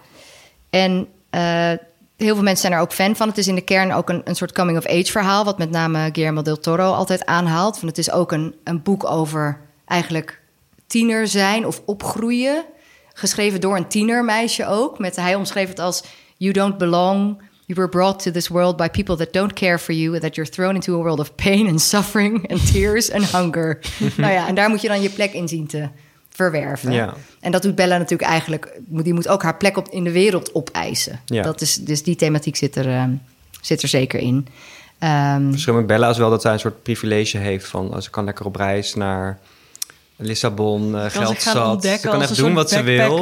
en 0.70 1.08
eh, 1.30 1.72
heel 2.20 2.34
veel 2.34 2.44
mensen 2.44 2.62
zijn 2.62 2.74
er 2.74 2.80
ook 2.80 2.94
fan 2.94 3.16
van. 3.16 3.28
Het 3.28 3.38
is 3.38 3.48
in 3.48 3.56
de 3.56 3.62
kern 3.62 3.92
ook 3.92 4.10
een, 4.10 4.22
een 4.24 4.36
soort 4.36 4.52
coming-of-age 4.52 5.12
verhaal, 5.12 5.46
wat 5.46 5.58
met 5.58 5.70
name 5.70 6.10
Guillermo 6.12 6.42
del 6.42 6.60
Toro 6.60 6.92
altijd 6.92 7.26
aanhaalt. 7.26 7.74
Want 7.74 7.88
het 7.88 7.98
is 7.98 8.12
ook 8.12 8.32
een, 8.32 8.56
een 8.64 8.82
boek 8.82 9.10
over 9.10 9.60
eigenlijk 9.86 10.42
tiener 10.88 11.28
zijn 11.28 11.66
of 11.66 11.82
opgroeien. 11.86 12.66
Geschreven 13.14 13.62
door 13.62 13.78
een 13.78 13.88
tienermeisje 13.88 14.68
ook. 14.68 15.00
Met, 15.00 15.16
hij 15.16 15.36
omschreef 15.36 15.68
het 15.68 15.80
als: 15.80 16.04
You 16.38 16.54
don't 16.54 16.78
belong. 16.78 17.42
You 17.66 17.82
were 17.82 17.90
brought 17.90 18.24
to 18.24 18.32
this 18.32 18.48
world 18.48 18.78
by 18.78 18.88
people 18.88 19.16
that 19.16 19.34
don't 19.34 19.54
care 19.54 19.80
for 19.80 19.94
you. 19.94 20.14
And 20.14 20.22
that 20.22 20.36
you're 20.36 20.52
thrown 20.52 20.76
into 20.76 20.94
a 21.00 21.02
world 21.02 21.20
of 21.20 21.36
pain 21.36 21.68
and 21.68 21.82
suffering 21.82 22.52
and 22.52 22.72
tears 22.72 23.12
and 23.12 23.32
hunger. 23.32 23.80
nou 24.18 24.34
ja, 24.34 24.48
en 24.48 24.56
daar 24.56 24.70
moet 24.70 24.82
je 24.82 24.88
dan 24.88 25.02
je 25.02 25.10
plek 25.10 25.34
in 25.34 25.48
zien 25.48 25.68
te 25.68 25.90
verwerven. 26.39 26.91
Ja. 26.91 27.13
En 27.39 27.52
dat 27.52 27.62
doet 27.62 27.75
Bella 27.75 27.97
natuurlijk 27.97 28.30
eigenlijk. 28.30 28.80
Die 28.88 29.13
moet 29.13 29.28
ook 29.28 29.43
haar 29.43 29.58
plek 29.58 29.78
op, 29.78 29.88
in 29.88 30.04
de 30.04 30.12
wereld 30.12 30.56
opeisen. 30.56 31.19
Ja. 31.25 31.43
Dat 31.43 31.62
is, 31.62 31.75
dus 31.75 32.04
die 32.04 32.15
thematiek 32.15 32.56
zit 32.56 32.75
er, 32.75 32.88
ehm, 32.88 33.12
zit 33.62 33.82
er 33.82 33.88
zeker 33.88 34.19
in. 34.19 34.47
Verschil 35.49 35.73
met 35.73 35.88
Bella 35.88 36.10
is 36.10 36.17
wel 36.17 36.30
dat 36.30 36.41
zij 36.41 36.54
een 36.54 36.60
soort 36.60 36.84
privilege 36.84 37.38
heeft 37.38 37.67
van... 37.67 38.02
ze 38.02 38.10
kan 38.10 38.23
lekker 38.23 38.45
op 38.45 38.56
reis 38.56 38.95
naar 38.95 39.39
Lissabon, 40.22 40.98
eh, 40.98 41.06
geld 41.10 41.42
zat. 41.42 41.84
Ze 41.84 41.98
kan 42.02 42.22
echt 42.22 42.36
doen 42.36 42.54
wat 42.54 42.70
ze 42.70 42.82
wil. 42.84 43.18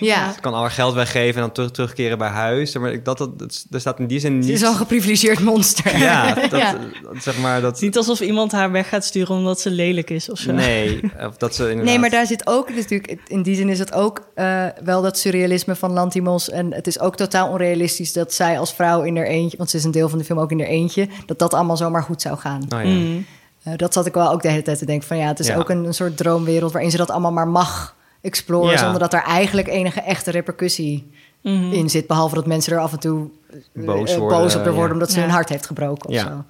ja, 0.00 0.32
Ze 0.32 0.40
kan 0.40 0.54
al 0.54 0.60
haar 0.60 0.70
geld 0.70 0.94
weggeven 0.94 1.34
en 1.34 1.40
dan 1.40 1.52
terug, 1.52 1.70
terugkeren 1.70 2.18
bij 2.18 2.28
huis. 2.28 2.76
Maar 2.76 2.92
ik, 2.92 3.04
dat, 3.04 3.18
dat, 3.18 3.38
dat, 3.38 3.66
er 3.70 3.80
staat 3.80 3.98
in 3.98 4.06
die 4.06 4.20
zin 4.20 4.32
het 4.36 4.44
niet... 4.44 4.54
is 4.54 4.60
wel 4.60 4.70
een 4.70 4.76
geprivilegeerd 4.76 5.40
monster. 5.40 5.98
Ja, 5.98 6.34
dat, 6.48 6.50
Ja. 6.50 6.72
dat- 7.02 7.22
zeg 7.22 7.38
maar 7.38 7.60
dat... 7.60 7.80
Niet 7.80 7.96
alsof 7.96 8.20
iemand 8.20 8.52
haar 8.52 8.70
weg 8.70 8.88
gaat 8.88 9.04
sturen 9.04 9.36
omdat 9.36 9.60
ze 9.60 9.70
lelijk 9.70 10.10
is 10.10 10.30
of 10.30 10.38
zo. 10.38 10.52
Nee, 10.52 11.00
of 11.28 11.36
dat 11.36 11.54
ze 11.54 11.62
inderdaad... 11.62 11.84
Nee, 11.86 11.98
maar 11.98 12.10
daar 12.10 12.26
zit 12.26 12.46
ook 12.46 12.74
natuurlijk, 12.74 13.18
in 13.26 13.42
die 13.42 13.54
zin 13.56 13.68
is 13.68 13.78
het 13.78 13.92
ook 13.92 14.28
eh, 14.34 14.64
wel 14.84 15.02
dat 15.02 15.18
surrealisme 15.18 15.74
van 15.76 15.92
Lantimos. 15.92 16.50
En 16.50 16.72
het 16.74 16.86
is 16.86 17.00
ook 17.00 17.16
totaal 17.16 17.48
onrealistisch 17.48 18.12
dat 18.12 18.32
zij 18.34 18.58
als 18.58 18.74
vrouw 18.74 19.02
in 19.02 19.16
haar 19.16 19.26
eentje, 19.26 19.56
want 19.56 19.70
ze 19.70 19.76
is 19.76 19.84
een 19.84 19.90
deel 19.90 20.08
van 20.08 20.18
de 20.18 20.24
film 20.24 20.38
ook 20.38 20.50
in 20.50 20.58
haar 20.60 20.68
eentje, 20.68 21.08
dat 21.26 21.38
dat 21.38 21.54
allemaal 21.54 21.76
zomaar 21.76 22.02
goed 22.02 22.22
zou 22.22 22.38
gaan. 22.38 22.62
Nou 22.68 22.82
ja. 22.86 22.94
Mm. 22.94 23.26
Eh, 23.66 23.72
dat 23.76 23.92
zat 23.92 24.06
ik 24.06 24.14
wel 24.14 24.30
ook 24.30 24.42
de 24.42 24.48
hele 24.48 24.62
tijd 24.62 24.78
te 24.78 24.84
denken 24.86 25.08
van 25.08 25.16
ja, 25.16 25.26
het 25.26 25.38
is 25.38 25.46
Ja. 25.46 25.56
ook 25.56 25.70
een, 25.70 25.84
een 25.84 25.94
soort 25.94 26.16
droomwereld 26.16 26.72
waarin 26.72 26.90
ze 26.90 26.96
dat 26.96 27.10
allemaal 27.10 27.32
maar 27.32 27.48
mag 27.48 27.96
exploren, 28.20 28.70
Ja. 28.70 28.76
zonder 28.78 28.98
dat 28.98 29.12
er 29.12 29.22
eigenlijk 29.22 29.68
enige 29.68 30.00
echte 30.00 30.30
repercussie 30.30 31.10
Mhm. 31.42 31.72
in 31.72 31.90
zit. 31.90 32.06
Behalve 32.06 32.34
dat 32.34 32.46
mensen 32.46 32.72
er 32.72 32.78
af 32.78 32.92
en 32.92 32.98
toe 32.98 33.28
eh, 33.50 33.84
Boos 33.84 34.10
eh, 34.12 34.16
worden, 34.18 34.38
boos 34.38 34.54
op 34.54 34.64
ja. 34.64 34.70
worden 34.70 34.92
omdat 34.92 35.10
ze 35.10 35.16
Ja. 35.18 35.22
hun 35.24 35.32
hart 35.34 35.48
heeft 35.48 35.66
gebroken 35.66 36.08
of 36.08 36.14
Ja. 36.14 36.22
zo. 36.22 36.44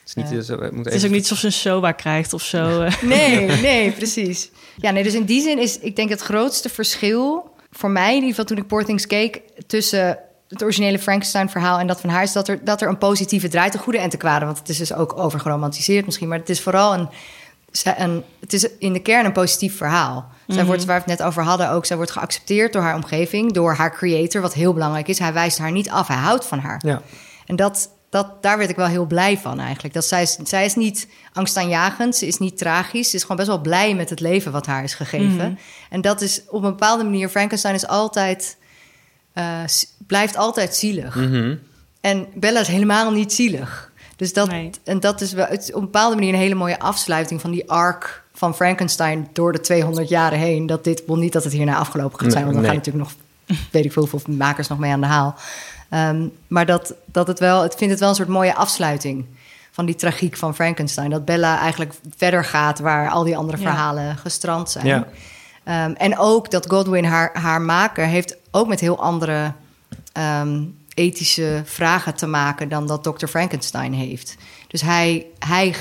Het 0.00 0.06
is, 0.06 0.14
niet, 0.14 0.44
ze 0.44 0.52
moet 0.72 0.84
Het 0.84 0.86
is 0.86 0.92
even- 0.94 1.06
ook 1.08 1.14
niet 1.14 1.20
alsof 1.30 1.38
ze 1.38 1.46
een 1.46 1.52
SOA 1.52 1.92
krijgt 1.92 2.32
of 2.32 2.42
zo. 2.42 2.80
eh. 2.82 3.02
Nee, 3.02 3.46
nee, 3.70 3.90
precies. 3.92 4.50
Ja, 4.76 4.90
nee, 4.90 5.02
dus 5.02 5.14
in 5.14 5.24
die 5.24 5.42
zin 5.42 5.58
is, 5.58 5.78
ik 5.78 5.96
denk 5.96 6.08
het 6.08 6.20
grootste 6.20 6.68
verschil 6.68 7.50
voor 7.70 7.90
mij, 7.90 8.08
in 8.08 8.14
ieder 8.14 8.28
geval 8.30 8.44
toen 8.44 8.56
ik 8.56 8.66
Poor 8.66 8.84
Things 8.84 9.06
keek, 9.06 9.40
tussen 9.66 10.18
het 10.48 10.62
originele 10.62 10.98
Frankenstein-verhaal 10.98 11.78
en 11.78 11.86
dat 11.86 12.00
van 12.00 12.10
haar 12.10 12.22
is 12.22 12.32
dat 12.32 12.48
er, 12.48 12.64
dat 12.64 12.80
er 12.82 12.88
een 12.88 12.98
positieve 12.98 13.48
draait, 13.48 13.74
een 13.74 13.80
goede 13.80 13.98
en 13.98 14.10
te 14.10 14.16
kwade. 14.16 14.44
Want 14.44 14.58
het 14.58 14.68
is 14.68 14.78
dus 14.78 14.92
ook 14.92 15.18
overgeromantiseerd 15.18 16.04
misschien, 16.04 16.28
maar 16.28 16.38
het 16.38 16.48
is 16.48 16.60
vooral 16.60 16.94
een, 16.94 17.08
een 17.96 18.24
het 18.40 18.52
is 18.52 18.68
in 18.78 18.92
de 18.92 19.00
kern 19.00 19.24
een 19.24 19.32
positief 19.32 19.76
verhaal. 19.76 20.28
Zij 20.46 20.64
wordt, 20.64 20.84
waar 20.84 21.02
we 21.04 21.10
het 21.10 21.18
net 21.18 21.28
over 21.28 21.42
hadden, 21.42 21.70
ook 21.70 21.86
zij 21.86 21.96
wordt 21.96 22.10
geaccepteerd 22.10 22.72
door 22.72 22.82
haar 22.82 22.94
omgeving, 22.94 23.52
door 23.52 23.74
haar 23.74 23.92
creator, 23.92 24.40
wat 24.40 24.54
heel 24.54 24.72
belangrijk 24.72 25.08
is. 25.08 25.18
Hij 25.18 25.32
wijst 25.32 25.58
haar 25.58 25.72
niet 25.72 25.90
af, 25.90 26.06
hij 26.06 26.16
houdt 26.16 26.44
van 26.46 26.58
haar. 26.58 26.80
Ja. 26.84 27.02
En 27.46 27.56
dat, 27.56 27.90
dat, 28.10 28.42
daar 28.42 28.58
werd 28.58 28.70
ik 28.70 28.76
wel 28.76 28.86
heel 28.86 29.06
blij 29.06 29.38
van 29.38 29.60
eigenlijk. 29.60 29.94
Dat 29.94 30.04
zij, 30.04 30.22
is, 30.22 30.38
zij 30.42 30.64
is 30.64 30.74
niet 30.74 31.08
angstaanjagend, 31.32 32.16
ze 32.16 32.26
is 32.26 32.38
niet 32.38 32.58
tragisch. 32.58 33.10
Ze 33.10 33.16
is 33.16 33.22
gewoon 33.22 33.36
best 33.36 33.48
wel 33.48 33.60
blij 33.60 33.94
met 33.94 34.10
het 34.10 34.20
leven 34.20 34.52
wat 34.52 34.66
haar 34.66 34.82
is 34.82 34.94
gegeven. 34.94 35.58
En 35.90 36.00
dat 36.00 36.20
is 36.20 36.42
op 36.48 36.62
een 36.62 36.70
bepaalde 36.70 37.04
manier... 37.04 37.28
Frankenstein 37.28 37.74
is 37.74 37.86
altijd, 37.86 38.56
eh, 39.36 39.60
blijft 40.06 40.36
altijd 40.36 40.74
zielig. 40.74 41.16
En 42.00 42.26
Bella 42.34 42.60
is 42.60 42.66
helemaal 42.68 43.10
niet 43.10 43.32
zielig. 43.32 43.90
Dus 44.16 44.32
dat, 44.32 44.48
Nee. 44.50 44.70
en 44.84 45.00
dat 45.00 45.20
is 45.20 45.32
wel, 45.32 45.46
het 45.46 45.62
is 45.62 45.68
op 45.68 45.74
een 45.74 45.80
bepaalde 45.80 46.14
manier 46.14 46.32
een 46.34 46.40
hele 46.40 46.54
mooie 46.54 46.78
afsluiting 46.78 47.40
van 47.40 47.50
die 47.50 47.70
arc 47.70 48.22
van 48.34 48.54
Frankenstein 48.54 49.28
door 49.32 49.52
de 49.52 49.60
200 49.60 50.08
jaren 50.08 50.38
heen. 50.38 50.66
Dat 50.66 50.84
dit, 50.84 51.02
wel 51.06 51.16
niet 51.16 51.32
dat 51.32 51.44
het 51.44 51.52
hierna 51.52 51.76
afgelopen 51.76 52.18
gaat 52.20 52.32
zijn, 52.32 52.44
want 52.44 52.54
dan 52.54 52.62
Nee. 52.64 52.72
gaan 52.72 52.80
natuurlijk 52.84 53.10
nog, 53.48 53.58
weet 53.70 53.84
ik 53.84 53.92
veel, 53.92 54.06
hoeveel 54.08 54.34
makers 54.34 54.68
nog 54.68 54.78
mee 54.78 54.92
aan 54.92 55.00
de 55.00 55.06
haal. 55.06 55.34
Ehm, 55.88 56.26
maar 56.46 56.66
dat, 56.66 56.94
dat 57.04 57.26
het 57.26 57.38
wel, 57.38 57.64
ik 57.64 57.72
vind 57.76 57.90
het 57.90 58.00
wel 58.00 58.08
een 58.08 58.14
soort 58.14 58.28
mooie 58.28 58.54
afsluiting 58.54 59.24
van 59.72 59.86
die 59.86 59.94
tragiek 59.94 60.36
van 60.36 60.54
Frankenstein. 60.54 61.10
Dat 61.10 61.24
Bella 61.24 61.58
eigenlijk 61.58 61.92
verder 62.16 62.44
gaat 62.44 62.78
waar 62.78 63.10
al 63.10 63.24
die 63.24 63.36
andere 63.36 63.58
Ja. 63.58 63.64
verhalen 63.68 64.16
gestrand 64.16 64.70
zijn. 64.70 64.86
Ja. 64.86 65.06
Ehm, 65.66 65.90
en 65.90 66.18
ook 66.18 66.50
dat 66.50 66.70
Godwin, 66.70 67.04
haar, 67.04 67.30
haar 67.32 67.60
maker, 67.60 68.06
heeft 68.06 68.36
ook 68.50 68.66
met 68.68 68.80
heel 68.80 69.00
andere 69.02 69.52
ehm, 70.12 70.62
ethische 70.94 71.62
vragen 71.64 72.14
te 72.14 72.26
maken 72.26 72.68
dan 72.68 72.86
dat 72.86 73.02
Dr. 73.04 73.26
Frankenstein 73.26 73.92
heeft. 73.92 74.36
Dus 74.68 74.80
hij, 74.80 75.26
hij 75.38 75.74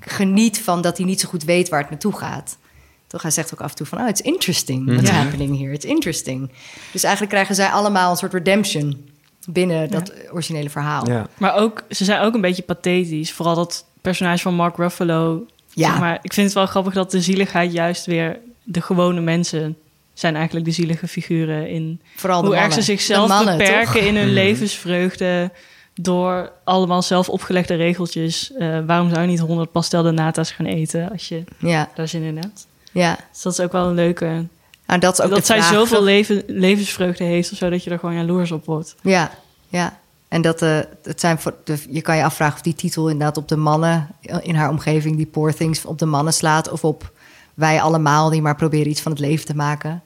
geniet 0.00 0.60
van 0.60 0.82
dat 0.82 0.96
hij 0.96 1.06
niet 1.06 1.20
zo 1.20 1.28
goed 1.28 1.44
weet 1.44 1.68
waar 1.68 1.80
het 1.80 1.90
naartoe 1.90 2.16
gaat. 2.16 2.58
Toch, 3.06 3.22
hij 3.22 3.30
zegt 3.30 3.52
ook 3.54 3.60
af 3.60 3.70
en 3.70 3.76
toe 3.76 3.86
van, 3.86 4.00
oh, 4.00 4.08
it's 4.08 4.20
interesting 4.20 4.86
what's 4.86 5.10
Ja. 5.10 5.16
happening 5.16 5.58
here. 5.58 5.72
It's 5.72 5.84
interesting. 5.84 6.50
Dus 6.92 7.02
eigenlijk 7.02 7.32
krijgen 7.32 7.54
zij 7.54 7.68
allemaal 7.68 8.10
een 8.10 8.16
soort 8.16 8.32
redemption 8.32 9.08
binnen 9.48 9.90
dat 9.90 10.12
originele 10.32 10.70
verhaal. 10.70 11.08
Ja. 11.08 11.26
Maar 11.38 11.54
ook, 11.54 11.82
ze 11.90 12.04
zijn 12.04 12.20
ook 12.20 12.34
een 12.34 12.40
beetje 12.40 12.62
pathetisch. 12.62 13.32
Vooral 13.32 13.54
dat 13.54 13.84
personage 14.00 14.42
van 14.42 14.54
Mark 14.54 14.76
Ruffalo. 14.76 15.46
Ja. 15.72 15.88
Zeg 15.90 15.98
maar, 15.98 16.18
ik 16.22 16.32
vind 16.32 16.46
het 16.46 16.54
wel 16.56 16.66
grappig 16.66 16.92
dat 16.92 17.10
de 17.10 17.20
zieligheid 17.20 17.72
juist 17.72 18.06
weer 18.06 18.38
de 18.62 18.80
gewone 18.80 19.20
mensen 19.20 19.76
zijn 20.14 20.34
eigenlijk 20.36 20.66
de 20.66 20.72
zielige 20.72 21.08
figuren 21.08 21.68
in 21.68 22.00
Vooral 22.16 22.40
de 22.40 22.46
hoe 22.46 22.56
erg 22.56 22.72
ze 22.72 22.82
zichzelf 22.82 23.28
mannen, 23.28 23.58
beperken 23.58 23.92
toch? 23.92 24.02
in 24.02 24.16
hun 24.16 24.32
levensvreugde 24.32 25.50
door 25.94 26.52
allemaal 26.64 27.02
zelf 27.02 27.28
opgelegde 27.28 27.74
regeltjes. 27.74 28.52
Eh, 28.52 28.78
waarom 28.86 29.08
zou 29.08 29.20
je 29.20 29.26
niet 29.26 29.38
100 29.40 29.72
pastel 29.72 30.02
de 30.02 30.10
nata's 30.10 30.50
gaan 30.50 30.66
eten 30.66 31.10
als 31.10 31.28
je 31.28 31.44
Ja, 31.58 31.88
daar 31.94 32.08
zin 32.08 32.22
in 32.22 32.36
hebt? 32.36 32.66
ja. 32.92 33.18
Dus 33.32 33.42
dat 33.42 33.52
is 33.52 33.60
ook 33.60 33.72
wel 33.72 33.86
een 33.86 33.94
leuke. 33.94 34.46
Nou, 34.86 35.00
dat 35.00 35.12
is 35.18 35.24
ook 35.24 35.30
dat 35.30 35.38
de 35.38 35.44
zij 35.44 35.58
vraag. 35.62 35.72
zoveel 35.72 36.02
leven, 36.02 36.42
levensvreugde 36.46 37.24
heeft 37.24 37.52
of 37.52 37.58
zo 37.58 37.70
dat 37.70 37.84
je 37.84 37.90
er 37.90 37.98
gewoon 37.98 38.14
jaloers 38.14 38.50
op 38.52 38.64
wordt. 38.64 38.94
Ja, 39.02 39.30
ja. 39.68 39.98
En 40.28 40.42
dat 40.42 40.62
eh, 40.62 40.78
het 41.02 41.20
zijn 41.20 41.38
voor 41.38 41.54
de, 41.64 41.78
je 41.90 42.00
kan 42.00 42.16
je 42.16 42.24
afvragen 42.24 42.54
of 42.54 42.60
die 42.62 42.74
titel 42.74 43.08
inderdaad 43.08 43.36
op 43.36 43.48
de 43.48 43.56
mannen 43.56 44.08
in 44.40 44.54
haar 44.54 44.68
omgeving, 44.70 45.16
die 45.16 45.26
poor 45.26 45.54
things, 45.54 45.84
op 45.84 45.98
de 45.98 46.06
mannen 46.06 46.32
slaat. 46.32 46.70
Of 46.70 46.84
op 46.84 47.12
wij 47.60 47.80
allemaal 47.80 48.30
die 48.30 48.42
maar 48.42 48.56
proberen 48.56 48.88
iets 48.90 49.00
van 49.00 49.12
het 49.12 49.20
leven 49.20 49.46
te 49.46 49.56
maken. 49.56 50.02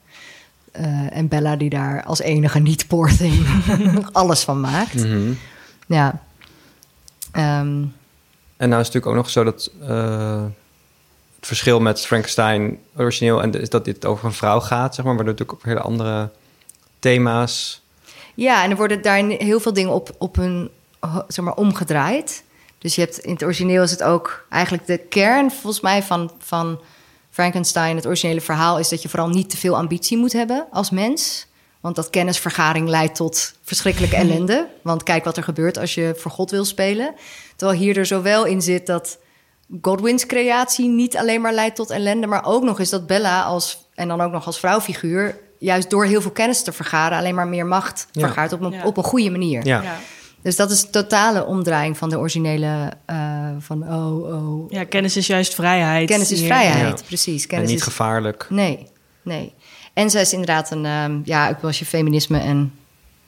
Eh, 0.71 1.17
en 1.17 1.27
Bella 1.27 1.55
die 1.55 1.69
daar 1.69 2.03
als 2.03 2.19
enige 2.19 2.59
niet 2.59 2.87
poor 2.87 3.15
thing 3.17 3.45
alles 4.11 4.43
van 4.43 4.59
maakt. 4.59 4.93
Mhm. 5.03 5.31
Ja. 5.87 6.21
Ehm, 7.31 7.83
En 8.57 8.69
nou 8.69 8.81
is 8.81 8.87
het 8.87 8.95
natuurlijk 8.95 9.05
ook 9.05 9.15
nog 9.15 9.29
zo 9.29 9.43
dat 9.43 9.71
eh, 9.81 10.43
het 11.35 11.45
verschil 11.47 11.79
met 11.79 12.05
Frankenstein 12.05 12.79
origineel 12.97 13.41
en 13.41 13.51
de- 13.51 13.59
is 13.59 13.69
dat 13.69 13.85
dit 13.85 14.05
over 14.05 14.25
een 14.25 14.33
vrouw 14.33 14.59
gaat, 14.59 14.95
zeg 14.95 15.05
maar, 15.05 15.13
maar 15.15 15.23
er 15.25 15.29
natuurlijk 15.31 15.57
ook 15.59 15.65
hele 15.65 15.79
andere 15.81 16.29
thema's. 16.99 17.81
Ja, 18.35 18.63
en 18.63 18.69
er 18.71 18.77
worden 18.77 19.01
daarin 19.01 19.29
heel 19.29 19.59
veel 19.59 19.73
dingen 19.73 19.91
op, 19.91 20.15
op 20.17 20.35
hun 20.35 20.69
zeg 21.27 21.45
maar, 21.45 21.53
omgedraaid. 21.55 22.43
Dus 22.77 22.95
je 22.95 23.01
hebt 23.01 23.17
in 23.19 23.33
het 23.33 23.43
origineel 23.43 23.83
is 23.83 23.91
het 23.91 24.03
ook 24.03 24.45
eigenlijk 24.49 24.85
de 24.87 24.97
kern, 24.97 25.51
volgens 25.51 25.81
mij, 25.81 26.03
van, 26.03 26.31
van 26.39 26.79
Frankenstein, 27.35 27.95
het 27.95 28.05
originele 28.05 28.41
verhaal, 28.41 28.79
is 28.79 28.89
dat 28.89 29.01
je 29.01 29.09
vooral 29.09 29.29
niet 29.29 29.49
te 29.49 29.57
veel 29.57 29.75
ambitie 29.75 30.17
moet 30.17 30.33
hebben 30.33 30.67
als 30.71 30.89
mens. 30.89 31.47
Want 31.81 31.95
dat 31.95 32.09
kennisvergaring 32.09 32.87
leidt 32.87 33.15
tot 33.15 33.53
verschrikkelijke 33.63 34.15
ellende. 34.25 34.67
Want 34.83 35.03
kijk 35.03 35.23
wat 35.23 35.37
er 35.37 35.43
gebeurt 35.43 35.77
als 35.77 35.93
je 35.93 36.13
voor 36.17 36.31
God 36.31 36.51
wil 36.51 36.65
spelen. 36.65 37.13
Terwijl 37.55 37.79
hier 37.79 37.97
er 37.97 38.05
zowel 38.05 38.45
in 38.45 38.61
zit 38.61 38.85
dat 38.85 39.17
Godwins 39.81 40.25
creatie 40.25 40.87
niet 40.89 41.17
alleen 41.17 41.41
maar 41.41 41.53
leidt 41.53 41.75
tot 41.75 41.89
ellende, 41.89 42.27
maar 42.27 42.45
ook 42.45 42.63
nog 42.63 42.79
eens 42.79 42.89
dat 42.89 43.07
Bella 43.07 43.41
als 43.43 43.87
en 43.93 44.07
dan 44.07 44.21
ook 44.21 44.31
nog 44.31 44.45
als 44.45 44.59
vrouwfiguur 44.59 45.37
juist 45.59 45.89
door 45.89 46.05
heel 46.05 46.21
veel 46.21 46.31
kennis 46.31 46.63
te 46.63 46.71
vergaren 46.71 47.17
alleen 47.17 47.35
maar 47.35 47.47
meer 47.47 47.65
macht 47.65 48.07
Ja. 48.11 48.21
vergaart 48.21 48.53
op 48.53 48.61
een, 48.61 48.71
Ja. 48.71 48.83
op 48.85 48.97
een 48.97 49.03
goede 49.03 49.29
manier. 49.31 49.65
Ja. 49.65 49.97
Ja. 50.45 50.51
Dus 50.51 50.55
dat 50.55 50.71
is 50.71 50.81
een 50.83 50.89
totale 50.91 51.45
omdraaiing 51.45 51.97
van 51.97 52.09
de 52.09 52.17
originele 52.19 52.91
eh, 53.05 53.49
van 53.59 53.83
oh 53.93 54.33
oh 54.33 54.71
Ja, 54.71 54.83
kennis 54.83 55.17
is 55.17 55.27
juist 55.27 55.53
vrijheid. 55.55 56.09
kennis 56.09 56.31
is 56.31 56.41
vrijheid, 56.43 56.99
Ja. 56.99 57.05
precies. 57.05 57.47
En 57.47 57.61
niet 57.61 57.69
is 57.69 57.81
gevaarlijk. 57.81 58.47
nee, 58.49 58.87
nee. 59.23 59.53
En 59.93 60.09
zij 60.09 60.21
is 60.21 60.31
inderdaad 60.31 60.71
een 60.71 60.85
ehm, 60.85 61.19
ja, 61.23 61.49
ook 61.49 61.61
als 61.63 61.79
je 61.79 61.85
feminisme 61.85 62.39
en 62.39 62.73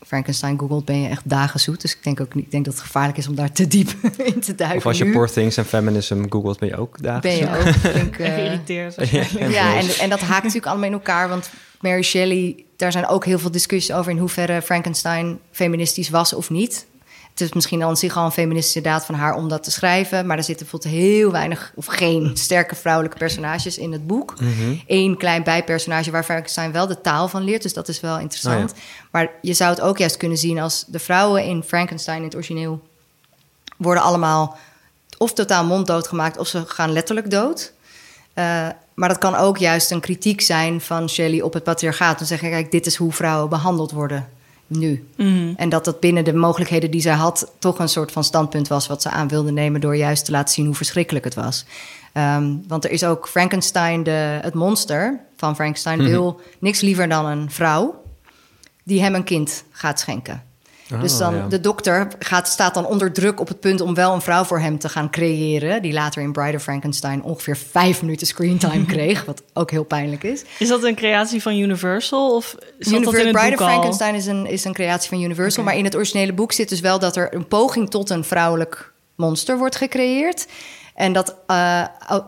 Frankenstein 0.05 0.59
googelt, 0.59 0.85
ben 0.85 1.01
je 1.01 1.07
echt 1.09 1.29
dagen 1.29 1.59
zoet. 1.59 1.81
Dus 1.81 1.95
ik 1.95 2.03
denk 2.03 2.19
ook 2.21 2.33
niet, 2.35 2.45
ik 2.45 2.51
denk 2.51 2.65
dat 2.65 2.73
het 2.73 2.83
gevaarlijk 2.83 3.17
is 3.17 3.27
om 3.27 3.35
daar 3.35 3.51
te 3.51 3.67
diep 3.67 3.89
in 4.33 4.39
te 4.39 4.55
duiken. 4.55 4.77
Of 4.77 4.85
als 4.85 4.97
je 4.97 5.03
nu. 5.03 5.11
Poor 5.11 5.29
Things 5.31 5.57
en 5.57 5.65
Feminism 5.65 6.25
googelt, 6.29 6.59
ben 6.59 6.69
je 6.69 6.77
ook 6.77 7.01
daar. 7.01 7.19
ben 7.19 7.35
je 7.35 7.47
ook 7.57 7.73
flink, 7.91 8.17
eh, 8.17 8.33
Geïrriteerd. 8.33 8.97
En 8.97 9.49
ja, 9.49 9.77
en, 9.77 9.87
en 9.99 10.09
dat 10.09 10.19
haakt 10.19 10.43
natuurlijk 10.43 10.65
allemaal 10.65 10.87
in 10.87 10.93
elkaar. 10.93 11.29
Want 11.29 11.49
Mary 11.81 12.01
Shelley, 12.01 12.63
daar 12.77 12.91
zijn 12.91 13.07
ook 13.07 13.25
heel 13.25 13.39
veel 13.39 13.51
discussies 13.51 13.95
over 13.95 14.11
in 14.11 14.17
hoeverre 14.17 14.61
Frankenstein 14.61 15.39
feministisch 15.51 16.09
was 16.09 16.33
of 16.33 16.49
niet. 16.49 16.85
Het 17.37 17.47
is 17.47 17.53
misschien 17.53 17.83
aan 17.83 17.97
zich 17.97 18.17
al 18.17 18.25
een 18.25 18.31
feministische 18.31 18.81
daad 18.81 19.05
van 19.05 19.15
haar 19.15 19.35
om 19.35 19.49
dat 19.49 19.63
te 19.63 19.71
schrijven. 19.71 20.25
Maar 20.25 20.37
er 20.37 20.43
zitten 20.43 20.67
bijvoorbeeld 20.69 21.03
heel 21.03 21.31
weinig 21.31 21.71
of 21.75 21.85
geen 21.85 22.31
sterke 22.37 22.75
vrouwelijke 22.75 23.17
personages 23.17 23.77
in 23.77 23.91
het 23.91 24.07
boek. 24.07 24.33
Eén 24.87 25.17
klein 25.17 25.43
bijpersonage 25.43 26.11
waar 26.11 26.23
Frankenstein 26.23 26.71
wel 26.71 26.87
de 26.87 27.01
taal 27.01 27.27
van 27.27 27.43
leert. 27.43 27.61
Dus 27.61 27.73
dat 27.73 27.87
is 27.87 27.99
wel 27.99 28.19
interessant. 28.19 28.73
Maar 29.11 29.31
je 29.41 29.53
zou 29.53 29.69
het 29.69 29.81
ook 29.81 29.97
juist 29.97 30.17
kunnen 30.17 30.37
zien 30.37 30.59
als 30.59 30.85
de 30.87 30.99
vrouwen 30.99 31.43
in 31.43 31.63
Frankenstein 31.63 32.17
in 32.17 32.23
het 32.23 32.35
origineel 32.35 32.81
worden 33.77 34.03
allemaal 34.03 34.57
of 35.17 35.33
totaal 35.33 35.65
monddood 35.65 36.07
gemaakt 36.07 36.37
of 36.37 36.47
ze 36.47 36.63
gaan 36.67 36.91
letterlijk 36.91 37.31
dood. 37.31 37.73
Eh, 38.33 38.67
maar 38.93 39.09
dat 39.09 39.17
kan 39.17 39.35
ook 39.35 39.57
juist 39.57 39.91
een 39.91 39.99
kritiek 39.99 40.41
zijn 40.41 40.81
van 40.81 41.09
Shelley 41.09 41.41
op 41.41 41.53
het 41.53 41.63
patriarchaat. 41.63 42.17
Dan 42.17 42.27
zeggen, 42.27 42.49
kijk, 42.49 42.71
dit 42.71 42.85
is 42.85 42.95
hoe 42.95 43.13
vrouwen 43.13 43.49
behandeld 43.49 43.91
worden 43.91 44.35
nu. 44.67 45.07
Mhm. 45.15 45.53
En 45.55 45.69
dat 45.69 45.85
dat 45.85 45.99
binnen 45.99 46.23
de 46.23 46.33
mogelijkheden 46.33 46.91
die 46.91 47.01
zij 47.01 47.13
had... 47.13 47.51
toch 47.59 47.79
een 47.79 47.89
soort 47.89 48.11
van 48.11 48.23
standpunt 48.23 48.67
was 48.67 48.87
wat 48.87 49.01
ze 49.01 49.09
aan 49.09 49.27
wilde 49.27 49.51
nemen... 49.51 49.81
door 49.81 49.95
juist 49.95 50.25
te 50.25 50.31
laten 50.31 50.53
zien 50.53 50.65
hoe 50.65 50.75
verschrikkelijk 50.75 51.25
het 51.25 51.35
was. 51.35 51.65
Ehm, 52.13 52.53
want 52.67 52.83
er 52.85 52.91
is 52.91 53.03
ook 53.03 53.27
Frankenstein, 53.27 54.03
de, 54.03 54.39
het 54.41 54.53
monster 54.53 55.19
van 55.37 55.55
Frankenstein... 55.55 56.03
wil 56.03 56.41
niks 56.59 56.81
liever 56.81 57.09
dan 57.09 57.25
een 57.25 57.51
vrouw 57.51 58.03
die 58.83 59.01
hem 59.01 59.15
een 59.15 59.23
kind 59.23 59.63
gaat 59.71 59.99
schenken. 59.99 60.43
Dus 61.01 61.13
Ah, 61.13 61.19
dan 61.19 61.35
ja. 61.35 61.47
de 61.47 61.59
dokter 61.59 62.07
gaat, 62.19 62.47
staat 62.47 62.73
dan 62.73 62.85
onder 62.85 63.11
druk 63.13 63.39
op 63.39 63.47
het 63.47 63.59
punt 63.59 63.81
om 63.81 63.93
wel 63.93 64.13
een 64.13 64.21
vrouw 64.21 64.43
voor 64.43 64.59
hem 64.59 64.79
te 64.79 64.89
gaan 64.89 65.09
creëren. 65.09 65.81
Die 65.81 65.93
later 65.93 66.21
in 66.21 66.31
Bride 66.31 66.55
of 66.57 66.63
Frankenstein 66.63 67.23
ongeveer 67.23 67.57
vijf 67.57 68.01
minuten 68.01 68.27
screentime 68.27 68.85
kreeg. 68.95 69.25
Wat 69.25 69.43
ook 69.53 69.71
heel 69.71 69.83
pijnlijk 69.83 70.23
is. 70.23 70.43
Is 70.59 70.67
dat 70.67 70.83
een 70.83 70.95
creatie 70.95 71.41
van 71.41 71.55
Universal? 71.57 72.35
Of 72.35 72.45
zat 72.49 72.59
dat 72.79 72.87
Univer- 72.93 73.19
in 73.19 73.25
het 73.25 73.35
Bride 73.35 73.49
boek 73.51 73.59
of? 73.59 73.67
Frankenstein 73.67 74.15
is 74.15 74.25
een, 74.25 74.45
is 74.45 74.63
een 74.63 74.73
creatie 74.73 75.09
van 75.09 75.21
Universal. 75.21 75.63
Maar 75.63 75.75
in 75.75 75.83
het 75.83 75.95
originele 75.95 76.33
boek 76.33 76.51
zit 76.51 76.69
dus 76.69 76.79
wel 76.79 76.99
dat 76.99 77.15
er 77.15 77.33
een 77.35 77.47
poging 77.47 77.89
tot 77.89 78.09
een 78.09 78.23
vrouwelijk 78.23 78.93
monster 79.15 79.57
wordt 79.57 79.75
gecreëerd. 79.75 80.47
En 80.95 81.13
dat 81.13 81.35
eh, 81.47 81.83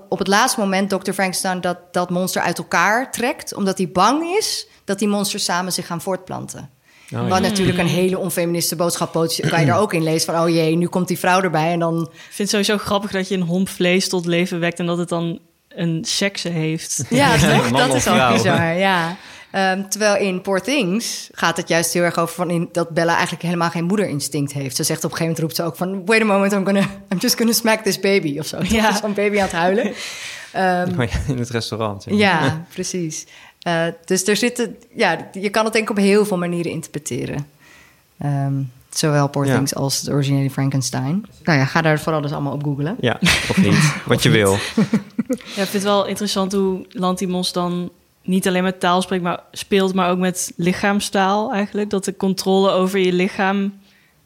op 0.10 0.20
het 0.20 0.28
laatste 0.28 0.60
moment 0.60 0.89
Dr. 0.89 1.12
Frankenstein 1.12 1.62
dat, 1.62 1.78
dat 1.91 2.10
monster 2.10 2.41
uit 2.41 2.57
elkaar 2.57 3.12
trekt. 3.12 3.53
Omdat 3.53 3.78
hij 3.78 3.89
bang 3.91 4.24
is 4.38 4.68
dat 4.84 4.99
die 4.99 5.07
monsters 5.07 5.43
samen 5.43 5.74
zich 5.74 5.88
gaan 5.88 6.01
voortplanten. 6.01 6.70
Oh, 7.14 7.30
Wat 7.30 7.43
ja. 7.43 7.49
natuurlijk 7.49 7.78
een 7.78 7.88
hele 7.88 8.18
onfeministische 8.18 8.76
boodschap 8.76 9.12
kan 9.12 9.60
je 9.60 9.66
daar 9.66 9.80
ook 9.80 9.93
in 9.93 10.03
lezen. 10.03 10.34
Van, 10.34 10.43
oh 10.43 10.49
jee, 10.49 10.76
nu 10.76 10.88
komt 10.88 11.07
die 11.07 11.20
vrouw 11.20 11.41
erbij 11.41 11.72
en 11.72 11.80
dan... 11.80 12.01
Ik 12.01 12.20
vind 12.20 12.38
het 12.38 12.49
sowieso 12.49 12.78
grappig 12.78 13.12
dat 13.12 13.28
je 13.28 13.36
een 13.36 13.41
homp 13.41 13.70
vlees 13.70 14.10
tot 14.10 14.26
leven 14.26 14.60
wekt... 14.60 14.80
en 14.80 14.86
dat 14.86 14.97
het 14.97 15.10
dan 15.10 15.39
een 15.70 16.03
sekse 16.05 16.49
heeft. 16.49 17.03
Ja, 17.10 17.38
toch? 17.55 17.72
Dat 17.72 17.93
is 17.93 18.07
al 18.07 18.16
vrouw. 18.16 18.34
bizar, 18.34 18.74
ja. 18.88 19.18
Ehm, 19.51 19.88
terwijl 19.88 20.18
in 20.18 20.41
Poor 20.41 20.62
Things 20.62 21.30
gaat 21.32 21.57
het 21.57 21.68
juist 21.68 21.93
heel 21.93 22.03
erg 22.03 22.18
over 22.18 22.36
van 22.36 22.49
in, 22.49 22.70
dat 22.72 22.89
Bella 22.89 23.14
eigenlijk 23.14 23.43
helemaal 23.43 23.70
geen 23.70 23.84
moederinstinct 23.84 24.53
heeft. 24.53 24.76
Ze 24.76 24.84
zegt 24.84 25.03
op 25.03 25.12
een 25.12 25.18
gegeven 25.18 25.26
moment 25.26 25.39
roept 25.39 25.55
ze 25.55 25.64
ook 25.64 25.76
van 25.76 26.05
wait 26.05 26.22
a 26.22 26.26
moment, 26.26 26.53
I'm, 26.53 26.66
gonna, 26.66 26.88
I'm 27.12 27.18
just 27.18 27.38
gonna 27.38 27.53
smack 27.53 27.80
this 27.80 27.99
baby 27.99 28.39
of 28.39 28.45
zo. 28.45 28.57
Ja. 28.64 28.95
Zo'n 28.95 29.14
baby 29.14 29.36
aan 29.38 29.43
het 29.43 29.51
huilen. 29.51 29.93
Ehm, 30.51 30.99
Oh 30.99 31.05
in 31.28 31.38
het 31.38 31.49
restaurant. 31.49 32.05
Ja. 32.07 32.16
ja, 32.16 32.66
precies. 32.74 33.26
Eh, 33.60 33.86
dus 34.05 34.28
er 34.28 34.36
zitten, 34.36 34.76
ja, 34.93 35.30
je 35.34 35.49
kan 35.49 35.64
het 35.64 35.74
denk 35.74 35.89
ik 35.89 35.97
op 35.97 36.03
heel 36.03 36.26
veel 36.26 36.38
manieren 36.38 36.72
interpreteren. 36.72 37.47
Ehm, 38.18 38.53
zowel 38.89 39.30
Poor 39.30 39.45
Ja. 39.45 39.55
Things 39.55 39.76
als 39.76 39.99
het 39.99 40.10
originele 40.10 40.49
Frankenstein. 40.49 41.26
Nou 41.43 41.60
ja, 41.60 41.66
ga 41.66 41.82
daar 41.82 41.99
vooral 41.99 42.22
dus 42.22 42.32
allemaal 42.32 42.53
op 42.53 42.64
googlen. 42.64 42.95
Ja, 42.99 43.18
of 43.22 43.57
niet. 43.57 43.93
Wat 44.05 44.24
je 44.24 44.30
wil. 44.30 44.57
Ja, 45.30 45.36
ik 45.62 45.70
vind 45.70 45.74
het 45.74 45.84
wel 45.84 46.05
interessant 46.05 46.51
hoe 46.53 46.86
Lantimos 46.89 47.51
dan 47.51 47.89
niet 48.24 48.47
alleen 48.47 48.64
met 48.64 48.80
taal 48.80 49.01
spreekt, 49.01 49.24
maar 49.24 49.39
speelt, 49.51 49.93
maar 49.93 50.10
ook 50.10 50.18
met 50.18 50.53
lichaamstaal 50.55 51.53
eigenlijk. 51.53 51.89
Dat 51.89 52.05
de 52.05 52.16
controle 52.16 52.72
over 52.72 52.99
je 52.99 53.14
lichaam 53.14 53.74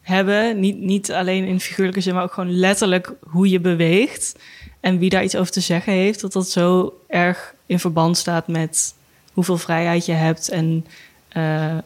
hebben, 0.00 0.60
niet, 0.60 0.78
niet 0.78 1.12
alleen 1.12 1.44
in 1.44 1.60
figuurlijke 1.60 2.00
zin, 2.00 2.14
maar 2.14 2.22
ook 2.22 2.32
gewoon 2.32 2.56
letterlijk 2.56 3.12
hoe 3.20 3.48
je 3.48 3.60
beweegt 3.60 4.36
en 4.80 4.98
wie 4.98 5.10
daar 5.10 5.24
iets 5.24 5.36
over 5.36 5.52
te 5.52 5.60
zeggen 5.60 5.92
heeft. 5.92 6.20
Dat 6.20 6.32
dat 6.32 6.48
zo 6.50 6.92
erg 7.08 7.54
in 7.66 7.78
verband 7.78 8.16
staat 8.16 8.48
met 8.48 8.94
hoeveel 9.34 9.58
vrijheid 9.58 10.06
je 10.06 10.12
hebt 10.12 10.48
en 10.48 10.86
eh, 11.28 11.78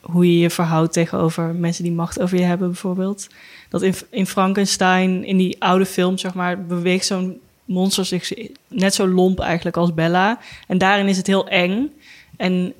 hoe 0.00 0.32
je 0.32 0.38
je 0.38 0.50
verhoudt 0.50 0.92
tegenover 0.92 1.54
mensen 1.54 1.84
die 1.84 1.92
macht 1.92 2.20
over 2.20 2.38
je 2.38 2.44
hebben, 2.44 2.68
bijvoorbeeld. 2.68 3.26
Dat 3.68 3.82
in, 3.82 3.94
in 4.10 4.26
Frankenstein, 4.26 5.24
in 5.24 5.36
die 5.36 5.62
oude 5.62 5.86
film, 5.86 6.18
zeg 6.18 6.34
maar, 6.34 6.64
beweegt 6.66 7.06
zo'n 7.06 7.40
monster 7.64 8.04
zich 8.04 8.32
net 8.68 8.94
zo 8.94 9.08
lomp 9.08 9.40
eigenlijk 9.40 9.76
als 9.76 9.94
Bella. 9.94 10.38
En 10.66 10.78
daarin 10.78 11.08
is 11.08 11.16
het 11.16 11.26
heel 11.26 11.48
eng 11.48 11.92
en 12.36 12.52
een 12.52 12.74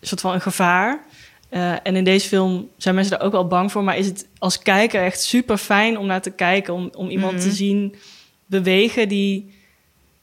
soort 0.00 0.20
van 0.20 0.32
een 0.32 0.40
gevaar. 0.40 1.04
Eh, 1.48 1.72
en 1.82 1.96
in 1.96 2.04
deze 2.04 2.28
film 2.28 2.68
zijn 2.76 2.94
mensen 2.94 3.18
daar 3.18 3.26
ook 3.26 3.32
wel 3.32 3.46
bang 3.46 3.72
voor, 3.72 3.84
maar 3.84 3.98
is 3.98 4.06
het 4.06 4.26
als 4.38 4.58
kijker 4.58 5.02
echt 5.02 5.22
super 5.22 5.56
fijn 5.56 5.98
om 5.98 6.06
naar 6.06 6.22
te 6.22 6.30
kijken, 6.30 6.74
om, 6.74 6.90
om 6.96 7.08
iemand 7.08 7.40
te 7.40 7.50
zien 7.50 7.94
bewegen 8.46 9.08
die 9.08 9.54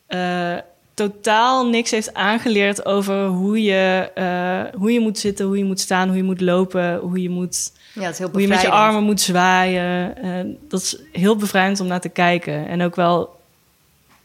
eh, 0.08 0.58
totaal 0.94 1.68
niks 1.68 1.92
heeft 1.92 2.14
aangeleerd 2.14 2.86
over 2.86 3.26
hoe 3.26 3.62
je, 3.62 4.12
eh, 4.16 4.80
hoe 4.80 4.92
je 4.92 5.00
moet 5.00 5.20
zitten, 5.20 5.46
hoe 5.46 5.58
je 5.58 5.64
moet 5.64 5.80
staan, 5.80 6.08
hoe 6.08 6.18
je 6.18 6.24
moet 6.24 6.42
lopen, 6.42 6.98
hoe 6.98 7.22
je 7.22 7.30
moet 7.30 7.72
Ja, 7.94 8.02
het 8.02 8.12
is 8.12 8.18
heel 8.18 8.30
hoe 8.32 8.42
je 8.42 8.48
met 8.48 8.62
je 8.62 8.70
armen 8.70 9.04
moet 9.04 9.22
zwaaien. 9.22 10.18
Eh, 10.18 10.54
dat 10.68 10.82
is 10.82 10.98
heel 11.12 11.36
bevrijdend 11.36 11.80
om 11.80 11.88
naar 11.88 12.02
te 12.02 12.10
kijken. 12.10 12.68
En 12.68 12.82
ook 12.82 12.96
wel 12.96 13.40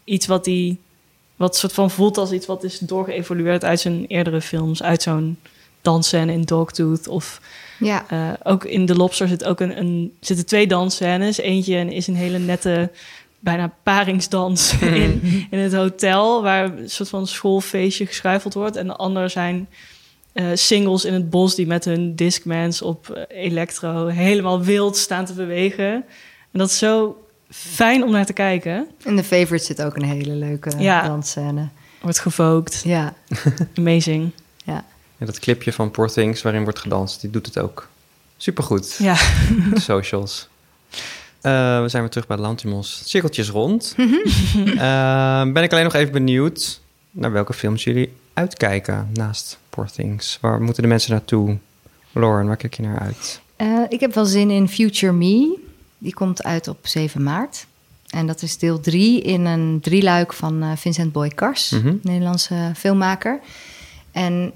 iets 0.05 0.27
wat 0.27 0.47
hij 0.47 0.77
wat 1.37 1.57
soort 1.57 1.73
van 1.73 1.91
voelt 1.91 2.19
als 2.19 2.33
iets 2.33 2.47
wat 2.47 2.65
is 2.65 2.79
doorgeëvolueerd 2.79 3.65
uit 3.65 3.81
zijn 3.81 4.07
eerdere 4.07 4.41
films, 4.41 4.83
uit 4.83 5.03
zo'n 5.03 5.39
dansscène 5.81 6.33
in 6.33 6.43
Dogtooth 6.43 7.09
of 7.09 7.41
Ja, 7.79 8.05
eh, 8.09 8.33
ook 8.43 8.65
in 8.65 8.87
The 8.87 8.95
Lobster 8.95 9.29
zit 9.29 9.45
ook 9.45 9.61
een, 9.61 9.79
een, 9.79 10.17
zitten 10.21 10.47
twee 10.47 10.67
dansscènes. 10.67 11.39
Eentje 11.39 11.95
is 11.95 12.07
een 12.07 12.17
hele 12.17 12.39
nette, 12.39 12.91
bijna 13.47 13.73
paringsdans 13.83 14.73
in, 14.81 15.47
in 15.51 15.59
het 15.59 15.75
hotel... 15.75 16.43
waar 16.43 16.65
een 16.65 16.91
soort 16.91 17.09
van 17.09 17.27
schoolfeestje 17.27 18.07
geschuifeld 18.07 18.55
wordt. 18.55 18.77
En 18.77 18.87
de 18.87 18.97
andere 18.97 19.29
zijn 19.29 19.69
eh, 20.33 20.47
singles 20.55 21.05
in 21.05 21.13
het 21.13 21.31
bos... 21.31 21.55
die 21.55 21.67
met 21.67 21.85
hun 21.85 22.15
Discmans 22.17 22.83
op 22.83 23.11
eh, 23.11 23.45
elektro 23.45 24.07
helemaal 24.07 24.63
wild 24.63 24.97
staan 24.97 25.25
te 25.25 25.33
bewegen. 25.33 25.93
En 26.53 26.59
dat 26.59 26.69
is 26.71 26.79
zo 26.79 27.25
fijn 27.51 28.03
om 28.05 28.11
naar 28.11 28.27
te 28.27 28.33
kijken. 28.33 28.87
in 29.05 29.17
The 29.17 29.25
Favorite 29.25 29.65
zit 29.65 29.83
ook 29.83 29.97
een 29.97 30.05
hele 30.05 30.35
leuke 30.35 30.71
Ja. 30.79 31.03
dansscène. 31.07 31.69
Wordt 32.01 32.19
gevookt. 32.19 32.83
Ja, 32.85 33.15
Amazing. 33.79 34.31
ja. 34.65 34.85
Ja, 35.19 35.27
dat 35.27 35.39
clipje 35.39 35.73
van 35.73 35.91
Poor 35.91 36.09
Things 36.13 36.43
waarin 36.43 36.63
wordt 36.63 36.79
gedanst, 36.79 37.21
die 37.21 37.31
doet 37.31 37.47
het 37.47 37.59
ook. 37.59 37.89
Supergoed. 38.37 38.97
Ja. 38.99 39.15
De 39.75 39.81
socials. 39.81 40.49
Eh, 41.47 41.81
we 41.83 41.89
zijn 41.89 42.03
weer 42.03 42.11
terug 42.11 42.27
bij 42.27 42.37
Lantimos. 42.37 43.03
Cirkeltjes 43.05 43.49
rond. 43.49 43.95
Eh, 44.77 45.43
ben 45.53 45.63
ik 45.63 45.73
alleen 45.73 45.85
nog 45.85 45.95
even 45.95 46.13
benieuwd 46.13 46.81
naar 47.11 47.33
welke 47.33 47.53
films 47.53 47.85
jullie 47.85 48.13
uitkijken 48.35 49.09
naast 49.13 49.59
Poor 49.71 49.91
Things. 49.91 50.39
Waar 50.41 50.63
moeten 50.63 50.83
de 50.83 50.89
mensen 50.89 51.11
naartoe? 51.11 51.57
Lauren, 52.13 52.47
waar 52.47 52.57
kijk 52.57 52.75
je 52.75 52.83
naar 52.83 52.99
uit? 52.99 53.41
Eh, 53.57 53.67
ik 53.89 54.01
heb 54.01 54.15
wel 54.15 54.25
zin 54.25 54.51
in 54.51 54.69
Future 54.69 55.13
Me. 55.13 55.59
Die 55.99 56.15
komt 56.15 56.43
uit 56.45 56.69
op 56.69 56.79
7 56.87 57.23
maart. 57.23 57.67
En 58.09 58.27
dat 58.27 58.43
is 58.43 58.59
deel 58.59 58.81
3 58.81 59.23
in 59.23 59.45
een 59.45 59.79
drieluik 59.83 60.33
van 60.33 60.75
Vincent 60.77 61.13
Boy 61.13 61.29
Kars, 61.29 61.71
Mhm. 61.71 61.95
Nederlandse 62.03 62.73
filmmaker. 62.77 63.41
En 64.13 64.53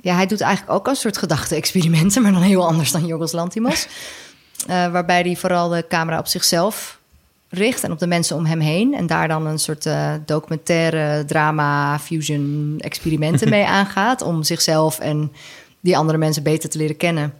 ja, 0.00 0.14
hij 0.14 0.26
doet 0.26 0.40
eigenlijk 0.40 0.78
ook 0.78 0.86
een 0.86 0.96
soort 0.96 1.18
gedachte-experimenten, 1.18 2.22
maar 2.22 2.32
dan 2.32 2.42
heel 2.42 2.66
anders 2.66 2.92
dan 2.92 3.06
Jorgos 3.06 3.32
Lantimos. 3.32 3.86
Eh, 4.66 4.90
waarbij 4.90 5.20
hij 5.20 5.36
vooral 5.36 5.68
de 5.68 5.84
camera 5.88 6.18
op 6.18 6.26
zichzelf 6.26 6.98
richt 7.48 7.84
en 7.84 7.92
op 7.92 7.98
de 7.98 8.06
mensen 8.06 8.36
om 8.36 8.44
hem 8.44 8.60
heen. 8.60 8.94
En 8.94 9.06
daar 9.06 9.28
dan 9.28 9.46
een 9.46 9.58
soort 9.58 9.86
eh, 9.86 10.12
documentaire 10.26 11.24
drama 11.24 11.98
fusion 11.98 12.74
experimenten 12.78 13.48
mee 13.48 13.66
aangaat. 13.78 14.22
Om 14.22 14.42
zichzelf 14.42 14.98
en 14.98 15.32
die 15.80 15.96
andere 15.96 16.18
mensen 16.18 16.42
beter 16.42 16.70
te 16.70 16.78
leren 16.78 16.96
kennen. 16.96 17.34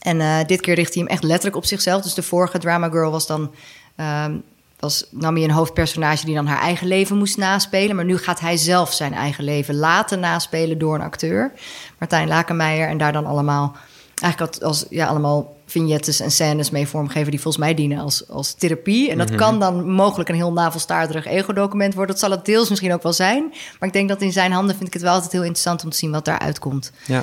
En 0.00 0.20
eh, 0.20 0.44
dit 0.46 0.60
keer 0.60 0.74
richt 0.74 0.94
hij 0.94 1.02
hem 1.02 1.12
echt 1.12 1.22
letterlijk 1.22 1.56
op 1.56 1.64
zichzelf. 1.64 2.02
Dus 2.02 2.14
de 2.14 2.22
vorige 2.22 2.58
Drama 2.58 2.88
Girl 2.88 3.10
was 3.10 3.26
dan. 3.26 3.50
ehm, 3.96 4.36
was, 4.78 5.06
nam 5.10 5.34
hij 5.34 5.44
een 5.44 5.50
hoofdpersonage 5.50 6.24
die 6.24 6.34
dan 6.34 6.46
haar 6.46 6.60
eigen 6.60 6.86
leven 6.86 7.16
moest 7.16 7.36
naspelen. 7.36 7.96
Maar 7.96 8.04
nu 8.04 8.18
gaat 8.18 8.40
hij 8.40 8.56
zelf 8.56 8.92
zijn 8.92 9.14
eigen 9.14 9.44
leven 9.44 9.74
laten 9.74 10.20
naspelen 10.20 10.78
door 10.78 10.94
een 10.94 11.00
acteur. 11.00 11.52
Martijn 11.98 12.28
Lakenmeijer. 12.28 12.88
En 12.88 12.98
daar 12.98 13.12
dan 13.12 13.26
allemaal. 13.26 13.76
Eigenlijk 14.22 14.62
als 14.62 14.86
ja, 14.90 15.06
allemaal 15.06 15.55
vignettes 15.80 16.20
en 16.20 16.30
scènes 16.30 16.70
mee 16.70 16.86
vormgeven 16.88 17.30
die 17.30 17.40
volgens 17.40 17.64
mij 17.64 17.74
dienen 17.74 17.98
als, 17.98 18.28
als 18.28 18.54
therapie. 18.54 19.10
En 19.10 19.18
dat 19.18 19.34
kan 19.34 19.60
dan 19.60 19.90
mogelijk 19.90 20.28
een 20.28 20.34
heel 20.34 20.52
navelstaarderig 20.52 21.26
ego-document 21.26 21.94
worden. 21.94 22.14
Dat 22.14 22.24
zal 22.24 22.30
het 22.30 22.44
deels 22.44 22.68
misschien 22.68 22.92
ook 22.92 23.02
wel 23.02 23.12
zijn. 23.12 23.44
Maar 23.78 23.88
ik 23.88 23.92
denk 23.92 24.08
dat 24.08 24.22
in 24.22 24.32
zijn 24.32 24.52
handen 24.52 24.74
vind 24.76 24.86
ik 24.86 24.92
het 24.92 25.02
wel 25.02 25.12
altijd 25.12 25.32
heel 25.32 25.40
interessant 25.40 25.84
om 25.84 25.90
te 25.90 25.96
zien 25.96 26.10
wat 26.10 26.24
daaruit 26.24 26.58
komt. 26.58 26.92
Ja, 27.06 27.22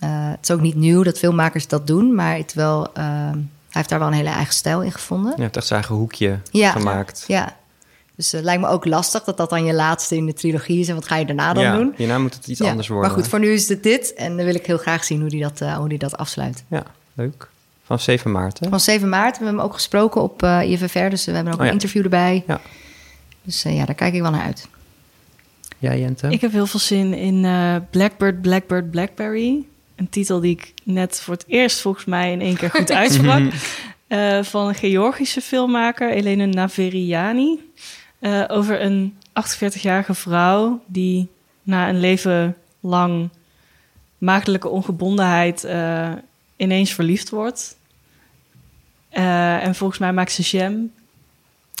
Eh, 0.00 0.08
het 0.30 0.38
is 0.42 0.50
ook 0.50 0.60
niet 0.60 0.74
nieuw 0.74 1.02
dat 1.02 1.18
filmmakers 1.18 1.68
dat 1.68 1.86
doen, 1.86 2.14
maar 2.14 2.36
het 2.36 2.54
wel, 2.54 2.86
eh, 2.94 3.04
hij 3.04 3.36
heeft 3.70 3.88
daar 3.88 3.98
wel 3.98 4.08
een 4.08 4.14
hele 4.14 4.28
eigen 4.28 4.54
stijl 4.54 4.82
in 4.82 4.92
gevonden. 4.92 5.32
je 5.36 5.42
hebt 5.42 5.56
echt 5.56 5.66
zijn 5.66 5.78
eigen 5.80 5.98
hoekje 5.98 6.38
Ja. 6.50 6.70
gemaakt. 6.70 7.24
Ja. 7.26 7.56
Dus 8.16 8.32
het 8.32 8.44
lijkt 8.44 8.60
me 8.62 8.68
ook 8.68 8.84
lastig 8.84 9.24
dat 9.24 9.36
dat 9.36 9.50
dan 9.50 9.64
je 9.64 9.74
laatste 9.74 10.16
in 10.16 10.26
de 10.26 10.32
trilogie 10.34 10.80
is. 10.80 10.88
En 10.88 10.94
wat 10.94 11.06
ga 11.06 11.16
je 11.16 11.24
daarna 11.26 11.52
dan 11.52 11.62
ja, 11.64 11.76
doen? 11.76 11.92
hierna 11.96 12.18
moet 12.18 12.34
het 12.34 12.46
iets 12.46 12.60
Ja, 12.60 12.70
anders 12.70 12.88
worden. 12.88 13.06
Maar 13.10 13.18
goed, 13.18 13.28
voor 13.28 13.38
nu 13.38 13.48
is 13.52 13.68
het 13.68 13.82
dit. 13.82 14.14
En 14.14 14.36
dan 14.36 14.44
wil 14.44 14.54
ik 14.54 14.66
heel 14.66 14.78
graag 14.78 15.04
zien 15.04 15.20
hoe 15.20 15.30
die 15.30 15.42
dat, 15.42 15.60
eh, 15.60 15.76
hoe 15.76 15.88
die 15.88 15.98
dat 15.98 16.16
afsluit. 16.16 16.64
Ja, 16.68 16.82
leuk. 17.14 17.48
Vanaf 17.88 18.02
7 18.02 18.30
maart, 18.32 18.60
hè? 18.60 18.68
Van 18.68 18.80
7 18.80 19.08
maart 19.08 19.36
hebben 19.36 19.54
we 19.54 19.60
hem 19.60 19.68
ook 19.68 19.74
gesproken 19.74 20.22
op 20.22 20.42
eh 20.42 20.70
IFFR. 20.70 21.08
Dus 21.08 21.24
we 21.24 21.32
hebben 21.32 21.52
ook 21.52 21.58
Oh 21.58 21.64
ja. 21.64 21.70
een 21.70 21.72
interview 21.72 22.02
erbij. 22.02 22.44
Ja. 22.46 22.60
Dus 23.42 23.64
eh, 23.64 23.76
ja, 23.76 23.84
daar 23.84 23.94
kijk 23.94 24.14
ik 24.14 24.20
wel 24.20 24.30
naar 24.30 24.44
uit. 24.44 24.68
Jij, 25.78 26.00
Jente? 26.00 26.28
Ik 26.28 26.40
heb 26.40 26.52
heel 26.52 26.66
veel 26.66 26.80
zin 26.80 27.14
in 27.14 27.44
eh, 27.44 27.76
Blackbird, 27.90 28.40
Blackbird, 28.40 28.90
Blackberry. 28.90 29.64
Een 29.96 30.08
titel 30.08 30.40
die 30.40 30.50
ik 30.50 30.72
net 30.84 31.20
voor 31.20 31.34
het 31.34 31.44
eerst 31.46 31.80
volgens 31.80 32.04
mij 32.04 32.32
in 32.32 32.40
één 32.40 32.56
keer 32.56 32.70
goed 32.70 32.92
uitsprak. 33.02 33.42
Eh, 34.06 34.42
van 34.42 34.68
een 34.68 34.74
Georgische 34.74 35.40
filmmaker, 35.40 36.10
Elena 36.10 36.44
Naveriani. 36.44 37.70
Eh, 38.18 38.44
over 38.48 38.82
een 38.82 39.16
48-jarige 39.32 40.14
vrouw 40.14 40.80
die 40.86 41.28
na 41.62 41.88
een 41.88 42.00
leven 42.00 42.56
lang 42.80 43.28
maagdelijke 44.18 44.68
ongebondenheid 44.68 45.64
eh, 45.64 46.12
ineens 46.56 46.92
verliefd 46.92 47.30
wordt. 47.30 47.76
Eh, 49.08 49.64
en 49.64 49.74
volgens 49.74 49.98
mij 49.98 50.12
maakt 50.12 50.32
ze 50.32 50.42
jam. 50.42 50.90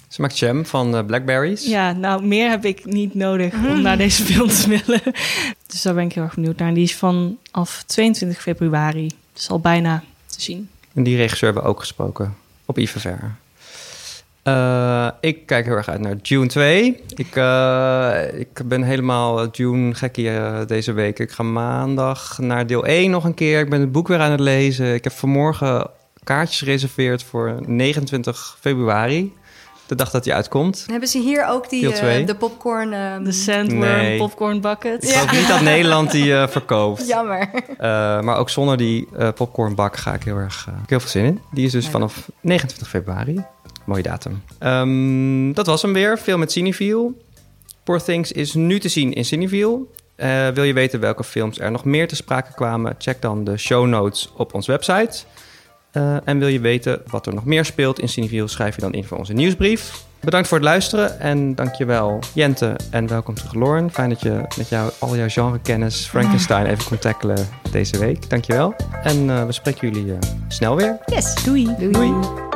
Ze 0.08 0.20
maakt 0.20 0.38
jam 0.38 0.66
van 0.66 0.96
eh, 0.96 1.04
Blackberries. 1.04 1.66
Ja, 1.66 1.92
nou, 1.92 2.24
meer 2.24 2.50
heb 2.50 2.64
ik 2.64 2.84
niet 2.84 3.14
nodig 3.14 3.54
om 3.54 3.82
naar 3.82 3.96
deze 3.96 4.24
film 4.24 4.48
te 4.48 4.68
willen. 4.68 5.02
Dus 5.66 5.82
daar 5.82 5.94
ben 5.94 6.04
ik 6.04 6.12
heel 6.12 6.22
erg 6.22 6.34
benieuwd 6.34 6.58
naar. 6.58 6.68
En 6.68 6.74
die 6.74 6.82
is 6.82 6.94
vanaf 6.94 7.82
22 7.86 8.40
februari. 8.40 9.10
Dus 9.32 9.50
al 9.50 9.60
bijna 9.60 10.02
te 10.26 10.40
zien. 10.40 10.70
En 10.94 11.02
die 11.02 11.16
regisseur 11.16 11.44
hebben 11.44 11.62
we 11.62 11.68
ook 11.68 11.80
gesproken 11.80 12.36
op 12.64 12.78
IFFR. 12.78 13.08
Eh, 14.42 15.08
ik 15.20 15.46
kijk 15.46 15.64
heel 15.64 15.74
erg 15.74 15.88
uit 15.88 16.00
naar 16.00 16.16
June 16.22 16.46
2. 16.46 17.02
Ik, 17.14 17.36
eh, 17.36 18.38
ik 18.38 18.62
ben 18.64 18.82
helemaal 18.82 19.48
June 19.48 19.94
gekkie 19.94 20.30
deze 20.66 20.92
week. 20.92 21.18
Ik 21.18 21.30
ga 21.30 21.42
maandag 21.42 22.38
naar 22.38 22.66
deel 22.66 22.86
1 22.86 23.10
nog 23.10 23.24
een 23.24 23.34
keer. 23.34 23.60
Ik 23.60 23.70
ben 23.70 23.80
het 23.80 23.92
boek 23.92 24.08
weer 24.08 24.20
aan 24.20 24.30
het 24.30 24.40
lezen. 24.40 24.94
Ik 24.94 25.04
heb 25.04 25.12
vanmorgen 25.12 25.90
kaartjes 26.28 26.58
gereserveerd 26.58 27.22
voor 27.22 27.54
29 27.66 28.56
februari. 28.60 29.32
De 29.86 29.94
dag 29.94 30.10
dat 30.10 30.24
hij 30.24 30.34
uitkomt. 30.34 30.84
Hebben 30.90 31.08
ze 31.08 31.18
hier 31.18 31.46
ook 31.46 31.70
die, 31.70 31.92
eh, 31.94 32.26
de 32.26 32.34
popcorn... 32.34 32.92
ehm, 32.92 33.22
De 33.24 33.32
Sandworm 33.32 33.78
Nee. 33.80 34.18
Popcorn 34.18 34.60
Bucket. 34.60 35.04
Ik 35.04 35.32
niet 35.32 35.48
dat 35.48 35.60
Nederland 35.60 36.10
die 36.10 36.34
eh, 36.34 36.48
verkoopt. 36.48 37.06
Jammer. 37.14 37.50
Eh, 37.78 38.20
maar 38.20 38.36
ook 38.36 38.50
zonder 38.50 38.76
die 38.76 39.08
eh, 39.18 39.28
popcornbak 39.34 39.96
ga 39.96 40.14
ik 40.14 40.22
heel 40.22 40.36
erg 40.36 40.64
eh, 40.68 40.74
heel 40.86 41.00
veel 41.00 41.08
zin 41.10 41.24
in. 41.24 41.40
Die 41.52 41.66
is 41.66 41.72
dus 41.72 41.88
vanaf 41.88 42.28
29 42.40 42.88
februari. 42.88 43.44
Mooie 43.84 44.02
datum. 44.02 44.42
Ehm, 44.58 45.52
dat 45.52 45.66
was 45.66 45.82
hem 45.82 45.92
weer. 45.92 46.18
Veel 46.18 46.38
met 46.38 46.52
Cineville. 46.52 47.12
Poor 47.84 48.02
Things 48.02 48.32
is 48.32 48.54
nu 48.54 48.78
te 48.80 48.88
zien 48.88 49.12
in 49.12 49.24
Cineville. 49.24 49.78
Eh, 50.16 50.48
wil 50.48 50.64
je 50.64 50.72
weten 50.72 51.00
welke 51.00 51.24
films 51.24 51.58
er 51.58 51.70
nog 51.70 51.84
meer 51.84 52.08
te 52.08 52.16
sprake 52.16 52.54
kwamen? 52.54 52.94
Check 52.98 53.22
dan 53.22 53.44
de 53.44 53.56
show 53.56 53.86
notes 53.86 54.32
op 54.36 54.54
onze 54.54 54.70
website. 54.70 55.24
Eh, 55.98 56.16
en 56.24 56.38
wil 56.38 56.48
je 56.48 56.60
weten 56.60 57.02
wat 57.06 57.26
er 57.26 57.34
nog 57.34 57.44
meer 57.44 57.64
speelt 57.64 58.00
in 58.00 58.08
Cineville? 58.08 58.48
Schrijf 58.48 58.74
je 58.74 58.80
dan 58.80 58.92
in 58.92 59.04
voor 59.04 59.18
onze 59.18 59.32
nieuwsbrief. 59.32 60.06
Bedankt 60.20 60.48
voor 60.48 60.56
het 60.56 60.66
luisteren 60.66 61.20
en 61.20 61.54
dankjewel 61.54 62.18
Jente 62.34 62.76
en 62.90 63.06
welkom 63.06 63.34
terug 63.34 63.54
Lauren. 63.54 63.90
Fijn 63.90 64.08
dat 64.08 64.20
je 64.20 64.40
met 64.56 64.68
jou, 64.68 64.90
al 64.98 65.16
jouw 65.16 65.28
genrekennis 65.28 66.06
Frankenstein 66.06 66.66
even 66.66 66.84
kon 66.84 66.98
tackelen 66.98 67.48
deze 67.72 67.98
week. 67.98 68.30
Dankjewel. 68.30 68.74
En 69.02 69.24
uh, 69.24 69.44
we 69.44 69.52
spreken 69.52 69.90
jullie 69.90 70.12
uh, 70.12 70.18
snel 70.48 70.76
weer. 70.76 70.98
Yes, 71.06 71.44
doei. 71.44 71.74
doei. 71.78 72.47